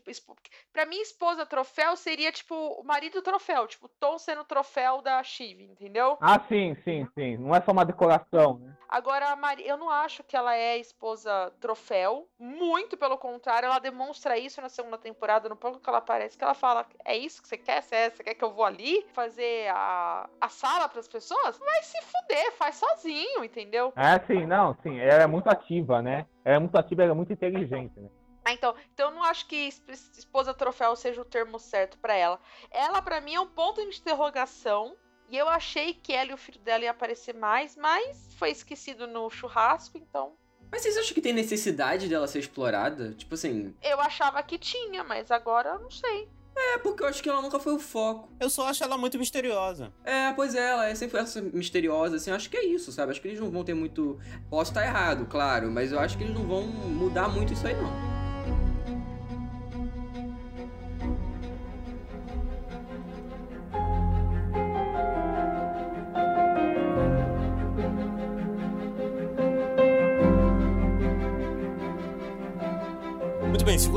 [0.72, 3.68] Pra mim, esposa troféu seria, tipo, o marido troféu.
[3.68, 6.18] Tipo, Tom sendo troféu da Shiv, entendeu?
[6.22, 7.38] Ah, sim, sim, sim.
[7.38, 8.78] Não é só uma decoração, né?
[8.90, 12.28] Agora, a Mari, eu não acho que ela é esposa troféu.
[12.40, 16.44] Muito pelo contrário, ela demonstra isso na segunda temporada, no pouco que ela aparece, que
[16.44, 17.82] ela fala: é isso que você quer?
[17.82, 18.77] Você é- você quer que eu vou ali
[19.14, 21.58] fazer a, a sala pras pessoas?
[21.58, 23.92] Vai se fuder, faz sozinho, entendeu?
[23.96, 25.00] É, sim, não, sim.
[25.00, 26.26] Ela é muito ativa, né?
[26.46, 28.10] Ela é muito ativa, ela é muito inteligente, né?
[28.46, 29.82] Ah, então, então eu não acho que es-
[30.18, 32.40] esposa troféu seja o termo certo pra ela.
[32.72, 34.96] Ela, pra mim, é um ponto de interrogação.
[35.30, 39.06] E eu achei que ela e o filho dela iam aparecer mais, mas foi esquecido
[39.06, 40.34] no churrasco, então.
[40.72, 43.14] Mas vocês acham que tem necessidade dela ser explorada?
[43.14, 43.76] Tipo assim.
[43.82, 46.30] Eu achava que tinha, mas agora eu não sei.
[46.60, 48.30] É porque eu acho que ela nunca foi o foco.
[48.40, 49.94] Eu só acho ela muito misteriosa.
[50.04, 52.30] É, pois é, ela é sempre essa misteriosa, assim.
[52.30, 53.12] Eu acho que é isso, sabe?
[53.12, 54.20] Acho que eles não vão ter muito.
[54.50, 57.76] Posso estar errado, claro, mas eu acho que eles não vão mudar muito isso aí,
[57.76, 58.07] não.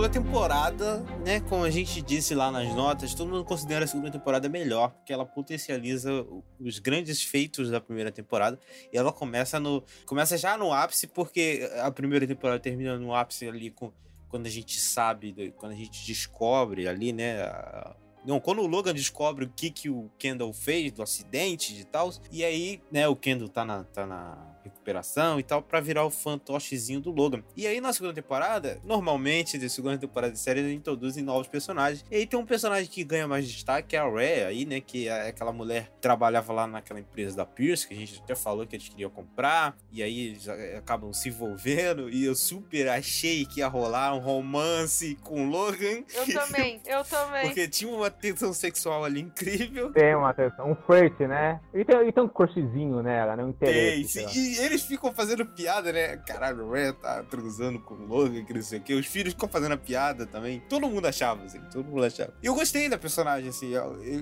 [0.01, 1.41] Segunda temporada, né?
[1.41, 5.13] Como a gente disse lá nas notas, todo mundo considera a segunda temporada melhor, porque
[5.13, 6.27] ela potencializa
[6.59, 8.59] os grandes feitos da primeira temporada.
[8.91, 9.85] E ela começa no.
[10.07, 13.93] Começa já no ápice, porque a primeira temporada termina no ápice ali com,
[14.31, 17.43] quando a gente sabe, quando a gente descobre ali, né?
[17.43, 17.95] A,
[18.25, 22.11] não, quando o Logan descobre o que, que o Kendall fez do acidente e tal,
[22.31, 26.11] e aí, né, o Kendall tá na, tá na recuperação e tal, para virar o
[26.11, 27.43] fantochezinho do Logan.
[27.57, 32.05] E aí na segunda temporada, normalmente, de segunda temporada de série, eles introduzem novos personagens.
[32.11, 34.81] E aí tem um personagem que ganha mais destaque, que é a Rhea aí, né,
[34.81, 38.35] que é aquela mulher que trabalhava lá naquela empresa da Pierce, que a gente até
[38.35, 43.45] falou que eles queriam comprar, e aí eles acabam se envolvendo, e eu super achei
[43.45, 46.05] que ia rolar um romance com o Logan.
[46.15, 47.47] Eu também, eu também.
[47.47, 49.93] Porque tinha uma tensão sexual ali incrível.
[49.93, 51.61] Tem uma tensão, um flerte, né?
[51.75, 53.45] E tem, e tem um crushzinho nela, né?
[53.45, 54.21] Um interesse.
[54.21, 56.17] Tem, sim, e eles ficam fazendo piada, né?
[56.19, 58.95] Caralho, o Rhea tá transando com o Logan, que não sei o quê.
[58.95, 60.61] Os filhos ficam fazendo a piada também.
[60.69, 62.35] Todo mundo achava, assim, todo mundo achava.
[62.43, 63.73] E eu gostei da personagem, assim,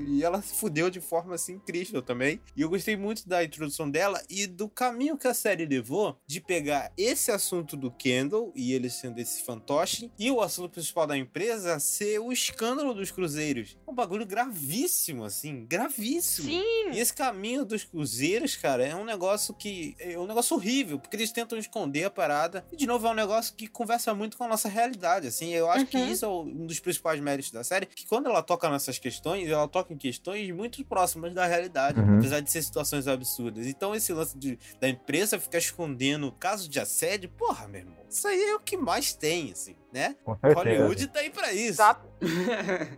[0.09, 2.41] e ela se fudeu de forma, assim, incrível também.
[2.57, 6.41] E eu gostei muito da introdução dela e do caminho que a série levou de
[6.41, 11.17] pegar esse assunto do Kendall e ele sendo esse fantoche e o assunto principal da
[11.17, 13.77] empresa ser o escândalo dos cruzeiros.
[13.87, 16.49] Um bagulho gravíssimo, assim, gravíssimo.
[16.49, 16.91] Sim!
[16.93, 21.31] E esse caminho dos cruzeiros, cara, é um negócio que um negócio horrível, porque eles
[21.33, 22.65] tentam esconder a parada.
[22.73, 25.53] E, de novo, é um negócio que conversa muito com a nossa realidade, assim.
[25.55, 25.87] Eu acho Uhum.
[25.87, 29.49] que isso é um dos principais méritos da série, que quando ela toca nessas questões,
[29.49, 32.19] ela toca em questões muito próximas da realidade, Uhum.
[32.19, 33.67] apesar de ser situações absurdas.
[33.67, 38.27] Então, esse lance de, da empresa ficar escondendo caso de assédio, porra, meu irmão, isso
[38.27, 40.17] aí é o que mais tem, assim, né?
[40.55, 41.69] Hollywood tá aí pra isso.
[41.81, 42.07] Exato.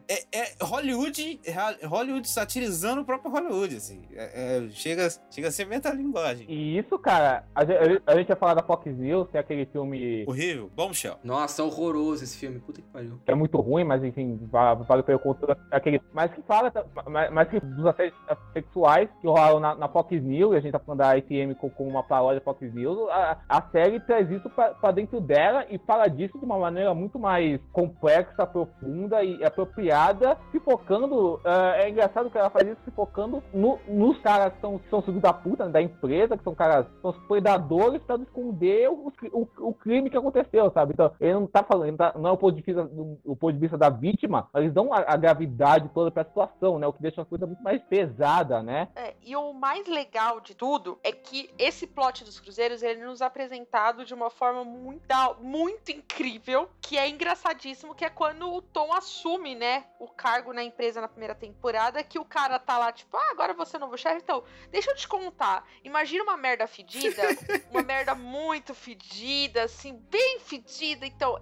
[0.08, 4.02] É, é Hollywood, é Hollywood satirizando o próprio Hollywood, assim.
[4.14, 6.46] É- é- chega, chega a ser metalinguagem.
[6.48, 10.24] E isso, cara, a gente, a gente ia falar da Fox News, tem aquele filme
[10.26, 10.70] Horrível.
[10.74, 11.16] Bombshell.
[11.22, 12.58] Nossa, horroroso esse filme.
[12.60, 13.18] Puta que pariu.
[13.26, 16.00] é muito ruim, mas enfim, va- vale pelo conto aquele.
[16.12, 16.72] Mas que fala,
[17.06, 18.18] mas, mas que dos assédios
[18.52, 21.68] sexuais que rolaram na, na Fox News, e a gente tá falando da ITM com,
[21.70, 25.78] com uma paródia Fox News, a, a série traz isso pra, pra dentro dela e
[25.78, 31.40] fala disso de uma maneira muito mais complexa, profunda e apropriada, se focando.
[31.44, 34.88] ah, é engraçado que ela faz isso se focando no- nos caras que são, que
[34.88, 38.88] são filhos da puta, né, da empresa, que são caras, são os predadores pra esconder
[38.90, 40.92] o, o, o crime que aconteceu, sabe?
[40.94, 42.82] Então, ele não tá falando, tá- não é o ponto de vista,
[43.24, 46.78] o ponto de vista da vítima, mas eles dão a, a gravidade toda pra situação,
[46.78, 46.86] né?
[46.86, 48.88] O que deixa a coisa muito mais pesada, né?
[48.96, 53.20] É, e o mais legal de tudo é que esse plot dos cruzeiros ele nos
[53.20, 55.00] é apresentado de uma forma muito,
[55.40, 60.62] muito incrível, que é engraçadíssimo, que é quando o Tom assume, né, o cargo na
[60.62, 63.96] empresa na primeira temporada, que o cara tá lá, tipo, ah, agora você é novo
[63.96, 65.66] chefe, então, deixa eu te contar.
[65.84, 67.22] Imagina uma merda fedida,
[67.70, 71.40] uma merda muito fedida, assim, bem fedida, então,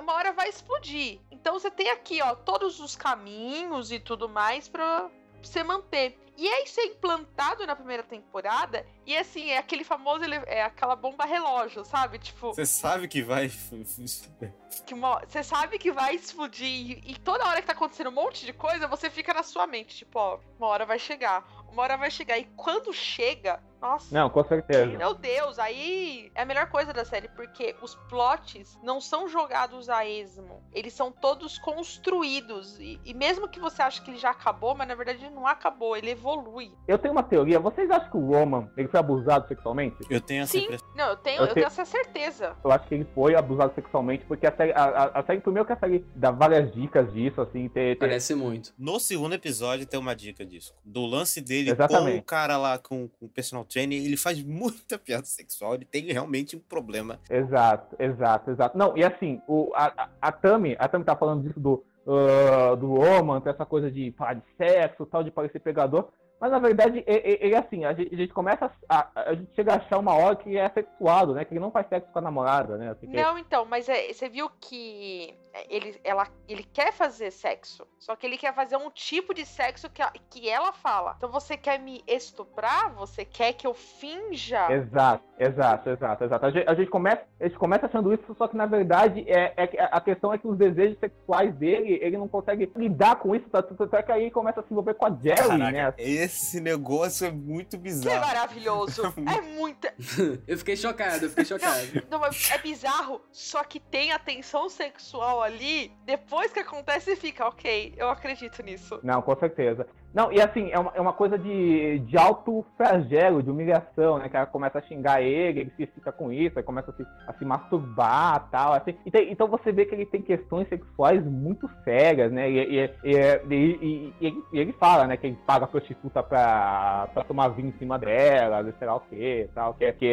[0.00, 1.20] uma hora vai explodir.
[1.30, 5.10] Então você tem aqui, ó, todos os caminhos e tudo mais pra
[5.42, 6.18] você manter.
[6.36, 10.94] E aí isso é implantado na primeira temporada, e assim, é aquele famoso, é aquela
[10.94, 12.18] bomba relógio, sabe?
[12.18, 13.48] Tipo, Você sabe que vai.
[14.86, 18.44] que você sabe que vai explodir, e, e toda hora que tá acontecendo um monte
[18.44, 21.96] de coisa, você fica na sua mente, tipo, ó, uma hora vai chegar, uma hora
[21.96, 22.38] vai chegar.
[22.38, 24.14] E quando chega, nossa.
[24.14, 24.86] Não, com certeza.
[24.96, 29.88] Meu Deus, aí é a melhor coisa da série, porque os plots não são jogados
[29.88, 30.62] a esmo.
[30.72, 32.78] Eles são todos construídos.
[32.80, 35.46] E, e mesmo que você ache que ele já acabou, mas na verdade ele não
[35.46, 36.72] acabou, ele evolui.
[36.86, 37.58] Eu tenho uma teoria.
[37.58, 39.96] Vocês acham que o Roman ele foi abusado sexualmente?
[40.08, 40.88] Eu tenho essa Sim, impressão.
[40.94, 42.56] não, eu tenho, Eu eu te- tenho essa certeza.
[42.64, 45.66] Eu acho que ele foi abusado sexualmente, porque a série, a, a, a série primeiro
[45.66, 48.72] que a série dá várias dicas disso, assim, ter, ter- Parece muito.
[48.78, 50.74] No segundo episódio tem uma dica disso.
[50.84, 52.14] Do lance dele Exatamente.
[52.16, 55.74] com o cara lá, com, com o personal ele faz muita piada sexual.
[55.74, 57.20] Ele tem realmente um problema.
[57.28, 58.78] Exato, exato, exato.
[58.78, 62.94] Não, e assim, o, a, a, Tami, a Tami tá falando disso do, ah, do
[62.94, 66.08] Roman, essa coisa de falar de sexo, tal, de parecer pegador.
[66.40, 69.72] Mas na verdade, ele é assim, a gente, a gente começa a, a gente chega
[69.72, 71.44] a achar uma hora que é sexuado, né?
[71.44, 72.90] Que ele não faz sexo com a namorada, né?
[72.90, 75.34] Assim, que- Não, então, mas é, você viu que
[75.70, 79.88] ele, ela, ele quer fazer sexo, só que ele quer fazer um tipo de sexo
[79.88, 81.14] que, a- que ela fala.
[81.16, 82.92] Então você quer me estuprar?
[82.94, 84.70] Você quer que eu finja?
[84.70, 86.46] Exato, exato, exato, exato.
[86.46, 89.54] A gente, a gente começa, a gente começa achando isso, só que na verdade é,
[89.56, 93.34] é que a questão é que os desejos sexuais dele, ele não consegue lidar com
[93.34, 93.62] isso, tá?
[93.62, 95.72] Tanto é que aí começa a se envolver com a Jerry, né?
[95.72, 98.26] Caraca, esse negócio é muito Que é bizarro.
[98.26, 99.02] maravilhoso.
[99.36, 99.88] é muito.
[100.46, 102.02] Eu fiquei chocado, eu fiquei chocado.
[102.10, 105.92] Não, mas é bizarro, só que tem a tensão sexual ali.
[106.04, 109.00] Depois que acontece, fica, ok, eu acredito nisso.
[109.02, 109.86] Não, com certeza.
[110.16, 114.30] Não, e assim, é uma, é uma coisa de, de alto flagelo, de humilhação, né?
[114.30, 117.06] Que ela começa a xingar ele, ele se fica com isso, aí começa a se,
[117.26, 118.72] a se masturbar tal.
[118.72, 118.94] Assim.
[119.04, 122.50] Então, então você vê que ele tem questões sexuais muito sérias, né?
[122.50, 127.22] E, e, e, e, e ele fala, né, que ele paga a prostituta pra, pra
[127.24, 129.74] tomar vinho em cima dela, sei lá o quê, tal.
[129.74, 130.12] Que, que,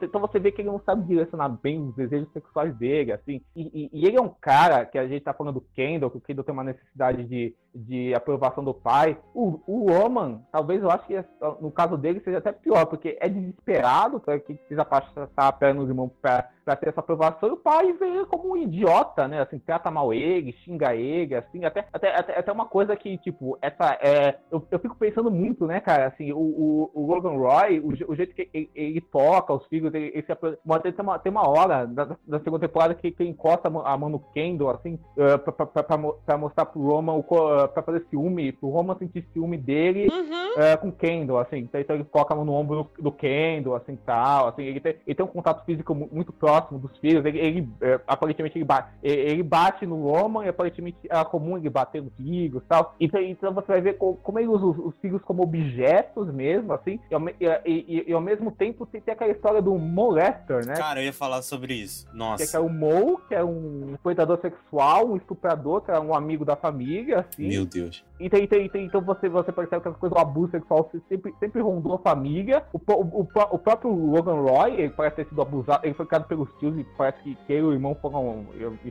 [0.00, 3.42] então você vê que ele não sabe direcionar bem os desejos sexuais dele, assim.
[3.56, 6.20] E, e, ele é um cara que a gente tá falando do Kendall, que o
[6.20, 9.18] Kendall tem uma necessidade de, de aprovação do pai.
[9.66, 11.24] O Roman, talvez eu acho que
[11.60, 15.80] no caso dele seja até pior, porque é desesperado para que precisa passar a perna
[15.80, 19.40] nos irmãos para ter essa aprovação, e o pai vê ele como um idiota, né?
[19.40, 23.58] Assim, trata mal ele, xinga ele, assim, até, até, até, até uma coisa que, tipo,
[23.60, 23.98] essa.
[24.00, 27.88] É, eu, eu fico pensando muito, né, cara, assim, o, o, o Logan Roy, o,
[28.12, 31.48] o jeito que ele, ele, toca os filhos, ele, ele se tem uma, tem uma
[31.48, 35.66] hora da, da segunda temporada que, que encosta a mão no Kendall, assim, uh, pra,
[35.66, 37.22] pra, mostrar pro Roman,
[37.72, 40.52] pra fazer ciúme, pro Roman sentir ciúme dele Uhum.
[40.52, 43.12] uh, com o Kendall, assim, então, então ele coloca a mão no ombro do, do
[43.12, 47.24] Kendall, assim, tal, assim, ele tem, ele tem um contato físico muito próximo dos filhos,
[47.24, 51.70] ele, ele uh, aparentemente ele bate, ele bate no Roman e aparentemente é comum ele
[51.70, 54.94] bater nos filhos, tal, então, então você vai ver como, como ele usa os, os
[55.00, 57.34] filhos como objetos mesmo, assim, e ao, e,
[57.66, 60.74] e, e ao mesmo tempo tem, tem aquela história do molester, né?
[60.74, 62.06] Cara, eu ia falar sobre isso.
[62.12, 62.46] Nossa.
[62.46, 66.44] Que é o Mo, que é um exploitador sexual, um estuprador, que é um amigo
[66.44, 67.48] da família, assim.
[67.48, 68.04] Meu Deus.
[68.20, 68.38] Então,
[68.74, 72.62] então, você, você percebe que essa coisa do abuso sexual sempre, sempre rondou a família.
[72.72, 76.26] O, o, o, o, próprio Logan Roy, ele parece ter sido abusado, ele foi criado
[76.26, 78.46] pelos tios e parece que, que ele e o irmão foram.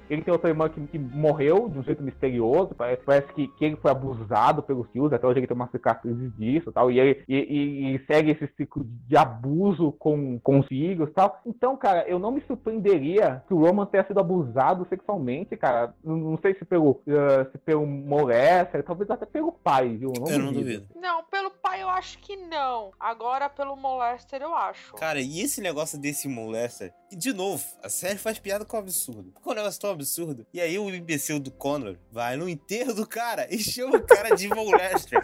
[0.10, 3.66] Ele tem outra irmã que, que morreu de um jeito misterioso, parece, parece que, que
[3.66, 6.90] ele foi abusado pelos tios, até hoje ele tem uma cicatriz disso tal.
[6.90, 11.40] E ele e, e, e segue esse ciclo de abuso com, com os filhos tal.
[11.46, 15.94] Então, cara, eu não me surpreenderia que o Roman tenha sido abusado sexualmente, cara.
[16.04, 20.14] Não, não sei se pelo, uh, se pelo molester, talvez até pelo pai, viu?
[20.20, 20.88] Não eu não duvido.
[20.96, 22.92] Não, pelo pai eu acho que não.
[23.00, 24.94] Agora pelo molester eu acho.
[24.94, 26.94] Cara, e esse negócio desse molester?
[27.12, 29.32] De novo, a série faz piada com o absurdo.
[29.34, 30.46] Porque é um negócio tão absurdo.
[30.54, 34.36] E aí o imbecil do Connor vai no enterro do cara e chama o cara
[34.36, 35.20] de molester.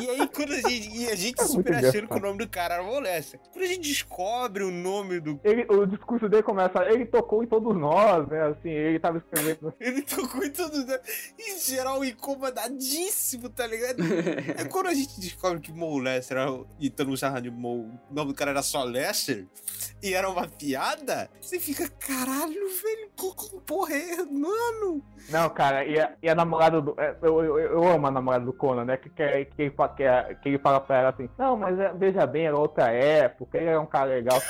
[0.00, 0.96] e aí quando a gente.
[0.96, 3.40] E a gente super achando que o nome do cara era molester.
[3.52, 5.40] Quando a gente descobre o nome do.
[5.42, 6.84] Ele, o discurso dele começa.
[6.84, 8.42] Ele tocou em todos nós, né?
[8.46, 9.74] Assim, ele tava escrevendo.
[9.80, 11.00] ele tocou em todos nós.
[11.38, 14.02] Em geral, incomodadíssimo, tá ligado?
[14.56, 16.50] é quando a gente descobre que Mo Lester era.
[16.78, 17.98] E todo mundo chamava de Mo.
[18.10, 19.46] O nome do cara era só Lester.
[20.02, 21.30] E era uma piada.
[21.40, 23.10] Você fica, caralho, velho.
[23.16, 25.02] Que porra é, mano?
[25.28, 26.94] Não, cara, e a, e a namorada do.
[27.22, 28.96] Eu, eu, eu, amo a namorada do Conan, né?
[28.96, 32.46] Que, que, que, ele, que, que ele fala pra ela assim: Não, mas veja bem,
[32.46, 34.40] era outra época, ele era um cara legal.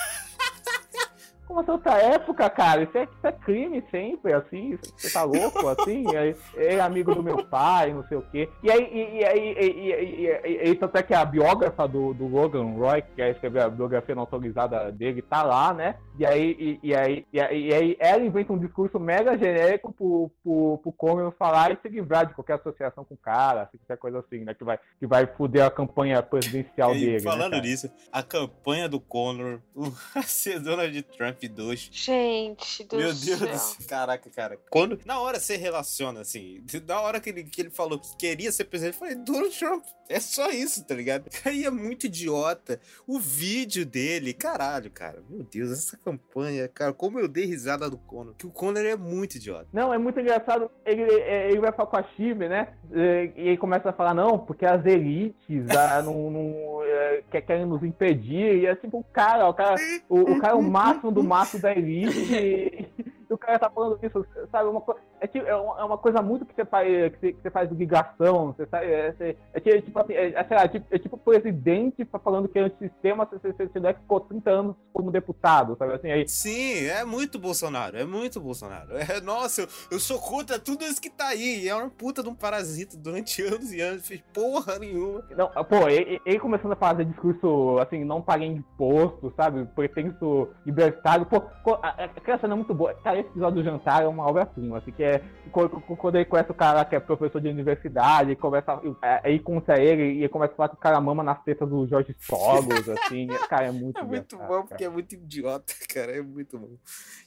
[1.47, 2.83] Como assim, outra época, cara?
[2.83, 4.77] Isso é, isso é crime sempre, assim.
[4.97, 6.05] Você tá louco, assim?
[6.17, 8.49] Aí, é amigo do meu pai, não sei o quê.
[8.63, 12.27] E aí, e, e aí, e, e, e, tanto é que a biógrafa do, do
[12.27, 15.97] Logan Roy, que é escrever a biografia não autorizada dele, tá lá, né?
[16.19, 20.31] E aí, e, aí, e, aí, e aí ela inventa um discurso mega genérico pro,
[20.43, 23.99] pro, pro Conan falar e se livrar de qualquer associação com o cara, assim, qualquer
[23.99, 24.55] coisa assim, né?
[24.55, 27.21] Que vai, que vai foder a campanha presidencial dele.
[27.21, 29.61] Falando né, nisso, a campanha do Conor,
[30.15, 31.91] a ser Donald Trump 2.
[31.93, 33.39] Gente do Meu céu.
[33.39, 33.87] Deus do céu.
[33.89, 34.59] Caraca, cara.
[34.71, 38.51] Quando, na hora você relaciona, assim, na hora que ele, que ele falou que queria
[38.51, 41.29] ser presidente, eu falei, Donald Trump, é só isso, tá ligado?
[41.45, 42.81] Aí é muito idiota.
[43.07, 45.23] O vídeo dele, caralho, cara.
[45.29, 48.35] Meu Deus, essa campanha, cara, como eu dei risada do Conor.
[48.35, 49.67] Que o Conor é muito idiota.
[49.73, 50.71] Não, é muito engraçado.
[50.85, 52.75] Ele, ele vai falar com a Chibe, né?
[52.93, 57.83] E ele começa a falar, não, porque as elites ah, não, não, é, querem nos
[57.83, 58.59] impedir.
[58.59, 59.77] E é tipo, o cara, o cara,
[60.09, 62.89] o, o cara é o máximo do máximo da elite.
[63.29, 64.69] E o cara tá falando isso, sabe?
[64.69, 64.83] Uma,
[65.21, 68.53] é, tipo, é, uma coisa muito que você faz, que você, que você faz ligação.
[68.53, 71.19] Você, sabe, é, é, é, tipo assim, é, sei lá, é tipo, é tipo o
[71.19, 75.95] presidente falando que é antissistema, você, você, você ficou 30 anos como deputado, sabe?
[75.95, 76.29] Assim, aí...
[76.29, 78.97] Sim, é muito Bolsonaro, é muito Bolsonaro.
[78.97, 81.69] É, nossa, eu, eu sou contra tudo isso que tá aí.
[81.69, 85.23] É uma puta de um parasita durante anos e anos, fez porra nenhuma.
[85.37, 89.65] Não, pô, ele, ele começando a fazer discurso assim, não paguei imposto, sabe?
[89.75, 91.27] Pretenso libertário.
[91.27, 91.43] Pô,
[91.83, 92.95] aquela cena é muito boa.
[92.95, 96.55] Cara, esse episódio do jantar é uma obra-prima, assim, que é quando ele conhece o
[96.55, 98.81] cara que é professor de universidade, e começa
[99.23, 102.15] aí contra ele e começa a falar que o cara mama nas tetas do Jorge
[102.21, 106.59] Soros, assim, cara, é muito É muito bom, porque é muito idiota, cara, é muito
[106.59, 106.77] bom.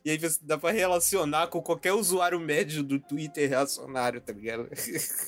[0.03, 4.69] E aí você dá pra relacionar com qualquer usuário médio do Twitter reacionário, tá ligado?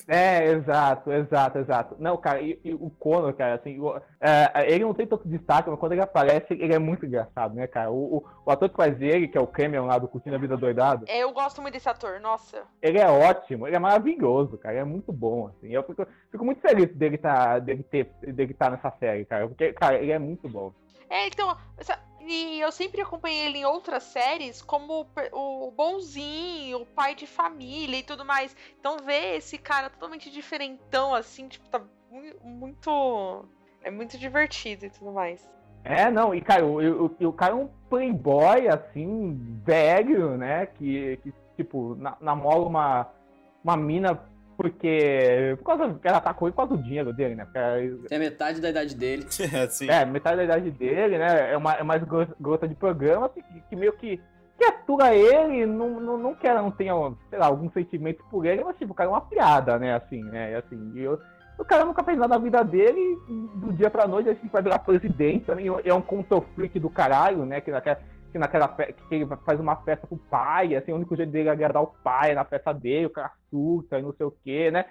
[0.08, 1.96] É, exato, exato, exato.
[2.00, 5.70] Não, cara, e, e o Conor, cara, assim, o, é, ele não tem tanto destaque,
[5.70, 7.92] mas quando ele aparece, ele é muito engraçado, né, cara?
[7.92, 10.40] O, o, o ator que faz ele, que é o Cameron lá do Curtindo a
[10.40, 11.06] Vida Doidado.
[11.08, 12.64] É, Eu gosto muito desse ator, nossa.
[12.82, 14.76] Ele é ótimo, ele é maravilhoso, cara.
[14.76, 15.70] Ele é muito bom, assim.
[15.74, 19.48] Eu fico, fico muito feliz dele tá, dele ter, dele tá nessa série, cara.
[19.48, 20.74] Porque, cara, ele é muito bom.
[21.10, 26.86] É, então, essa- e eu sempre acompanhei ele em outras séries como o bonzinho, o
[26.86, 28.56] pai de família e tudo mais.
[28.80, 31.80] Então ver esse cara totalmente diferentão, assim, tipo, tá
[32.10, 33.46] mu- muito.
[33.84, 35.50] É muito divertido e tudo mais.
[35.84, 40.66] É, não, e cara, o, o, o cara é um playboy, assim, velho, né?
[40.68, 43.08] Que, que tipo, na- namora uma,
[43.64, 44.20] uma mina
[44.58, 45.56] porque.
[45.58, 47.46] Por causa que ela tá com ele por causa do dinheiro dele, né?
[47.46, 47.60] Porque,
[48.16, 49.26] a metade da idade dele.
[49.90, 51.52] É, é, metade da idade dele, né?
[51.54, 54.22] É uma, é mais gro- garota de programa, assim, que, que meio que.
[54.58, 56.94] Que atura ele, não, não, não que ela não tenha,
[57.32, 59.96] sei lá, algum sentimento por ele, mas tipo, o cara é uma piada, né?
[59.96, 60.52] Assim, né?
[60.52, 61.20] E, assim, e eu-
[61.62, 63.18] o cara nunca fez nada na vida dele,
[63.56, 65.68] do dia pra noite assim, vai virar presidente também.
[65.86, 67.62] É um control freak do caralho, né?
[67.62, 68.00] Que naquela,
[68.32, 71.52] que naquela que ele faz uma festa pro pai, assim, o único jeito dele é
[71.52, 74.86] agradar o pai na festa dele, o cara surta e não sei o quê, né?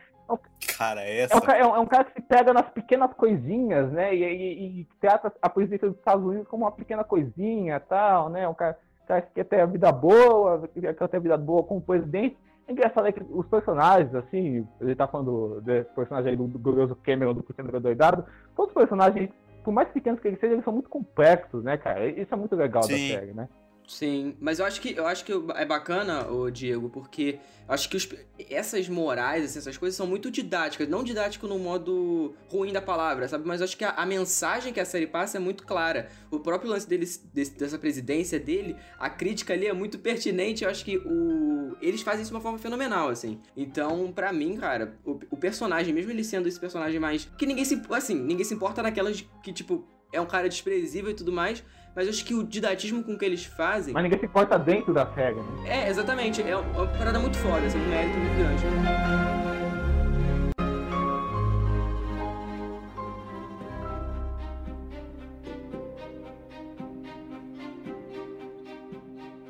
[0.78, 1.36] Cara, É essa.
[1.36, 4.14] um, é um- é um cara que se pega nas pequenas coisinhas, né?
[4.14, 8.46] E, e- e trata a presidência dos Estados Unidos como uma pequena coisinha tal, né?
[8.48, 8.78] Um cara,
[9.08, 12.38] cara que quer ter a vida boa, que quer ter a vida boa como presidente.
[12.70, 16.56] É engraçado é que os personagens, assim, ele tá falando desse personagem aí do, do
[16.56, 18.24] glorioso Cameron do Cristiano Doidado,
[18.54, 19.28] todos os personagens,
[19.64, 22.06] por mais pequenos que eles sejam, eles são muito complexos, né, cara?
[22.06, 22.92] Isso é muito legal Sim.
[22.92, 23.48] da série, né?
[23.90, 27.96] Sim, mas eu acho que eu acho que é bacana, o Diego, porque acho que
[27.96, 28.08] os-
[28.48, 33.26] essas morais, assim, essas coisas são muito didáticas, não didático no modo ruim da palavra,
[33.26, 33.44] sabe?
[33.48, 36.08] Mas acho que a, a mensagem que a série passa é muito clara.
[36.30, 40.62] O próprio lance deles, desse- dessa presidência dele, a crítica ali é muito pertinente.
[40.62, 43.40] Eu acho que o eles fazem isso de uma forma fenomenal, assim.
[43.56, 47.64] Então, pra mim, cara, o, o personagem, mesmo ele sendo esse personagem mais que ninguém
[47.64, 51.62] se assim, ninguém se importa naquelas que tipo é um cara desprezível e tudo mais,
[51.94, 54.92] mas eu acho que o didatismo com que eles fazem Mas ninguém se importa dentro
[54.94, 55.86] da série, né?
[55.86, 56.42] é, exatamente.
[56.42, 59.40] É uma parada muito foda, assim, um mérito muito grande.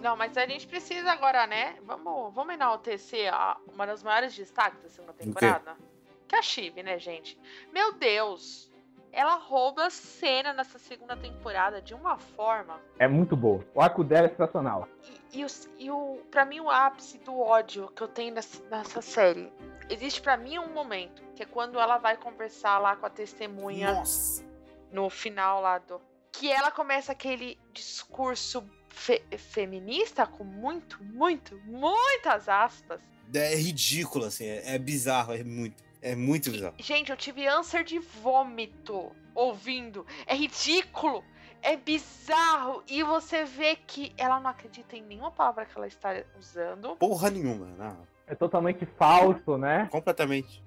[0.02, 1.76] Não, mas a gente precisa agora, né?
[1.84, 5.76] Vamos, vamos enaltecer a, uma das maiores destaques da segunda temporada.
[6.26, 7.38] Que é a Chive, né, gente?
[7.72, 8.69] Meu Deus!
[9.12, 12.81] Ela rouba a cena nessa segunda temporada de uma forma.
[12.99, 13.65] É muito boa.
[13.74, 14.89] O arco dela é sensacional.
[15.32, 18.62] E, e, o, e o, pra mim, o ápice do ódio que eu tenho nessa,
[18.69, 19.53] nessa série.
[19.89, 23.93] Existe pra mim um momento, que é quando ela vai conversar lá com a testemunha
[23.95, 24.45] Nossa.
[24.93, 26.01] no final lá do.
[26.32, 33.01] Que ela começa aquele discurso fe- feminista com muito, muito, muitas aspas.
[33.35, 34.47] É ridículo, assim.
[34.47, 35.82] É, é bizarro, é muito.
[36.02, 36.74] É muito bizarro.
[36.78, 40.06] Gente, eu tive ânsia de vômito ouvindo.
[40.27, 41.22] É ridículo.
[41.62, 42.82] É bizarro.
[42.89, 46.97] E você vê que ela não acredita em nenhuma palavra que ela está usando.
[46.97, 48.06] Porra nenhuma, não.
[48.27, 49.89] É totalmente falso, né?
[49.90, 50.62] Completamente.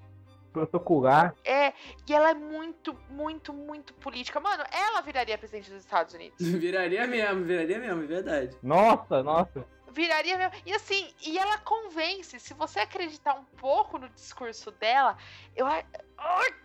[0.51, 1.34] Protocolar.
[1.43, 1.73] É,
[2.07, 4.39] e ela é muito, muito, muito política.
[4.39, 6.38] Mano, ela viraria presidente dos Estados Unidos.
[6.39, 8.55] Viraria mesmo, viraria mesmo, é verdade.
[8.61, 9.65] Nossa, nossa.
[9.94, 10.53] Viraria mesmo.
[10.65, 12.40] E assim, e ela convence.
[12.40, 15.18] Se você acreditar um pouco no discurso dela,
[15.56, 15.65] eu.
[15.68, 15.84] Ai,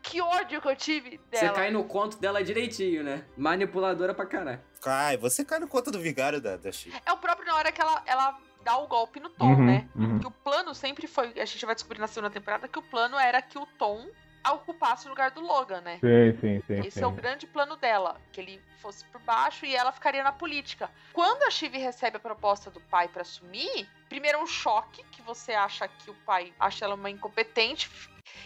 [0.02, 1.52] que ódio que eu tive Você dela.
[1.54, 3.24] cai no conto dela direitinho, né?
[3.36, 4.60] Manipuladora pra caralho.
[4.80, 6.96] Cai, você cai no conta do vigário da, da Chico.
[7.04, 9.88] É o próprio na hora que ela, ela dá o golpe no Tom, Uhum, né?
[9.96, 10.18] uhum.
[10.20, 11.32] Que o plano sempre foi.
[11.40, 14.06] A gente vai descobrir na segunda temporada que o plano era que o Tom
[14.52, 15.98] ocupasse o lugar do Logan, né?
[16.00, 16.80] Sim, sim, sim.
[16.80, 17.04] Esse sim.
[17.04, 20.90] é o grande plano dela, que ele fosse por baixo e ela ficaria na política.
[21.12, 25.22] Quando a Shiv recebe a proposta do pai pra assumir, primeiro é um choque, que
[25.22, 27.90] você acha que o pai acha ela uma incompetente.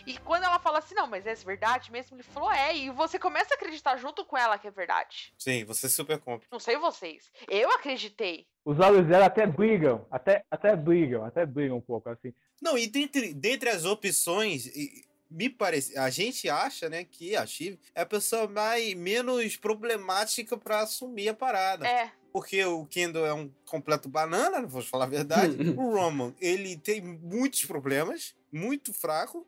[0.07, 2.17] E quando ela fala assim, não, mas é verdade mesmo?
[2.17, 5.33] Ele falou, é, e você começa a acreditar junto com ela que é verdade.
[5.39, 6.47] Sim, você super compra.
[6.51, 7.31] Não sei vocês.
[7.49, 8.47] Eu acreditei.
[8.65, 12.33] Os olhos dela até brigam, até, até brigam, até brigam um pouco, assim.
[12.61, 17.47] Não, e dentre, dentre as opções, e- me parece, a gente acha, né, que a
[17.47, 21.87] Shiv é a pessoa mais menos problemática pra assumir a parada.
[21.87, 25.57] É, Porque o Kendall é um completo banana, não vou falar a verdade.
[25.77, 29.47] o Roman, ele tem muitos problemas, muito fraco.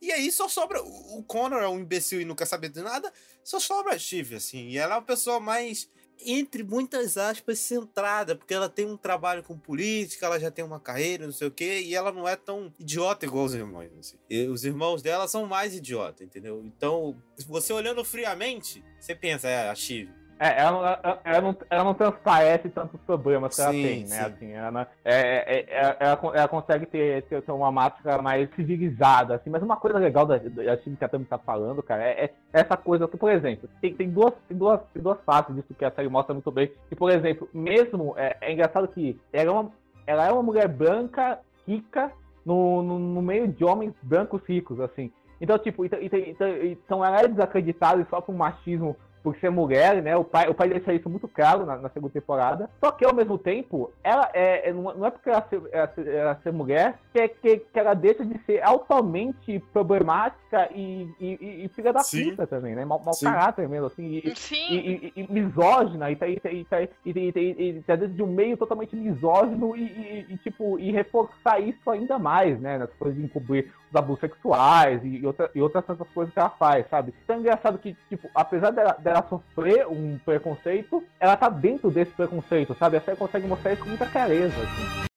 [0.00, 0.82] E aí só sobra.
[0.82, 3.10] O o Connor é um imbecil e nunca sabe de nada.
[3.42, 4.68] Só sobra a Shiv, assim.
[4.68, 5.88] E ela é uma pessoa mais,
[6.20, 8.34] entre muitas aspas, centrada.
[8.34, 11.50] Porque ela tem um trabalho com política, ela já tem uma carreira, não sei o
[11.50, 11.82] quê.
[11.84, 13.90] E ela não é tão idiota igual os irmãos.
[13.98, 14.16] Assim.
[14.48, 16.62] Os irmãos dela são mais idiota, entendeu?
[16.64, 17.16] Então,
[17.46, 20.10] você olhando friamente, você pensa, é, a Shiv.
[20.38, 24.04] É, ela, não- ela, ela não, ela não transparece tantos problemas que ela Sim, tem,
[24.06, 24.16] né?
[24.16, 24.24] sim.
[24.34, 29.36] Assim, ela, é, é, é- ela, ela consegue ter, ter, ter uma máscara mais civilizada,
[29.36, 29.48] assim.
[29.50, 32.30] Mas uma coisa legal da, da time que a Tami tá falando, cara, é, é
[32.52, 35.84] essa coisa que, por exemplo, tem, tem, duas, tem, duas, tem duas faces disso que
[35.84, 36.70] a série mostra muito bem.
[36.88, 39.70] Que, por exemplo, mesmo, é, engraçado que ela é uma,
[40.06, 42.10] ela é uma mulher branca, rica,
[42.44, 45.10] no, no, no meio de homens brancos ricos, assim.
[45.40, 50.02] Então, tipo, então, então, então, então ela é desacreditada só por machismo por ser mulher,
[50.02, 50.14] né?
[50.14, 52.68] O pai, o pai deixa isso muito claro na, na segunda temporada.
[52.78, 56.06] Só que ao mesmo tempo, ela é, é não é porque ela ser, ela ser,
[56.08, 61.64] ela ser mulher que, é, que, que, ela deixa de ser altamente problemática e, e,
[61.64, 62.30] e filha da Sim.
[62.30, 62.84] puta também, né?
[62.84, 64.04] Mau, mau caráter mesmo, assim.
[64.04, 64.34] E,
[64.70, 68.26] e, e, misógina, e tá, e, tá, e, tá, e, e, tá dentro de um
[68.26, 72.76] meio totalmente misógino e, tipo, e reforçar isso ainda mais, né?
[72.76, 76.50] Nas coisas de encobrir os abusos sexuais e, outra, e outras tantas coisas que ela
[76.50, 77.14] faz, sabe?
[77.24, 82.12] Então é engraçado que, tipo, apesar dela, dela sofrer um preconceito, ela tá dentro desse
[82.12, 82.96] preconceito, sabe?
[82.96, 84.54] A série consegue mostrar isso com muita clareza.
[84.56, 85.13] Assim.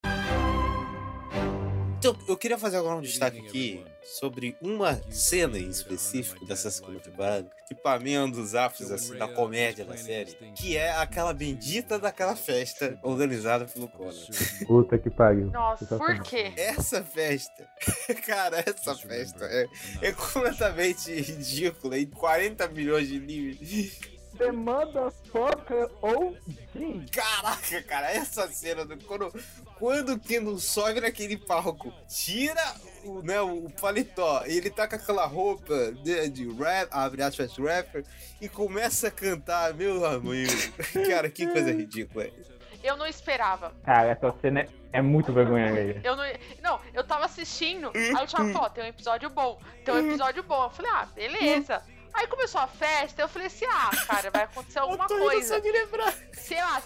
[2.10, 7.00] Então, eu queria fazer agora um destaque aqui sobre uma cena em específico dessa segunda
[7.00, 10.92] temporada, que pra mim é um dos ápices assim, da comédia da série, que é
[10.94, 14.14] aquela bendita daquela festa organizada pelo Conan.
[14.66, 15.52] Puta que pariu.
[15.52, 16.54] Nossa, por quê?
[16.56, 17.68] Essa festa,
[18.26, 19.68] cara, essa festa é,
[20.02, 24.17] é completamente ridícula em 40 milhões de níveis.
[24.38, 26.38] Demanda Fucker ou
[27.12, 29.34] Caraca, cara, essa cena do quando,
[29.80, 32.62] quando o Kendo sobe naquele palco, tira
[33.04, 38.06] o, né, o paletó, ele tá com aquela roupa de, de rap, abre aspas, rapper,
[38.40, 40.52] e começa a cantar, meu amigo.
[41.10, 42.30] cara, que coisa ridícula.
[42.84, 43.74] Eu não esperava.
[43.84, 46.00] Cara, essa cena é, é muito vergonha aí.
[46.04, 46.24] Eu não,
[46.62, 50.44] não, eu tava assistindo, aí eu tinha, pô, tem um episódio bom, tem um episódio
[50.44, 50.66] bom.
[50.66, 51.82] Eu falei, ah, beleza.
[52.18, 55.62] Aí começou a festa, eu falei assim, ah, cara, vai acontecer alguma coisa.
[56.34, 56.82] Sei lá,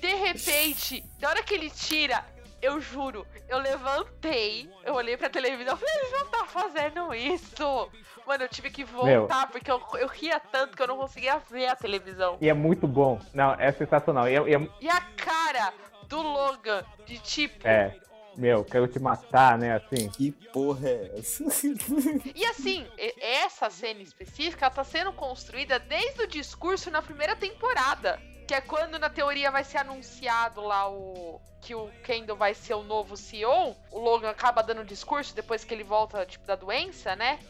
[0.00, 2.24] de repente, na hora que ele tira,
[2.62, 7.90] eu juro, eu levantei, eu olhei pra televisão e falei, ele não tá fazendo isso.
[8.24, 9.48] Mano, eu tive que voltar, Meu.
[9.50, 12.38] porque eu, eu ria tanto que eu não conseguia ver a televisão.
[12.40, 13.18] E é muito bom.
[13.34, 14.28] Não, é sensacional.
[14.28, 14.68] E, é, é...
[14.80, 15.74] e a cara
[16.06, 17.96] do Logan, de tipo, é
[18.38, 19.74] meu, quero te matar, né?
[19.74, 20.08] Assim.
[20.08, 21.44] Que porra é essa?
[22.34, 22.86] e assim,
[23.20, 28.20] essa cena específica ela tá sendo construída desde o discurso na primeira temporada.
[28.46, 31.40] Que é quando, na teoria, vai ser anunciado lá o.
[31.60, 33.76] Que o Kendall vai ser o novo CEO.
[33.90, 37.40] O Logan acaba dando discurso depois que ele volta, tipo, da doença, né?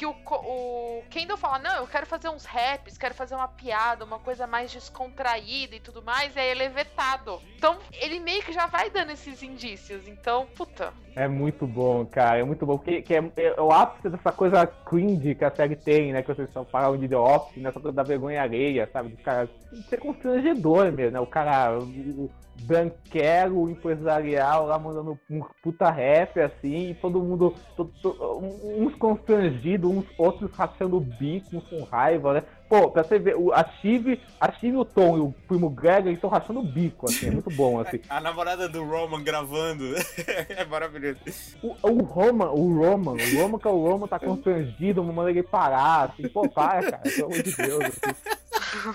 [0.00, 4.02] Que o, o Kendall fala, não, eu quero fazer uns raps, quero fazer uma piada,
[4.02, 7.38] uma coisa mais descontraída e tudo mais, e aí ele é vetado.
[7.54, 10.94] Então, ele meio que já vai dando esses indícios, então, puta.
[11.14, 14.66] É muito bom, cara, é muito bom, porque que é, é, o ápice dessa coisa
[14.66, 17.78] cringe que a série tem, né, que vocês estão falando de The Office, né, essa
[17.78, 19.50] coisa da vergonha areia, sabe, do cara
[19.90, 22.30] ser constrangedor mesmo, né, o cara, o,
[22.60, 29.90] branquero empresarial lá mandando um puta rap assim, e todo mundo, todo, todo, uns constrangidos,
[29.90, 32.42] uns outros rachando o bico, uns com raiva, né?
[32.68, 36.30] Pô, pra você ver, a Chive, a Chive, o Tom e o primo Greg estão
[36.30, 38.00] rachando o bico, assim, é muito bom, assim.
[38.08, 39.84] A namorada do Roman gravando,
[40.48, 41.18] é maravilhoso.
[41.62, 45.42] O, o Roman, o Roman, o Roman que é o Roman tá constrangido, mandando ele
[45.42, 48.40] parar, assim, pô, para, cara, pelo amor de Deus, assim.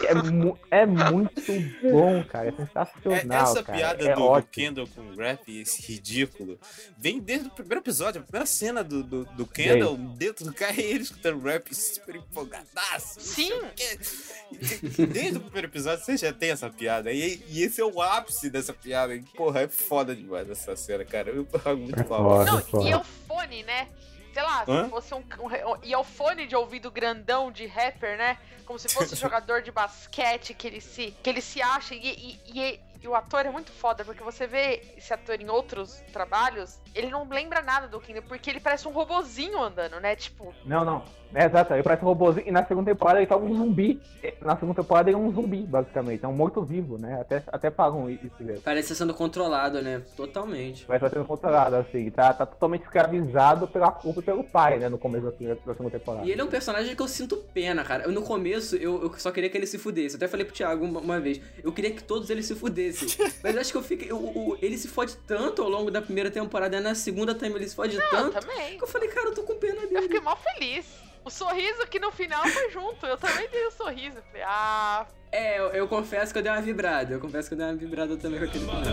[0.07, 1.41] É, mu é, muito
[1.81, 2.49] bom, cara.
[2.49, 3.43] É sensacional.
[3.43, 3.77] Essa cara.
[3.77, 6.59] piada é do, do, Kendall com o rap, esse ridículo,
[6.97, 8.21] vem desde o primeiro episódio.
[8.21, 12.15] A primeira cena do, do, do Kendall dentro do carro e ele escutando rap super
[12.15, 13.19] empolgadaço.
[13.19, 13.51] Sim!
[15.11, 17.11] Desde o primeiro episódio você já tem essa piada.
[17.11, 19.19] E, e esse é o ápice dessa piada.
[19.35, 21.29] Porra, é foda demais essa cena, cara.
[21.31, 22.41] Eu pago muito pau.
[22.41, 23.87] É Não, e é o fone, né?
[24.35, 24.83] Sei lá, Hã?
[24.83, 28.37] se fosse um, um, E é o fone de ouvido grandão de rapper, né?
[28.65, 31.95] Como se fosse um jogador de basquete que ele se, que ele se acha.
[31.95, 35.49] E, e, e, e, o ator é muito foda, porque você vê esse ator em
[35.49, 40.15] outros trabalhos, ele não lembra nada do Kingdom, porque ele parece um robozinho andando, né?
[40.15, 40.53] Tipo.
[40.65, 41.03] Não, não.
[41.33, 42.47] É, exato, ele parece um robozinho.
[42.47, 44.01] E na segunda temporada ele tá um zumbi.
[44.41, 46.23] Na segunda temporada ele é um zumbi, basicamente.
[46.23, 47.19] É um morto-vivo, né?
[47.19, 48.61] Até, até pagam isso mesmo.
[48.61, 50.01] Parece sendo controlado, né?
[50.15, 50.85] Totalmente.
[50.85, 52.09] Parece sendo controlado, assim.
[52.09, 54.87] Tá, tá totalmente escravizado pela culpa e pelo pai, né?
[54.87, 56.25] No começo da, da segunda temporada.
[56.25, 58.03] E ele é um personagem que eu sinto pena, cara.
[58.03, 60.15] Eu, no começo, eu, eu só queria que ele se fudesse.
[60.15, 61.41] Eu até falei pro Thiago uma, uma, vez.
[61.61, 63.09] Eu queria que todos eles se fudessem.
[63.43, 64.09] Mas eu acho que eu fiquei.
[64.09, 66.79] Eu, eu, ele se fode tanto ao longo da primeira temporada.
[66.85, 68.39] Na segunda também ele se fode Não, tanto.
[68.39, 68.77] Também.
[68.77, 69.97] Que eu falei, cara, eu tô com pena dele.
[69.97, 70.85] Eu fiquei mal feliz.
[71.23, 73.07] O sorriso que no final foi junto.
[73.07, 74.21] Eu também dei o um sorriso.
[74.21, 75.07] Falei, ah.
[75.31, 77.15] É, eu, eu, confesso que eu dei uma vibrada.
[77.15, 78.83] Eu confesso que eu dei uma vibrada também com aquele final.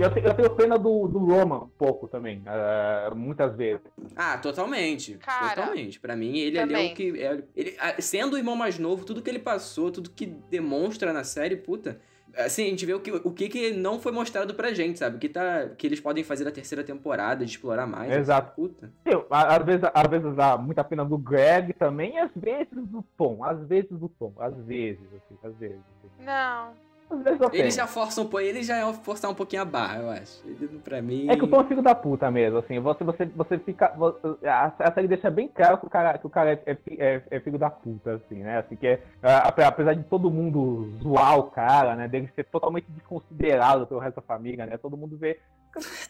[0.00, 3.82] Eu, eu tenho pena do, do Roman um pouco também, uh, muitas vezes.
[4.16, 5.14] Ah, totalmente.
[5.18, 6.00] Cara, totalmente.
[6.00, 6.76] Para mim, ele também.
[6.76, 7.22] ali é o que.
[7.22, 11.24] É, ele, sendo o irmão mais novo, tudo que ele passou, tudo que demonstra na
[11.24, 12.00] série, puta
[12.36, 15.16] Assim, a gente vê o que, o que, que não foi mostrado pra gente, sabe?
[15.16, 18.10] O que, tá, que eles podem fazer na terceira temporada, de explorar mais.
[18.12, 18.54] Exato.
[18.54, 18.92] Puta.
[19.04, 23.02] Eu, às, vezes, às vezes dá muita pena do Greg também, e às vezes do
[23.16, 23.44] Tom.
[23.44, 24.32] Às vezes do Tom.
[24.38, 25.78] Às vezes, assim, às vezes.
[25.98, 26.24] assim.
[26.24, 26.72] Não.
[27.50, 27.70] Tenho.
[27.72, 30.40] já forçam um pouco, eles já iam forçar um pouquinho a barra, eu acho.
[30.46, 31.28] Ele, pra mim.
[31.28, 32.78] É que o Tom é filho da puta mesmo, assim.
[32.78, 33.88] Você, você, você fica.
[33.96, 36.78] você- a, a série deixa bem claro que o cara, que o cara é, é
[36.98, 38.58] é- é filho da puta, assim, né?
[38.58, 39.00] Assim, que é,
[39.66, 42.06] apesar de todo mundo zoar o cara, né?
[42.06, 44.76] Dele ser totalmente desconsiderado pelo resto da família, né?
[44.78, 45.38] Todo mundo vê.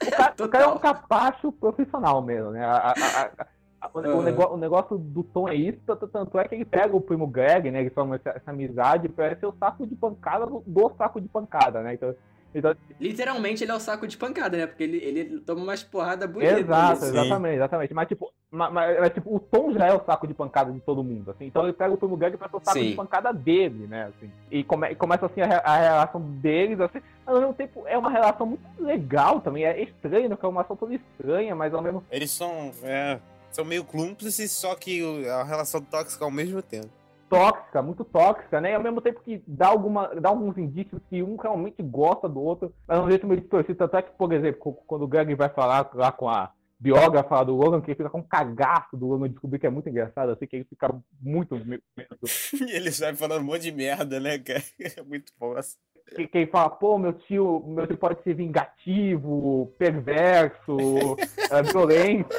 [0.06, 2.64] O cara, o cara é um capacho profissional mesmo, né?
[2.64, 3.46] A- a-
[3.94, 4.22] o, o Aham.
[4.22, 5.78] negócio, o negócio do Tom é isso,
[6.12, 7.80] tanto, é que ele pega o primo Greg, né?
[7.80, 11.28] Eles formam essa, essa amizade pra ser o saco de pancada do, do saco de
[11.28, 11.94] pancada, né?
[11.94, 12.14] Então,
[12.54, 14.66] então Literalmente ele é o saco de pancada, né?
[14.66, 16.58] Porque ele, ele toma umas porradas bonitas.
[16.58, 17.04] Exato, nisso.
[17.06, 17.94] exatamente, exatamente.
[17.94, 20.80] Mas tipo, ma- ma- mas, tipo, o Tom já é o saco de pancada de
[20.80, 21.46] todo mundo, assim.
[21.46, 22.90] Então ele pega o primo Greg pra ser o saco Sim.
[22.90, 24.08] de pancada dele, né?
[24.14, 24.30] Assim.
[24.50, 27.00] E, come- e começa assim a, re- a relação deles, assim.
[27.24, 29.64] Mas ao mesmo tempo é uma relação muito legal também.
[29.64, 30.36] É estranho, né?
[30.36, 33.18] Que é uma relação toda estranha, mas ao mesmo Eles são, é,
[33.50, 36.88] são meio cúmplices, só que uma relação tóxica ao mesmo tempo.
[37.28, 38.72] tóxica, muito tóxica, né?
[38.72, 42.40] E ao mesmo tempo que dá, alguma, dá alguns indícios que um realmente gosta do
[42.40, 43.78] outro, mas é um jeito meio distorcido.
[43.78, 47.54] Tanto é que, por exemplo, quando o Greg vai falar lá com a biógrafa do
[47.54, 50.46] Logan, que ele fica com um cagaço do Logan, descobrir que é muito engraçado, assim,
[50.46, 50.88] que ele fica
[51.20, 51.54] muito.
[52.66, 54.62] E eles saem falando um monte de merda, né, cara?
[54.96, 55.56] É muito bom.
[55.56, 55.76] assim.
[56.16, 61.16] Que, que ele fala, pô, meu tio, meu tio pode ser vingativo, perverso,
[61.52, 62.34] é, violento.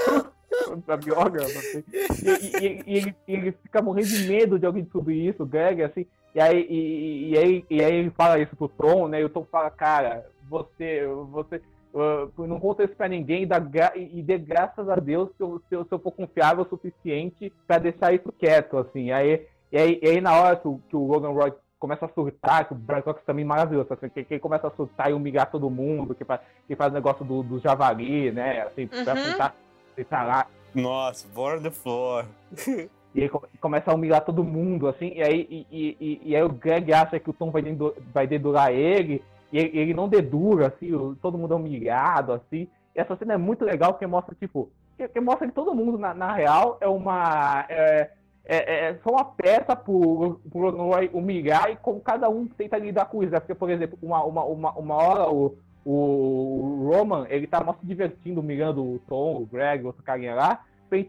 [0.88, 1.83] A biógrafa, assim.
[2.23, 5.45] E, e- e- ele, e ele fica morrendo de medo de alguém descobrir isso, o
[5.45, 6.05] Greg, assim.
[6.33, 9.19] E aí, e, aí, e aí ele fala isso pro Tom, né?
[9.21, 11.61] E o Tom fala, cara, você, você
[11.93, 13.61] uh, não conta isso pra ninguém, dá
[13.95, 17.51] e dê graças a Deus se eu, se eu, se eu for confiável o suficiente
[17.67, 19.11] pra deixar isso quieto, assim.
[19.11, 22.09] Aí, e aí, e aí na hora que o, que o Logan Roy começa a
[22.09, 25.09] surtar, que o Brian Cox também é maravilhoso, assim, que, que ele começa a surtar
[25.09, 28.61] e humilhar todo mundo, que faz, que faz o negócio do, do javali, né?
[28.61, 29.51] Assim, pra Uhum.
[29.95, 30.47] Tentar, tentar lá.
[30.73, 32.26] Nossa, born the floor.
[33.13, 35.68] E come- começa a humilhar todo mundo, assim, e aí, e,
[35.99, 39.57] e- e- aí o Greg acha que o Tom vai, dedu- vai dedurar ele, e
[39.59, 42.69] ele, ele não dedura, assim, o- todo mundo é humilhado, assim.
[42.95, 45.97] E essa cena é muito legal, porque mostra, tipo, que, que mostra que todo mundo,
[45.97, 47.65] na, na real, é uma.
[47.68, 48.11] É,
[48.45, 53.05] é, é só uma peça pro, pro Roy humilhar e como cada um tenta lidar
[53.09, 53.34] com isso.
[53.34, 53.41] né?
[53.41, 57.85] Porque, por exemplo, uma, uma, uma, uma hora o, o Roman, ele tá mó se
[57.85, 60.63] divertindo, humilhando o Tom, o Greg, outro carinha lá.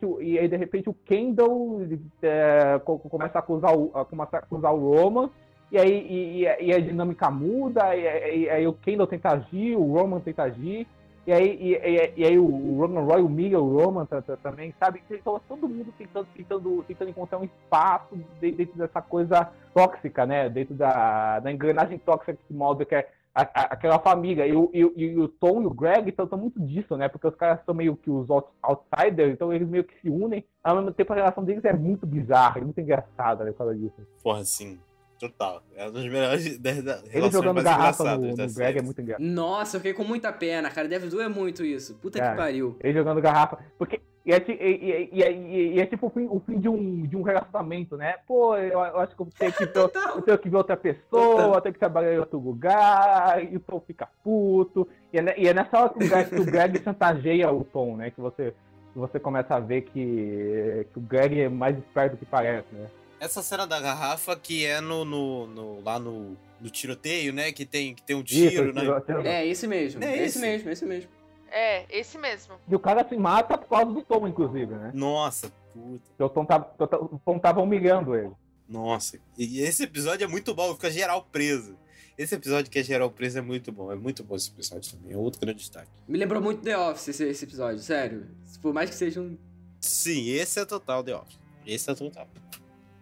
[0.04, 1.80] O- e aí, de repente, o Kendall
[2.22, 4.02] é, co- começa a acusar o, a
[4.38, 5.28] acusar o Roman.
[5.72, 9.92] E aí e, e- a dinâmica muda, e, e aí o Kendall tenta agir, o
[9.92, 10.86] Roman tenta agir.
[11.26, 15.02] E aí, e, e- aí o Roman Roy humilha o Roman ta- ta- também, sabe?
[15.10, 20.48] Então todo mundo tentando, tentando, tentando encontrar um espaço de- dentro dessa coisa tóxica, né?
[20.48, 24.46] Dentro da, da engrenagem tóxica que se molda, que é a- a- aquela família.
[24.46, 27.08] E e, e o Tom e o Greg estão muito disso, né?
[27.08, 30.44] Porque os caras são meio que os out- outsiders, então eles meio que se unem.
[30.62, 33.74] Ao mesmo tempo, a relação deles é muito bizarra, é muito engraçada né, por causa
[33.74, 33.94] disso.
[34.22, 34.78] Porra, sim.
[35.22, 35.62] Total.
[35.76, 39.24] É uma das melhores da, Ele relações jogando garrafa no, no Greg é muito engraçado.
[39.24, 40.88] Nossa, eu fiquei com muita pena, cara.
[40.88, 41.94] Deve doer muito isso.
[41.98, 42.76] Puta Cara, que pariu.
[42.82, 43.58] Ele jogando garrafa.
[43.78, 44.00] Porque.
[44.24, 47.22] E é, e- e- e- é tipo o fim, o fim de, um, de um
[47.22, 48.16] relacionamento, né?
[48.26, 51.54] Pô, eu, eu acho que eu tenho que, ver, eu tenho que ver outra pessoa,
[51.56, 54.86] eu tenho que trabalhar em outro lugar, e o Tom fica puto.
[55.12, 57.96] E é, e é nessa hora que o Greg, que o Greg chantageia o Tom,
[57.96, 58.10] né?
[58.12, 58.54] Que você,
[58.94, 62.86] você começa a ver que, que o Greg é mais esperto do que parece, né?
[63.24, 67.52] Essa cena da garrafa que é no, no, no- lá no, no tiroteio, né?
[67.52, 68.82] Que tem, que tem um tiro, Isso, né?
[69.06, 70.02] tiro- É, esse mesmo.
[70.02, 70.38] É É esse esse.
[70.40, 71.10] mesmo, esse mesmo.
[71.50, 72.54] É, esse mesmo.
[72.68, 74.90] E o cara se mata por causa do Tom, inclusive, né?
[74.92, 76.02] Nossa, puta.
[76.08, 78.32] Porque o Tom tava, o Tom tava humilhando ele.
[78.68, 79.18] Nossa.
[79.38, 81.76] E esse episódio é muito bom, fica geral preso.
[82.18, 83.92] Esse episódio que é geral preso é muito bom.
[83.92, 85.12] É muito bom esse episódio também.
[85.12, 85.88] É outro grande destaque.
[86.08, 88.26] Me lembrou muito The Office esse, esse episódio, sério.
[88.60, 89.36] Por mais que seja um.
[89.80, 91.38] Sim, esse é total The Office.
[91.66, 92.26] Esse é total.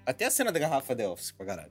[0.06, 1.70] Até a cena da garrafa The Office, pra caralho.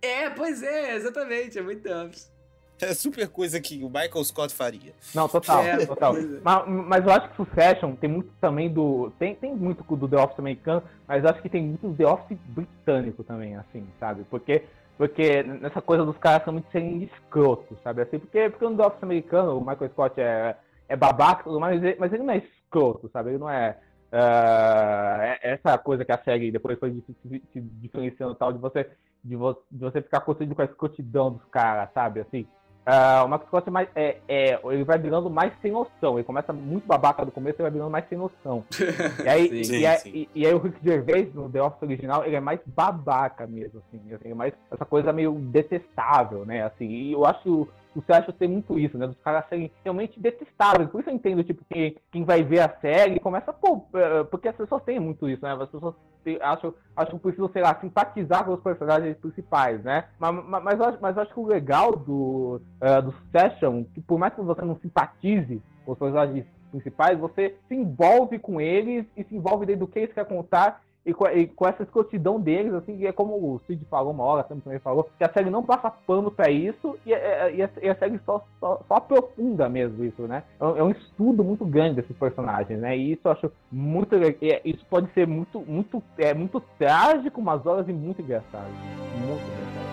[0.00, 1.58] É, pois é, exatamente.
[1.58, 2.32] É muito The Office.
[2.80, 4.92] É super coisa que o Michael Scott faria.
[5.14, 6.16] Não, total, É, total.
[6.16, 6.22] é.
[6.42, 9.12] Mas, mas eu acho que Succession tem muito também do.
[9.20, 12.06] Tem, tem muito do The Office americano, mas eu acho que tem muito do The
[12.06, 14.24] Office britânico também, assim, sabe?
[14.28, 14.64] Porque,
[14.98, 18.02] porque nessa coisa dos caras são muito serem escrotos, sabe?
[18.02, 20.56] Assim, porque, porque no The Office americano, o Michael Scott é,
[20.88, 23.30] é babaca mas ele- mas ele não é escroto, sabe?
[23.30, 23.78] Ele não é.
[24.16, 28.88] É- essa coisa que a série depois foi se, se- se diferenciando tal, de você,
[29.24, 32.20] de, vo, de você ficar construindo com a escrotidão dos caras, sabe?
[32.20, 32.46] Assim.
[32.84, 36.16] Uh, o Max Scott é mais, é, é, ele vai virando mais sem noção.
[36.18, 38.64] Ele começa muito babaca do começo e vai virando mais sem noção.
[39.24, 39.74] e, aí, Sim.
[39.76, 42.58] e, aí- e- e aí o Rick Gervais, no The Office original, ele é mais
[42.66, 44.12] babaca mesmo, assim.
[44.12, 46.64] assim, é mais essa coisa meio detestável, né?
[46.64, 49.06] Assim, e eu acho que o, o Sérgio tem muito isso, né?
[49.06, 50.88] Dos caras serem realmente detestáveis.
[50.90, 54.48] Por isso eu entendo, tipo, que quem vai ver a série começa, pô, eh, porque
[54.48, 55.52] as pessoas têm muito isso, né?
[55.52, 55.94] As pessoas
[56.40, 60.04] acham, acham que precisam, sei lá, simpatizar com os personagens principais, né?
[60.18, 63.84] Mas, mas, mas, eu, acho, mas eu acho que o legal do, eh, do Session,
[63.94, 68.60] que por mais que você não simpatize com os personagens principais, você se envolve com
[68.60, 71.82] eles e se envolve dentro do que eles querem contar e com, e com essa
[71.82, 75.32] escrotidão deles, assim, e é como o Cid falou uma hora, também falou, que a
[75.32, 78.80] série não passa pano pra isso e, é- e a, e a série só, só,
[78.86, 80.44] só aprofunda mesmo isso, né?
[80.60, 82.96] É um, é um estudo muito grande desses personagens, né?
[82.96, 84.14] E isso eu acho muito.
[84.14, 88.70] é, Isso pode ser muito, muito, é, muito trágico, umas horas e muito engraçado.
[89.18, 89.92] Muito engraçado.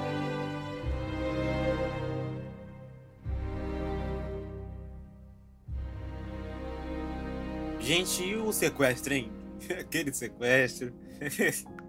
[7.79, 9.38] Gente, e o sequestro, hein?
[9.79, 10.93] Aquele sequestro.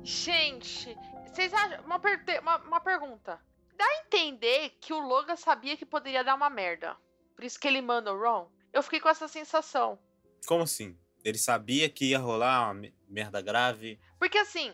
[0.03, 1.85] Gente, vocês acham.
[1.85, 3.41] Uma, perte- uma, uma pergunta.
[3.77, 6.97] Dá a entender que o Logan sabia que poderia dar uma merda.
[7.35, 8.51] Por isso que ele manda o Ron?
[8.73, 9.99] Eu fiquei com essa sensação.
[10.47, 10.99] Como assim?
[11.25, 13.99] Ele sabia que ia rolar uma me- merda grave.
[14.19, 14.73] Porque assim,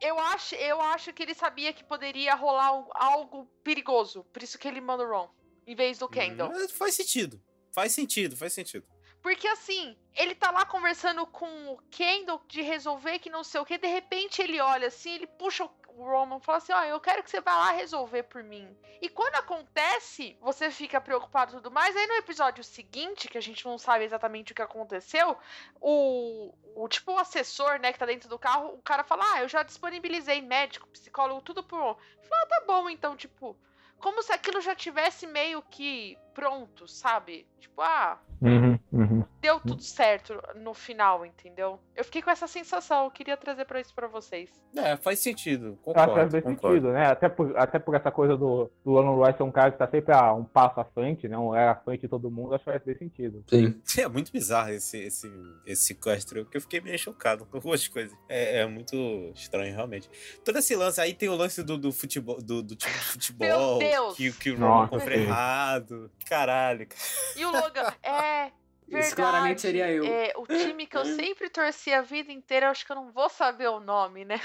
[0.00, 4.24] eu acho, eu acho que ele sabia que poderia rolar al- algo perigoso.
[4.32, 5.28] Por isso que ele manda o Ron.
[5.66, 6.50] Em vez do Kendall.
[6.50, 7.40] Hum, faz sentido.
[7.72, 8.84] Faz sentido, faz sentido.
[9.22, 13.64] Porque assim, ele tá lá conversando com o Kendall de resolver que não sei o
[13.64, 17.00] que, de repente ele olha assim, ele puxa o Roman e fala assim: Ó, eu
[17.00, 18.76] quero que você vá lá resolver por mim.
[19.00, 21.96] E quando acontece, você fica preocupado e tudo mais.
[21.96, 25.36] Aí no episódio seguinte, que a gente não sabe exatamente o que aconteceu,
[25.80, 29.42] o, o tipo o assessor, né, que tá dentro do carro, o cara fala: Ah,
[29.42, 31.78] eu já disponibilizei médico, psicólogo, tudo pro.
[31.78, 33.56] Fala: ah, tá bom, então, tipo.
[34.02, 37.46] Como se aquilo já tivesse meio que pronto, sabe?
[37.60, 39.24] Tipo, ah, Uhum, uhum.
[39.42, 41.80] Deu tudo certo no final, entendeu?
[41.96, 44.48] Eu fiquei com essa sensação, eu queria trazer pra isso pra vocês.
[44.74, 45.76] É, faz sentido.
[45.84, 46.76] Que faz Concordo, bem concordo.
[46.76, 47.06] sentido, né?
[47.08, 49.88] Até por, até por essa coisa do, do Alan Roy ser um cara que tá
[49.88, 51.36] sempre a um passo à frente, né?
[51.36, 53.44] Um era à frente de todo mundo, acho que faz bem sentido.
[53.48, 53.82] Sim.
[54.02, 55.30] É muito bizarro esse, esse,
[55.64, 58.16] esse sequestro, porque eu fiquei meio chocado com algumas coisas.
[58.28, 58.96] É, é muito
[59.34, 60.08] estranho, realmente.
[60.44, 63.78] Todo esse lance, aí tem o lance do, do futebol, do, do time de futebol,
[63.78, 64.16] Deus!
[64.16, 66.10] que, que o Roman compra errado.
[66.26, 67.00] Caralho, cara.
[67.36, 68.50] E o Logan, é.
[68.92, 70.04] Verdade, Isso claramente seria eu.
[70.04, 73.10] É, o time que eu sempre torci a vida inteira, eu acho que eu não
[73.10, 74.38] vou saber o nome, né?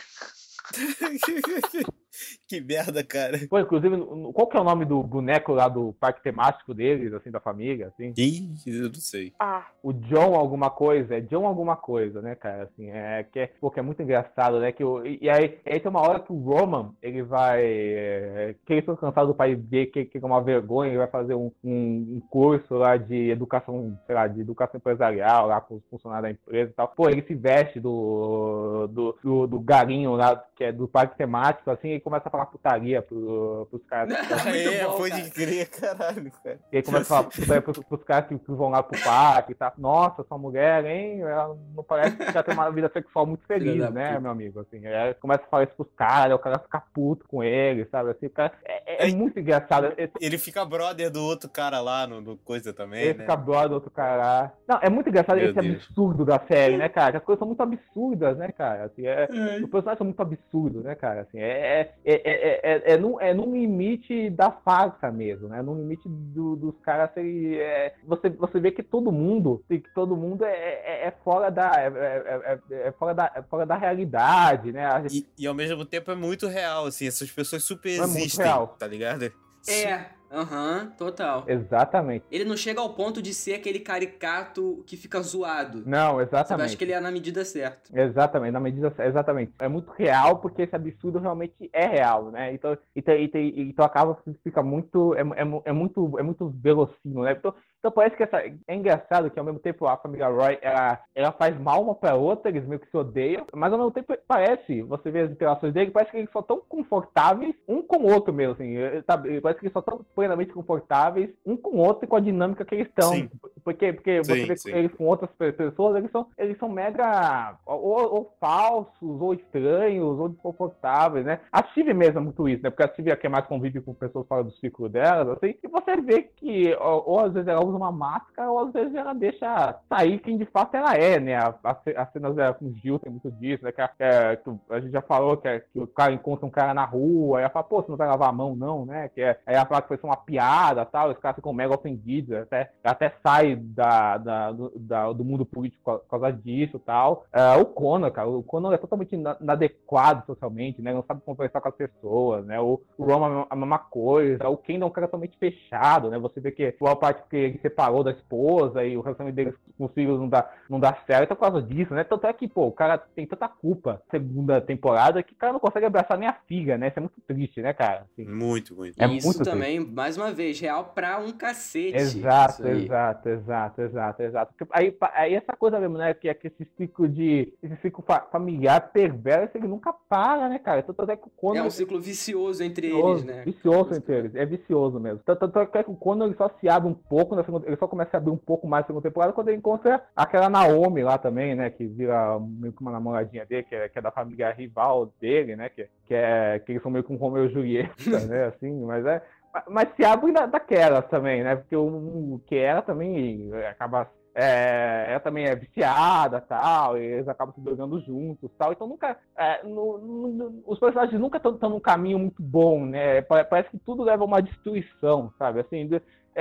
[2.47, 3.39] que merda, cara.
[3.49, 3.97] Pô, inclusive,
[4.33, 7.87] qual que é o nome do boneco lá do parque temático deles, assim, da família,
[7.87, 8.13] assim?
[8.17, 9.33] Ih, eu não sei.
[9.39, 12.63] Ah, o John alguma coisa, é John alguma coisa, né, cara?
[12.63, 14.71] Assim, é que é, pô, que é muito engraçado, né?
[14.71, 17.63] Que o, e, e aí, aí tem uma hora que o Roman, ele vai.
[17.63, 21.07] É, que ele foi cansado do pai ver que, que é uma vergonha, ele vai
[21.07, 25.75] fazer um, um, um curso lá de educação, sei lá, de educação empresarial lá com
[25.75, 26.87] os funcionários da empresa e tal.
[26.89, 31.69] Pô, ele se veste do, do, do, do galinho lá, que é do parque temático,
[31.69, 34.09] assim, e começa a falar putaria pro, pros caras.
[34.45, 35.29] Muito é, bom, pode cara.
[35.31, 36.59] crer, caralho, cara.
[36.71, 39.51] E aí começa a falar putaria pros, pros caras que, que vão lá pro parque
[39.51, 39.73] e tal.
[39.77, 41.21] Nossa, sua mulher, hein?
[41.21, 44.19] Ela não parece que já tem uma vida sexual muito feliz, né, puta.
[44.21, 44.59] meu amigo?
[44.61, 48.11] Assim, aí começa a falar isso pros caras, o cara fica puto com ele, sabe?
[48.11, 49.93] Assim, cara, é, é É- muito engraçado.
[49.97, 53.23] Esse, Ele fica brother do outro cara lá no, no coisa também, ele né?
[53.25, 54.51] fica brother do outro cara lá.
[54.67, 55.75] Não, é muito engraçado Meu esse Deus.
[55.85, 57.17] absurdo da série, né, cara?
[57.17, 58.85] As coisas são muito absurdas, né, cara?
[58.85, 59.27] Assim, é,
[59.63, 61.21] os personagens são muito absurdos, né, cara?
[61.21, 65.61] Assim, é, é, é, é, é, num, é num limite da farsa mesmo, né?
[65.61, 67.55] Num limite do- dos caras serem.
[67.55, 71.71] é, você, você vê que todo mundo, que todo mundo é, é, é fora da.
[71.75, 75.01] É, é- é- é fora da, é fora da realidade, né?
[75.03, 78.17] Gente- E, e ao mesmo tempo é muito real, assim, essas pessoas super É muito
[78.17, 78.67] existem, real.
[78.79, 79.31] tá ligado?
[79.67, 81.45] É, aham, total.
[81.47, 82.25] Exatamente.
[82.31, 85.83] Ele não chega ao ponto de ser aquele caricato que fica zoado.
[85.85, 86.65] Não, exatamente.
[86.67, 87.89] Acho que ele é na medida certa.
[87.97, 89.53] Exatamente, na medida exatamente.
[89.59, 92.53] É muito real porque esse absurdo realmente é real, né?
[92.53, 97.35] Então, então, então, então acaba fica muito é, é, é muito é muito verossímil, né?
[97.37, 98.37] Então, então parece que essa
[98.67, 102.15] é engraçado que ao mesmo tempo a família Roy ela, ela faz mal uma para
[102.15, 105.73] outra, eles meio que se odeiam, mas ao mesmo tempo parece, você vê as interações
[105.73, 109.39] deles, parece que eles só tão confortáveis um com o outro mesmo, assim, eh, sabe?
[109.41, 112.65] Parece que eles só tão plenamente confortáveis um com o outro e com a dinâmica
[112.65, 113.11] que eles estão.
[113.11, 113.29] Sim.
[113.63, 114.71] Porque, porque você Sim, vê sim.
[114.71, 117.79] eles com outras pe- pessoas, eles são, eles são mega ou,
[118.13, 121.39] ou falsos, ou estranhos, ou desconfortáveis, né?
[121.51, 122.69] A Steve mesmo é muito isso, né?
[122.69, 125.55] Porque a Steve é a que mais convive com pessoas fora do ciclo delas, assim,
[125.61, 128.93] e você vê que ou, ou às vezes ela usa uma máscara, ou às vezes
[128.95, 131.35] ela deixa sair quem de fato ela é, né?
[131.35, 133.71] A- a As cenas dela com o Gil tem muito disso, né?
[133.71, 136.49] Que, a- a- que a gente já falou que, é- que o cara encontra um
[136.49, 139.09] cara na rua, aí ela fala, pô, você não vai lavar a mão, não, né?
[139.09, 141.73] Que é, aí ela fala que foi só uma piada tal, os caras ficam mega
[141.73, 147.25] ofendidos, até, até sai da, da- do, da- do mundo político por causa disso tal.
[147.31, 150.93] É, o Conor, cara, o Conor é totalmente ina- inadequado socialmente, né?
[150.93, 152.59] Não sabe conversar com as pessoas, né?
[152.59, 156.17] O, o Roman a mesma coisa, o Kendall é um cara totalmente fechado, né?
[156.19, 159.85] Você vê que boa parte que ele separou da esposa e o relacionamento dele com
[159.85, 162.03] os filhos não dá, não dá certo por causa disso, né?
[162.03, 165.59] Tanto é que, pô, o cara tem tanta culpa segunda temporada que o cara não
[165.59, 166.87] consegue abraçar nem a filha, né?
[166.87, 168.05] Isso é muito triste, né, cara?
[168.11, 169.01] Assim, Muito, muito.
[169.01, 171.95] É isso muito também, mais uma vez, real pra um cacete.
[171.95, 174.53] Exato, exato, exato, exato, exato.
[174.57, 176.13] Porque Aí, aí essa coisa mesmo, né?
[176.13, 177.53] Que é que esse ciclo de.
[177.61, 180.83] Esse ciclo fa- familiar perverso, ele nunca para, né, cara?
[180.83, 181.57] Tanto é que o Conor.
[181.57, 183.43] É um ciclo vicioso entre vicioso, eles, né?
[183.45, 185.19] Vicioso entre eles, é vicioso mesmo.
[185.25, 187.87] Tanto, é que o Conor ele só se abre um pouco na segunda, ele só
[187.87, 191.17] começa a abrir um pouco mais na segunda temporada quando ele encontra aquela Naomi lá
[191.17, 191.71] também, né?
[191.71, 195.55] Que vira meio que uma namoradinha dele, que é, que é da família rival dele,
[195.55, 195.69] né?
[195.69, 198.45] Que, que, é, que eles são meio que um Romeu e Julieta, né?
[198.53, 199.21] Assim, mas é.
[199.67, 201.55] Mas se abre da, daquelas também, né?
[201.55, 204.07] Porque o, o que ela também acaba.
[204.39, 208.71] É, ela também é viciada tal, e eles acabam se drogando juntos tal.
[208.71, 209.17] Então nunca.
[209.35, 213.19] é, no- no- os personagens nunca estão num caminho muito bom, né?
[213.23, 215.61] Pa- Parece que tudo leva a uma destruição, sabe?
[215.61, 215.89] Assim,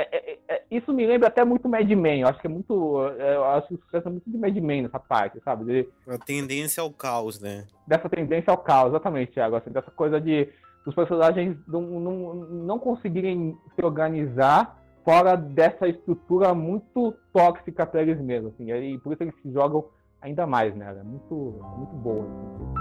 [0.00, 2.20] é- é- é- isso me lembra até muito Mad Men.
[2.20, 3.00] Eu acho que é muito.
[3.18, 5.64] é, Eu acho que o sucesso é muito de Mad Men nessa parte, sabe?
[5.64, 7.66] De- A tendência ao caos, né?
[7.86, 9.56] dessa tendência ao caos, exatamente, Thiago.
[9.56, 10.48] Assim, dessa coisa de
[10.86, 18.20] os personagens não, não, não conseguirem se organizar fora dessa estrutura muito tóxica para eles
[18.20, 18.52] mesmos.
[18.54, 19.84] Assim, e por isso eles se jogam
[20.20, 20.96] ainda mais, né?
[20.98, 22.24] É muito, é muito boa.
[22.24, 22.74] assim.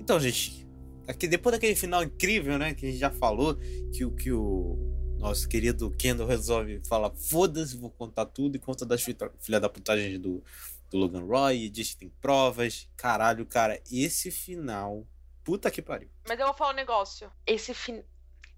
[0.00, 0.66] Então, gente,
[1.08, 2.74] aqui, depois daquele final incrível, né?
[2.74, 3.56] Que a gente já falou,
[3.92, 4.76] que, o- que o
[5.18, 10.20] nosso querido Kendall resolve falar: foda-se, vou contar tudo e conta das filha, da putagem
[10.20, 10.42] do,
[10.90, 12.88] do Logan Roy, e diz que tem provas.
[12.96, 15.06] Caralho, cara, esse final.
[15.42, 16.08] Puta que pariu.
[16.26, 17.30] Mas eu vou falar um negócio.
[17.46, 18.02] Esse, fin...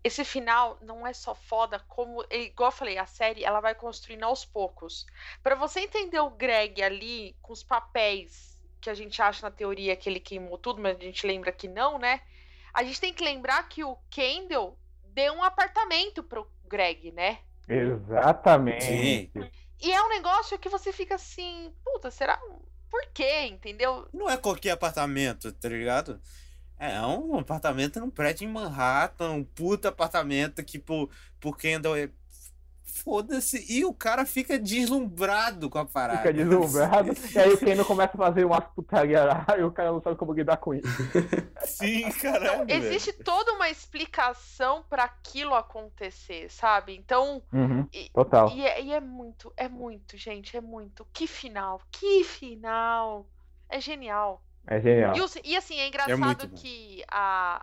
[0.05, 2.25] Esse final não é só foda, como.
[2.31, 5.05] é Igual eu falei, a série ela vai construindo aos poucos.
[5.43, 9.97] Pra você entender o Greg ali, com os papéis que a gente acha na teoria
[9.97, 12.21] que ele queimou tudo, mas a gente lembra que não, né?
[12.73, 14.79] A gente tem que lembrar que o Kendall
[15.13, 17.39] deu um apartamento pro Greg, né?
[17.69, 18.85] Exatamente.
[18.85, 19.31] Sim.
[19.81, 22.41] E é um negócio que você fica assim, puta, será?
[22.91, 23.47] Por quê?
[23.47, 24.09] Entendeu?
[24.13, 26.21] Não é qualquer apartamento, tá ligado?
[26.79, 31.09] É um apartamento num prédio em Manhattan, um puta apartamento que pro,
[31.41, 32.11] pro Kendall é.
[32.87, 33.65] Foda-se.
[33.69, 36.19] E o cara fica deslumbrado com a parada.
[36.19, 37.13] Fica deslumbrado.
[37.35, 40.17] e aí o Kendall começa a fazer umas putaria lá e o cara não sabe
[40.17, 40.87] como lidar com isso.
[41.65, 42.67] Sim, caralho.
[42.67, 42.85] velho.
[42.85, 46.97] Existe toda uma explicação pra aquilo acontecer, sabe?
[46.97, 48.51] Então, Uhum, e, total.
[48.51, 51.07] e é, e é muito, é muito, gente, é muito.
[51.13, 53.27] Que final, que final.
[53.69, 54.43] É genial.
[54.67, 55.15] É genial.
[55.17, 56.57] E, e assim, é engraçado muito bom.
[56.57, 57.63] que a,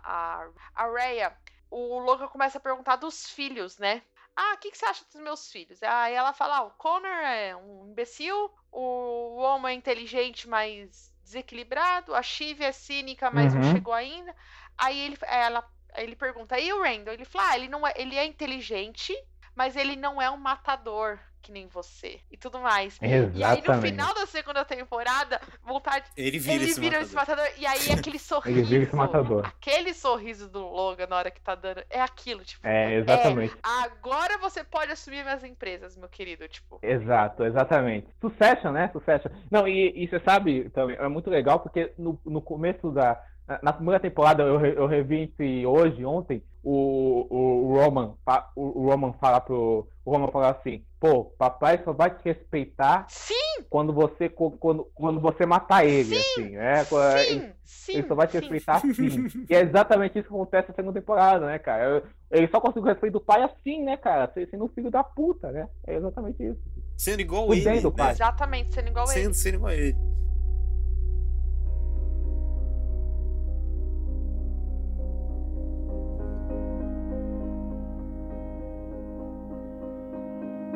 [0.74, 1.32] a, a Rhea,
[1.70, 4.02] o Logan começa a perguntar dos filhos, né?
[4.36, 5.82] Ah, o que, que você acha dos meus filhos?
[5.82, 12.14] Aí ela fala, ah, o Connor é um imbecil, o Woman é inteligente, mas desequilibrado,
[12.14, 13.62] a Shiv é cínica, mas não Uhum.
[13.62, 14.34] chegou ainda.
[14.76, 17.14] Aí ele, ela, ele pergunta, e o Randall?
[17.14, 19.14] Ele fala, ah, ele, não é, ele é inteligente,
[19.54, 22.18] mas ele não é um matador que nem você.
[22.32, 22.98] E tudo mais.
[23.00, 23.90] E aí no Exatamente.
[23.90, 27.06] final da segunda temporada, vontade Ele vira ele esse vira matador.
[27.06, 27.52] esse matador.
[27.58, 28.58] E aí aquele sorriso.
[28.58, 29.46] Ele vira esse matador.
[29.46, 31.84] Aquele sorriso do Logan na hora que tá dando.
[31.90, 32.66] É aquilo, tipo.
[32.66, 33.54] É, exatamente.
[33.62, 36.48] agora você pode assumir minhas empresas, meu querido.
[36.48, 36.78] Tipo.
[36.82, 38.08] Exato, exatamente.
[38.20, 38.88] Succession, né?
[38.92, 39.30] Succession.
[39.50, 43.20] Não, e, e você sabe, também, é muito legal porque no, no começo da.
[43.62, 48.14] Na- primeira temporada, eu, re- eu revi entre hoje e ontem, o, o, Roman,
[48.56, 49.86] o, Roman fala pro.
[50.02, 53.34] O Roman fala assim, pô, papai só vai te respeitar Sim!
[53.70, 56.80] quando você, quando, quando você matar ele, assim, né?
[56.80, 57.52] Ele, Sim!
[57.64, 57.92] Sim!
[57.94, 58.38] ele só vai te sim.
[58.40, 59.26] respeitar assim.
[59.48, 62.02] e é exatamente isso que acontece na segunda temporada, né, cara?
[62.30, 64.30] Ele só conseguiu o respeito do pai assim, né, cara?
[64.34, 65.68] Sendo um filho da puta, né?
[65.86, 66.60] É exatamente isso.
[66.96, 67.90] Sendo igual Cuidando, ele.
[67.90, 68.06] pai.
[68.08, 68.12] Né?
[68.12, 69.22] Exatamente, sendo igual ele.
[69.22, 69.96] Sendo, sendo igual ele.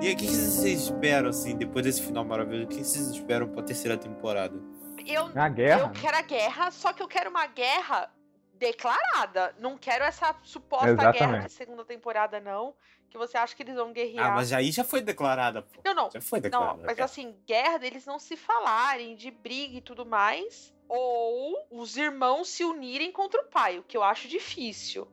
[0.00, 2.66] E aí, o que vocês esperam, assim, depois desse final maravilhoso?
[2.66, 4.54] O que vocês esperam pra terceira temporada?
[5.04, 5.80] Eu, Na guerra.
[5.82, 8.08] eu quero a guerra, só que eu quero uma guerra
[8.54, 9.54] declarada.
[9.58, 11.18] Não quero essa suposta Exatamente.
[11.18, 12.74] guerra de segunda temporada, não.
[13.10, 14.32] Que você acha que eles vão guerrear.
[14.32, 15.80] Ah, mas aí já foi declarada, pô.
[15.84, 16.10] Não, não.
[16.12, 16.82] Já foi Não, declarada.
[16.84, 17.04] mas cara.
[17.04, 20.72] assim, guerra deles não se falarem, de briga e tudo mais.
[20.88, 25.08] Ou os irmãos se unirem contra o pai, o que eu acho difícil.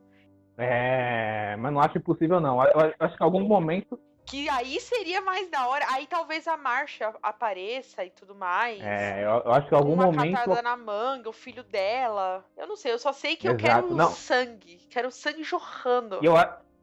[0.58, 2.62] É, mas não acho impossível, não.
[2.62, 3.98] Eu, eu acho que em algum momento.
[4.26, 5.84] Que aí seria mais da hora.
[5.90, 8.80] Aí talvez a marcha apareça e tudo mais.
[8.82, 10.34] É, eu, eu acho que em algum uma momento.
[10.34, 12.44] catada na manga, o filho dela.
[12.56, 14.10] Eu não sei, eu só sei que eu Exato, quero não.
[14.10, 14.78] sangue.
[14.90, 16.18] Quero sangue jorrando.
[16.22, 16.34] Eu,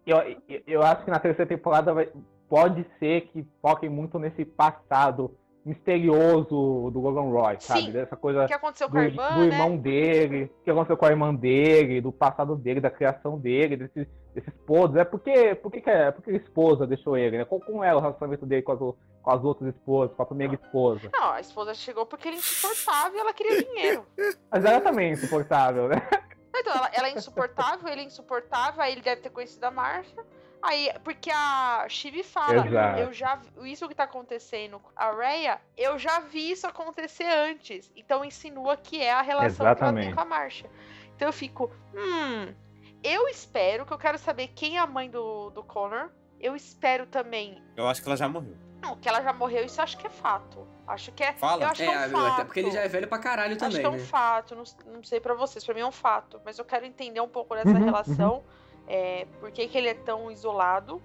[0.06, 2.10] eu, eu, eu acho que na terceira temporada vai-
[2.48, 7.84] pode ser que foquem muito nesse passado misterioso do Logan Roy, sabe?
[7.84, 7.92] Sim.
[7.92, 9.46] Dessa coisa O que aconteceu com do, a irmã, do né?
[9.48, 13.78] irmão dele, o que aconteceu com a irmã dele, do passado dele, da criação dele,
[13.78, 15.02] desses, desses podres.
[15.02, 17.46] É porque, por que, que, é, por que a esposa deixou ele, né?
[17.46, 21.10] Como, é o relacionamento dele com as, com as outras esposas, com a primeira esposa?
[21.14, 24.06] Não, a esposa chegou porque ele é insuportável e ela queria dinheiro.
[24.52, 26.02] Mas ela também é insuportável, né?
[26.56, 30.24] Então, ela, ela é insuportável, ele é insuportável, aí ele deve ter conhecido a Marcia.
[30.62, 33.00] Aí, porque a Chibi fala, Exato.
[33.00, 37.26] eu já vi- isso que tá acontecendo com a Rhea, eu já vi isso acontecer
[37.26, 37.92] antes.
[37.98, 40.16] Então insinua que é a relação que ela tem Exatamente.
[40.16, 40.70] com a Marcia.
[41.16, 42.54] Então eu fico, hum,
[43.04, 46.10] eu espero que eu quero saber quem é a mãe do, do Connor.
[46.40, 47.62] Eu espero também.
[47.76, 48.58] Eu acho que ela já morreu.
[48.82, 50.68] Não, que ela já morreu, isso eu acho que é fato.
[50.86, 51.32] Acho que é.
[51.34, 51.64] Fala.
[51.64, 52.34] Eu acho É, que é um fato.
[52.34, 54.00] até porque ele já é velho pra caralho Acho também, que é um né?
[54.00, 54.64] fato, não,
[54.94, 57.56] não sei pra vocês, pra mim é um fato, mas eu quero entender um pouco
[57.56, 58.44] dessa Uhum, relação,
[58.86, 61.02] é, por que, que ele é tão isolado.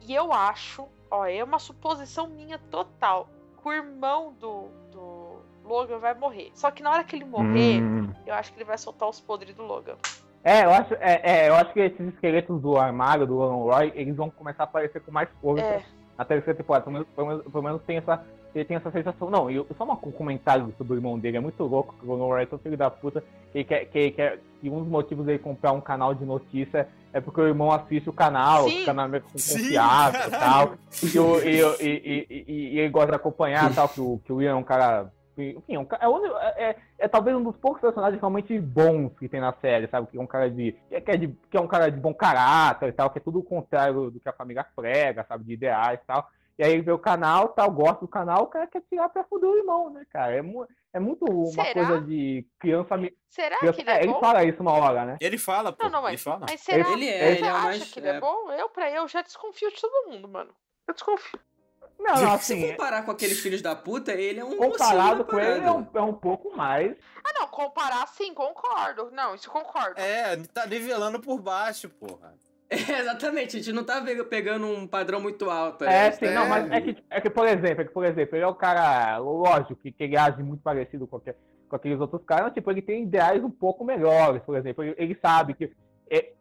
[0.00, 3.28] E eu acho, ó, é uma suposição minha total,
[3.60, 6.50] que o irmão do, do Logan vai morrer.
[6.54, 8.10] Só que na hora que ele morrer, Hum.
[8.24, 9.98] eu acho que ele vai soltar os podres do Logan.
[10.44, 13.92] É, eu acho, é, é, eu acho que esses esqueletos do armário do Logan Roy,
[13.94, 15.82] eles vão começar a aparecer com mais força É.
[16.16, 16.84] na terceira temporada.
[16.84, 18.24] Pelo menos, pelo menos, pelo menos tem essa,
[18.54, 19.28] ele tem essa sensação.
[19.30, 21.36] Não, e só uma- um comentário sobre o irmão dele.
[21.36, 24.10] É muito louco que o Logan Roy é tão filho da puta que, quer, que,
[24.12, 27.70] quer, que um dos motivos dele comprar um canal de notícia é porque o irmão
[27.72, 28.82] assiste o canal, Sim.
[28.82, 30.72] o canal é com confiança e tal.
[31.02, 34.20] E, o- e, o- e, e, e- e ele gosta de acompanhar tal, que o,
[34.24, 35.12] que o Ian é um cara.
[35.42, 38.58] Enfim, é, um é, o único- é- é- é talvez um dos poucos personagens realmente
[38.58, 40.08] bons que tem na série, sabe?
[40.08, 40.72] Que é um cara de.
[40.88, 43.18] Que é, que é de, que é um cara de bom caráter e tal, que
[43.18, 45.44] é tudo o contrário do que a família prega, sabe?
[45.44, 46.28] De ideais e tal.
[46.58, 49.22] E aí ele vê o canal, tal, gosta do canal, o cara quer tirar pra
[49.22, 50.34] foder o irmão, né, cara?
[50.34, 51.72] É, mu- é muito uma Será?
[51.86, 52.96] coisa de criança.
[53.28, 54.18] Será criança- que ele é, ele bom?
[54.18, 55.16] fala isso uma hora, né?
[55.20, 55.84] Ele fala, pô.
[55.84, 56.46] Não, não, ele mas, fala.
[56.50, 58.16] mas será Ele é, você ele é acha mais- que ele é.
[58.16, 58.20] é.
[58.20, 58.50] bom?
[58.50, 60.50] Eu, pra eu, já desconfio de todo mundo, mano.
[60.88, 61.38] Eu desconfio.
[61.98, 62.70] Não, não, Se assim.
[62.70, 66.00] comparar com aqueles filhos da puta, ele é um Comparado com ele, é um, é
[66.00, 66.96] um pouco mais.
[67.24, 69.10] Ah, não, comparar sim, concordo.
[69.12, 70.00] Não, isso concordo.
[70.00, 72.34] É, tá nivelando por baixo, porra.
[72.70, 75.84] É, exatamente, a gente não tá pegando um padrão muito alto.
[75.84, 77.84] aí, É, a gente sim, tá- não, mas é que, é que, por exemplo, é
[77.86, 81.16] que, por exemplo, ele é um cara, lógico, que, que ele age muito parecido com,
[81.16, 84.84] aquele- com aqueles outros caras, mas, tipo, ele tem ideais um pouco melhores, por exemplo,
[84.84, 85.72] ele, ele sabe que.
[86.10, 86.32] É,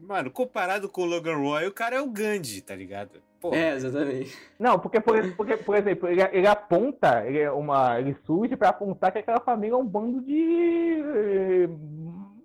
[0.00, 3.20] Mano, comparado com o Logan Roy, o cara é o Gandhi, tá ligado?
[3.40, 4.36] Pô, É, exatamente.
[4.58, 8.70] não, porque, por, porque, por exemplo, ele, ele aponta, ele, é uma, ele surge pra
[8.70, 11.68] apontar que aquela família é um bando de eh,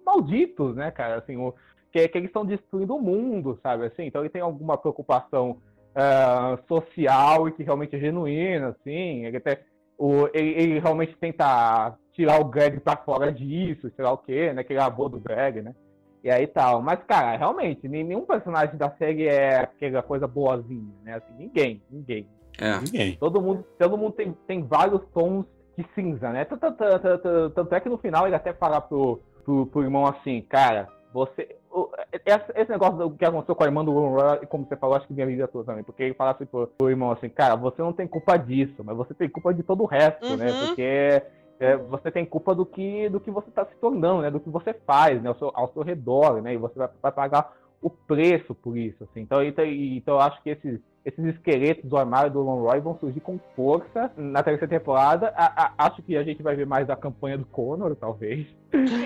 [0.05, 1.53] malditos, né, cara, assim, o,
[1.91, 5.61] que, que eles estão destruindo o mundo, sabe, assim, então ele tem alguma preocupação
[5.95, 9.61] ah, social e que realmente é genuína, assim, ele até
[9.97, 14.51] o, ele, ele realmente tenta tirar o Greg pra fora disso, sei lá o quê,
[14.51, 14.63] né?
[14.63, 15.75] Que ele é avô do Greg, né?
[16.23, 16.81] E aí tal.
[16.81, 21.15] Mas, cara, realmente, nenhum personagem da série é aquela coisa boazinha, né?
[21.15, 22.27] Assim, ninguém, ninguém.
[22.59, 22.77] É.
[22.77, 23.15] ninguém.
[23.17, 25.45] Todo mundo, todo mundo tem, tem vários tons
[25.77, 26.45] de cinza, né?
[26.45, 30.05] Tanto, tanto- tanto- tanto é que no final ele até fala pro, pro, pro irmão
[30.05, 31.55] assim, cara, você.
[31.71, 31.89] o-
[32.25, 34.95] esse, esse negócio do que aconteceu com a irmã do Ron Roy, como você falou,
[34.97, 35.83] acho que minha vida toda também.
[35.83, 38.95] Porque ele fala assim pro, pro irmão assim, cara, você não tem culpa disso, mas
[38.95, 40.51] você tem culpa de todo o resto, né?
[40.51, 40.67] Uhum.
[40.67, 41.23] Porque
[41.61, 44.31] é, você tem culpa do que, do que você está se tornando, né?
[44.31, 45.29] Do que você faz, né?
[45.29, 46.53] Ao seu, ao seu redor, né?
[46.55, 49.21] E você vai, vai pagar o preço por isso, assim.
[49.21, 52.97] Então, então, então eu acho que esses, esses esqueletos do armário do Lon Roy vão
[52.99, 55.33] surgir com força na terceira temporada.
[55.35, 58.47] A- a- acho que a gente vai ver mais da campanha do Conor, talvez.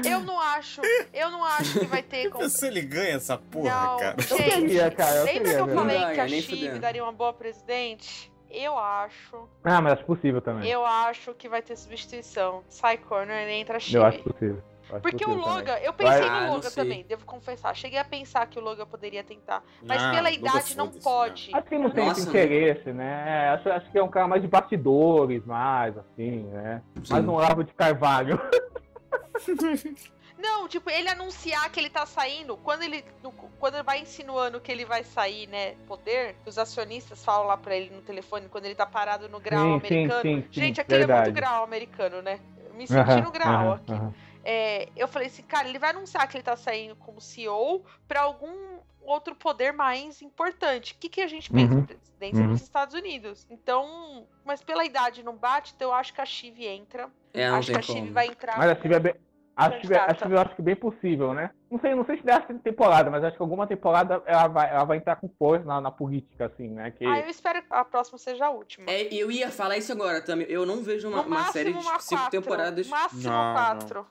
[0.10, 0.82] Eu não acho,
[1.14, 2.30] eu não acho que vai ter.
[2.32, 4.16] com- Se ele ganha essa porra, Não, cara.
[4.30, 5.76] Eu gente, queria, cara, eu lembra queria que eu ver.
[5.76, 8.32] falei Não que a Chive daria uma boa presidente?
[8.50, 9.48] Eu acho.
[9.64, 10.70] Ah, mas acho possível também.
[10.70, 12.64] Eu acho que vai ter substituição.
[12.70, 13.96] Sai Corner e entra Chive.
[13.98, 14.64] Eu acho possível.
[14.88, 15.58] Acho Porque o possível também.
[15.58, 16.84] Logan, eu pensei Vai- Ah, no Logan sei.
[16.84, 17.76] também, devo confessar.
[17.76, 19.64] Cheguei a pensar que o Logan poderia tentar.
[19.84, 21.50] Mas Não, pela idade não foda-se, pode.
[21.56, 23.50] Acho que não tem Nossa, esse interesse, né?
[23.50, 26.84] Acho, acho que é um cara mais de bastidores, mais, assim, né?
[27.10, 27.30] Mais Sim.
[27.32, 28.40] um Lavo de Carvalho.
[30.38, 34.60] Não, tipo, ele anunciar que ele tá saindo, quando ele, no- quando ele vai insinuando
[34.60, 38.66] que ele vai sair, né, poder, os acionistas falam lá pra ele no telefone, quando
[38.66, 40.22] ele tá parado no grau Sim, americano.
[40.22, 41.30] sim, sim, Gente, aquele é verdade.
[41.32, 42.40] muito grau americano, né?
[42.66, 43.92] Eu me senti Aham, no grau aham, aqui.
[43.94, 44.14] aham.
[44.44, 48.22] é, eu falei assim, cara, ele vai anunciar que ele tá saindo como CEO pra
[48.22, 50.94] algum outro poder mais importante.
[50.94, 51.74] O que, que a gente pensa?
[51.76, 51.86] Uhum.
[51.86, 52.52] Presidência Uhum.
[52.52, 53.46] dos Estados Unidos.
[53.50, 57.10] Então, mas pela idade não bate, então eu acho que a Chive entra.
[57.34, 58.58] É, acho que a Chive vai entrar.
[58.58, 59.14] Mas a Chive é bem.
[59.56, 60.16] A Grande Chive, a data.
[60.26, 61.50] Chive eu acho que bem possível, né?
[61.72, 64.84] Não sei, não sei se dessa temporada, mas acho que alguma temporada ela vai, ela
[64.84, 66.92] vai entrar com força na, na política, assim, né?
[66.92, 67.06] Que...
[67.06, 68.90] Ah, eu espero que a próxima seja a última.
[68.92, 70.46] É, eu ia falar isso agora também.
[70.50, 72.42] Eu não vejo uma, uma série de uma cinco quatro.
[72.42, 72.88] temporadas.
[72.88, 74.08] Máximo Não, quatro.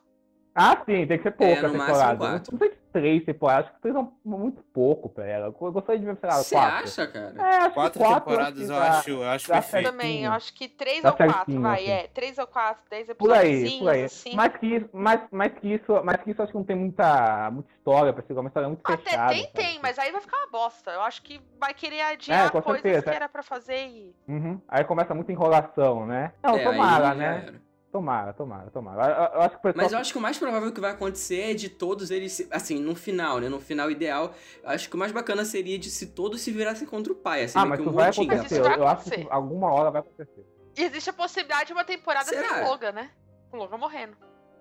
[0.55, 2.17] Ah, sim, tem que ser pouca É, no máximo temporada.
[2.19, 2.53] quatro.
[2.53, 5.47] Não sei se três temporadas, acho que três é muito pouco pra ela.
[5.47, 6.85] Eu gostaria de ver, sei lá, Você quatro.
[6.85, 7.35] acha, cara?
[7.37, 9.91] É, acho que Quatro quatro, temporadas acho que eu tá- acho, eu acho tá perfeito.
[9.91, 11.83] Também, eu acho que três Tá ou quatro, certinho, vai.
[11.83, 11.91] assim.
[11.91, 14.05] É, três ou quatro, dez Por aí, episódios por aí.
[14.05, 14.37] assim.
[14.37, 17.51] Mais que isso, mais, mais que isso, mais que isso, acho que não tem muita,
[17.51, 19.33] muita história pra ser uma história muito Até fechada.
[19.35, 19.53] tem, sabe?
[19.55, 20.93] tem, mas aí vai ficar uma bosta.
[20.93, 23.03] Eu acho que vai querer adiar É, coisas certeza.
[23.11, 24.15] que era pra fazer e.
[24.29, 24.61] Uhum.
[24.69, 26.33] Aí começa muita enrolação, né?
[26.41, 27.55] Não, É, tomara, né?
[27.95, 29.05] Tomara, tomara, tomara.
[29.07, 29.85] Eu, eu acho que pessoal...
[29.85, 32.81] Mas eu acho que o mais provável que vai acontecer é de todos eles, assim,
[32.81, 33.49] no final, né?
[33.49, 34.35] No final ideal,
[34.65, 37.45] eu acho que o mais bacana seria de se todos se virassem contra o pai,
[37.45, 38.07] assim, Ah, meio mas que um vai.
[38.07, 38.55] Mas acontecer.
[38.57, 39.29] isso vai Eu acho que acontecer.
[39.33, 40.45] alguma hora vai acontecer.
[40.77, 42.49] E existe a possibilidade de uma temporada Será?
[42.57, 43.11] sem Logan, né?
[43.49, 44.17] Com o Logan morrendo.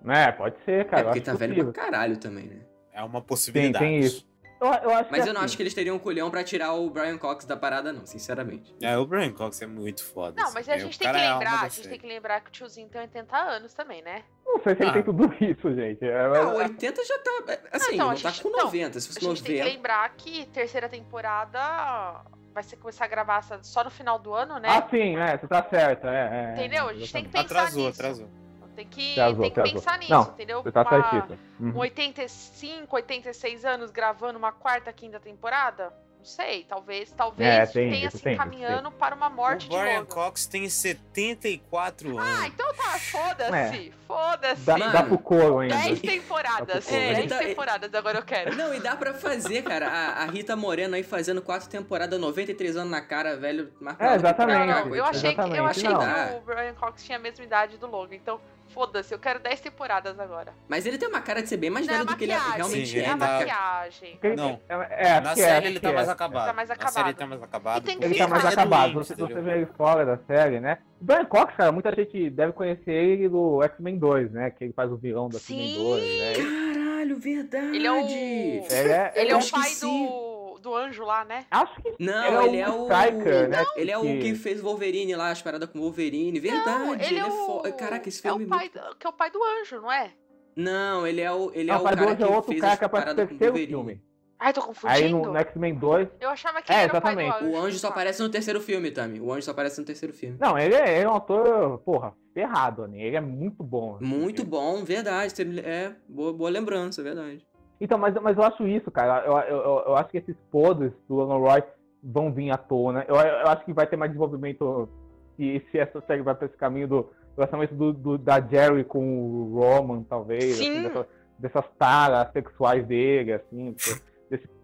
[0.06, 1.02] É, pode ser, cara.
[1.02, 1.74] É porque tá velho possível.
[1.74, 2.60] pra caralho também, né?
[2.92, 3.84] É uma Tem, possibilidade.
[3.84, 4.28] tem isso.
[4.66, 6.44] Eu, eu acho Mas que eu não assim, acho que eles teriam um culhão pra
[6.44, 8.74] tirar o Brian Cox da parada, não, sinceramente.
[8.82, 10.36] É, o Brian Cox é muito foda.
[10.38, 11.90] Não, assim, mas a é, gente o tem que cara é a lembrar, a gente
[11.90, 14.24] tem que lembrar que o tiozinho tem 80 anos também, né?
[14.46, 14.94] Não sei se ele Ah.
[14.94, 16.06] tem tudo isso, gente.
[16.06, 17.32] É, Não, é- 80 já tá.
[17.50, 19.00] é, Assim, então, não, a tá gente- com não, 90.
[19.00, 19.76] Se A fosse gente tem que 90.
[19.76, 22.22] lembrar que terceira temporada
[22.54, 24.70] vai ser começar a gravar só no final do ano, né?
[24.70, 26.08] Ah, sim, é, você tá certo.
[26.08, 26.88] É, é, Entendeu?
[26.88, 28.00] A gente tem que pensar Atrasou, nisso.
[28.02, 28.30] atrasou.
[28.76, 30.64] Tem que, Atrasou, tem que pensar nisso, Não, entendeu?
[30.64, 31.40] Você tá Uma- certíssimo.
[31.60, 31.78] um Uhum.
[31.78, 35.94] 85, 86 anos gravando uma quarta, quinta temporada?
[36.18, 39.68] Não sei, talvez, talvez É, tem tenha isso, se tem isso, encaminhando para uma morte
[39.68, 40.06] o de Brian Logan.
[40.06, 42.46] Cox tem 74 Ah, anos.
[42.46, 44.62] então tá, foda-se, foda-se.
[44.64, 45.76] Dá, dá pro couro ainda.
[45.76, 46.92] 10 temporadas, bom.
[46.92, 48.56] 10 É, tá- temporadas agora eu quero.
[48.56, 49.90] Não, e dá pra fazer, cara.
[49.90, 53.70] A, a Rita Moreno aí fazendo quatro temporadas, 93 anos na cara, velho.
[54.00, 54.66] É, exatamente.
[54.66, 56.00] Não, eu achei, que, eu Exatamente, achei não.
[56.00, 59.62] que o Brian Cox tinha a mesma idade do Logan, então foda-se, eu quero 10
[59.62, 60.54] temporadas agora.
[60.68, 62.34] Mas ele tem uma cara de ser bem mais Não, é velho do que ele
[62.34, 63.04] maquiagem, realmente Sim, é é.
[63.10, 64.20] ele tá- maquiagem.
[64.36, 64.60] Não.
[64.70, 65.94] É, é, Na é, série acho ele que tá é.
[65.94, 66.46] mais acabado.
[66.46, 67.08] Tá mais Na série acabado.
[67.08, 67.90] ele tá mais acabado.
[67.90, 68.94] Ele tá mais Ele é acabado.
[68.94, 70.80] Você, você vê ele fora da série, né?
[71.02, 74.50] O Brian Cox, cara, muita gente deve conhecer ele do X-Men 2, né?
[74.52, 75.84] Que ele faz o vilão do X-Men Sim.
[75.84, 76.83] 2, né?
[77.04, 77.76] Caralho, verdade.
[77.76, 77.98] Ele é o.
[78.08, 81.46] Ele é, Ele é eu o pai do, do anjo lá, né?
[81.52, 82.84] Acho que Não, ele ele é é o o.
[82.84, 83.66] Striker, né?
[83.76, 86.40] Ele é o que- que fez o Wolverine lá, as paradas com o Wolverine.
[86.40, 87.32] Verdade, Não, ele, é é o.
[87.46, 87.72] foda.
[87.74, 88.46] Caraca, esse é filme.
[88.46, 90.12] o pai, do- que é o pai do anjo, não é?
[90.56, 92.34] Não, ele é o, ele é Não, o o pai do cara Anjo é que
[92.34, 93.68] outro fez cara as que paradas com o Wolverine.
[93.68, 94.02] filme.
[94.46, 95.18] Ai, tô Aí confundindo.
[95.20, 96.08] no, no X-Men 2.
[96.20, 97.46] Eu achava que É, ele era o pai do exatamente.
[97.46, 97.58] anjo.
[97.58, 99.22] O anjo só aparece no terceiro filme, Tami.
[99.22, 100.36] O anjo só aparece no terceiro filme.
[100.40, 102.98] Não, ele é, ele é um ator, porra, ferrado, né?
[103.00, 103.96] Ele é muito bom.
[103.96, 104.06] assim.
[104.06, 105.34] Muito bom, verdade.
[105.64, 107.48] É, boa, boa lembrança, verdade.
[107.80, 109.26] Então, mas, mas eu acho isso, cara.
[109.26, 111.64] Eu, eu, eu, eu acho que esses podres do Logan Roy
[112.04, 113.06] vão vir à tona.
[113.08, 114.90] Eu, eu acho que vai ter mais desenvolvimento
[115.38, 119.00] se, se essa série vai pra esse caminho do relacionamento do, do- da Jerry com
[119.00, 120.58] o Roman, talvez.
[120.58, 120.80] Sim.
[120.80, 121.08] assim, dessa-
[121.40, 123.74] dessas taras sexuais dele, assim.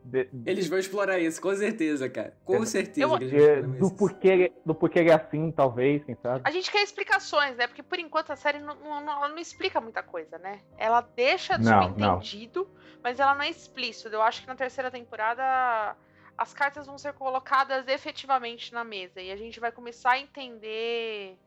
[0.10, 2.34] De- Eles vão explorar isso, com certeza, cara.
[2.44, 3.96] Com Eu- certeza eu- de- do, isso.
[3.96, 6.42] porquê, ele- do porquê ele é assim, talvez, quem sabe?
[6.44, 7.68] A gente quer explicações, né?
[7.68, 10.62] Porque por enquanto a série não, não, não- não explica muita coisa, né?
[10.78, 12.68] Ela deixa Não, subentendido,
[13.04, 14.10] mas ela não é explícita.
[14.10, 15.96] Eu acho que na terceira temporada
[16.38, 21.38] as cartas vão ser colocadas efetivamente na mesa e a gente vai começar a entender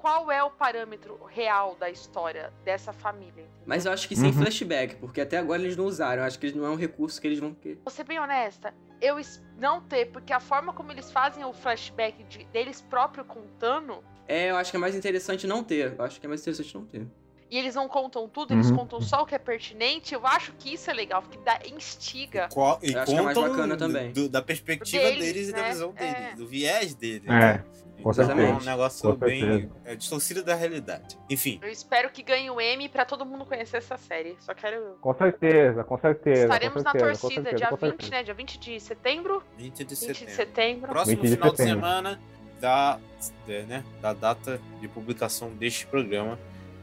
[0.00, 3.30] qual é o parâmetro real da história dessa família.
[3.42, 3.50] entendeu?
[3.66, 4.32] Mas eu acho que sem Uhum.
[4.32, 6.22] flashback, porque até agora eles não usaram.
[6.22, 7.80] Eu acho que não é um recurso que eles vão querer.
[7.84, 9.16] Vou ser bem honesta, eu
[9.58, 14.50] não ter, porque a forma como eles fazem o flashback de- deles próprio contando É,
[14.50, 15.94] eu acho que é mais interessante não ter.
[15.98, 17.06] Eu acho que é mais interessante não ter.
[17.50, 18.76] E eles não contam tudo, eles Uhum.
[18.76, 22.48] contam só o que é pertinente, eu acho que isso é legal, porque dá, instiga.
[22.52, 24.12] Co- E Eu acho que é mais bacana também.
[24.12, 25.68] do- da perspectiva Deles, deles e da né?
[25.70, 26.12] visão É.
[26.14, 27.26] deles, do viés deles.
[27.26, 27.64] É, né?
[28.02, 29.72] com Então é um negócio Com bem certeza.
[29.84, 31.18] é, distorcido da realidade.
[31.28, 34.36] Enfim, Eu espero que ganhe o M pra todo mundo conhecer essa série.
[34.40, 34.96] Só quero.
[35.02, 36.42] Com certeza, com certeza.
[36.44, 38.10] Estaremos com na certeza, com torcida certeza, dia com 20, certeza.
[38.12, 38.22] né?
[38.22, 39.42] Dia 20 de setembro.
[39.58, 40.34] 20 de 20 de setembro.
[40.34, 40.88] setembro.
[40.92, 41.80] Próximo 20 de final de setembro.
[41.86, 42.20] semana
[42.58, 42.98] da,
[43.46, 46.38] é, né, da data de publicação deste programa.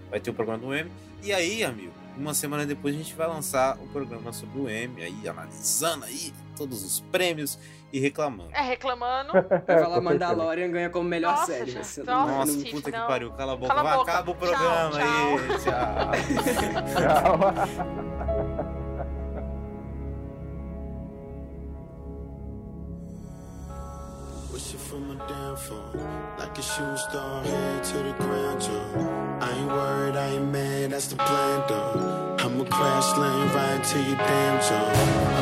[0.10, 0.90] Vai ter o programa do M.
[1.24, 5.02] E aí, amigo, uma semana depois a gente vai lançar o programa sobre o M,
[5.04, 7.60] aí analisando aí todos os prêmios
[7.94, 8.50] e reclamando.
[8.54, 9.32] É, reclamando.
[9.66, 10.02] Vai falar.
[10.02, 11.72] Mandalorian ganha como melhor Nossa, série.
[11.72, 12.32] gente, vai nossa.
[12.32, 13.08] Nossa, Steve, puta que não.
[13.08, 14.12] pariu, cala a boca, Cala a vai, boca.
[14.12, 15.00] acaba o Tchau, programa tchau.
[15.00, 16.98] aí, tchau.
[16.98, 18.18] Tchau.
[24.98, 25.92] from a downfall.
[26.40, 29.38] Like a shooting star, head to the ground, Joe.
[29.42, 32.34] I ain't worried, I ain't mad, that's the plan, though.
[32.70, 34.92] Crash right to your damn Joe.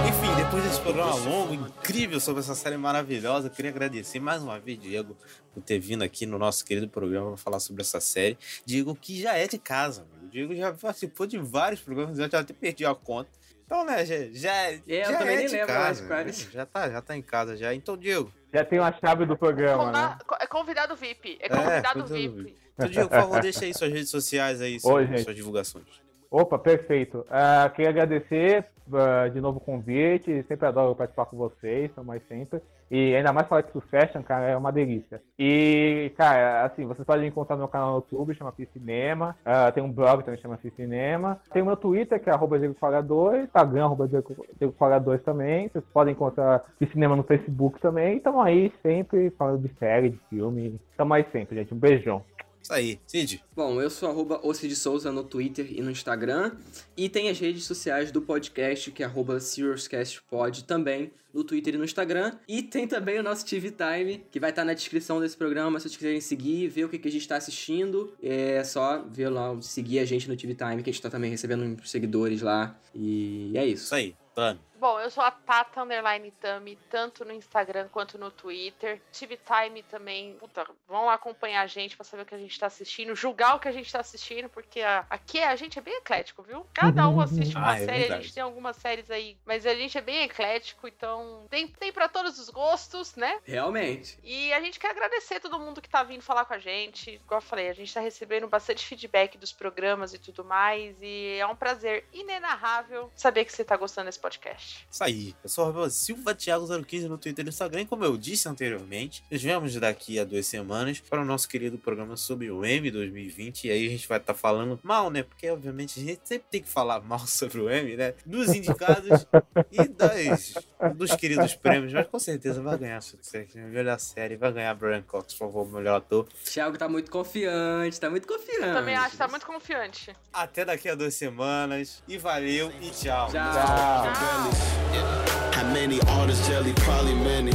[0.07, 4.59] Enfim, depois desse programa longo, incrível sobre essa série maravilhosa, eu queria agradecer mais uma
[4.59, 5.17] vez, Diego,
[5.53, 8.37] por ter vindo aqui no nosso querido programa para falar sobre essa série.
[8.65, 10.31] Diego, que já é de casa, amigo.
[10.31, 13.29] Diego já participou de vários programas, eu já até perdi a conta.
[13.65, 16.33] Então, né, já, já, É, eu já também é nem lembro mais casa.
[16.51, 17.73] Já tá, já tá em casa já.
[17.73, 20.17] Então, Diego, Já tem uma chave do programa, né?
[20.39, 21.37] É convidado VIP.
[21.41, 22.43] É É, convidado convidado VIP.
[22.43, 22.57] VIP.
[22.75, 25.23] então, Diego, por favor, deixa aí suas redes sociais aí, Oi, suas, gente.
[25.23, 25.85] suas divulgações.
[26.29, 27.25] Opa, perfeito.
[27.29, 30.43] Ah, queria agradecer ah, de novo o convite.
[30.47, 32.61] Sempre adoro participar com vocês, são mais sempre.
[32.89, 35.21] E ainda mais falar de Succession, cara, é uma delícia.
[35.37, 39.35] E, cara, assim, vocês podem encontrar meu canal no YouTube, chama Cinema.
[39.43, 41.39] Ah, tem um blog também, chama Cinema.
[41.51, 43.45] Tem o meu Twitter, que é arroba Diego Fora 2.
[43.45, 45.69] Instagram, arroba Diego Fora 2 também.
[45.69, 48.19] Vocês podem encontrar Cinema no Facebook também.
[48.19, 50.79] Tamo aí sempre falando de série, de filme.
[50.95, 51.73] Tamo aí sempre, gente.
[51.73, 52.21] Um beijão.
[52.65, 52.99] Isso aí.
[53.05, 54.41] Cid, Bom, eu sou arroba
[54.75, 56.53] Souza no Twitter e no Instagram.
[56.97, 61.77] E tem as redes sociais do podcast, que é arroba SiriusCastPod também, no Twitter e
[61.77, 62.31] no Instagram.
[62.47, 65.83] E tem também o nosso TV Time, que vai estar na descrição desse programa, se
[65.83, 68.11] vocês quiserem seguir, ver o que, que a gente está assistindo.
[68.19, 71.29] É só ver lá, seguir a gente no TV Time, que a gente tá também
[71.29, 72.75] recebendo uns seguidores lá.
[72.95, 73.83] E é isso.
[73.83, 74.15] isso aí.
[74.35, 74.59] Tami.
[74.77, 79.01] Bom, eu sou a Tata Underline Tami, tanto no Instagram quanto no Twitter.
[79.17, 80.35] TV Time também.
[80.37, 83.55] Puta, vão lá acompanhar a gente pra saber o que a gente tá assistindo, julgar
[83.55, 86.67] o que a gente tá assistindo, porque a- aqui a gente é bem eclético, viu?
[86.73, 88.23] Cada um assiste uma Ah, é série, a verdade.
[88.23, 92.09] gente tem algumas séries aí, mas a gente é bem eclético, então tem, tem para
[92.09, 93.39] todos os gostos, né?
[93.45, 94.19] Realmente.
[94.21, 97.11] E a gente quer agradecer todo mundo que tá vindo falar com a gente.
[97.11, 100.97] Igual eu falei, a gente tá recebendo bastante feedback dos programas e tudo mais.
[101.01, 104.87] E é um prazer inenarrável saber que você tá gostando desse podcast.
[104.89, 105.35] Isso aí.
[105.43, 107.81] Eu sou o Rafael Silva Thiago 015 no Twitter e no Instagram.
[107.81, 111.77] E como eu disse anteriormente, nos vemos daqui a duas semanas para o nosso querido
[111.77, 113.67] programa sobre o M 2020.
[113.67, 115.21] E aí a gente vai estar falando mal, né?
[115.21, 118.15] Porque obviamente a gente sempre tem que falar mal sobre o M, né?
[118.25, 119.27] Dos indicados
[119.71, 120.55] e das,
[120.95, 121.93] dos queridos prêmios.
[121.93, 124.37] Mas com certeza vai ganhar Succession, melhor série.
[124.37, 126.27] Vai ganhar Brian Cox, por favor, melhor ator.
[126.45, 128.73] Thiago tá muito confiante, tá muito confiante.
[128.73, 130.15] Também acho que tá muito confiante.
[130.33, 132.01] Até daqui a duas semanas.
[132.07, 133.29] E valeu e tchau.
[133.29, 134.14] Tchau.
[134.15, 136.73] How many artists jelly?
[136.77, 137.51] Probably many.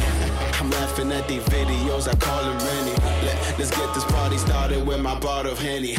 [0.61, 2.91] I'm laughing at these videos, I call them many.
[3.25, 5.97] Let, let's get this party started with my bottle of Henny.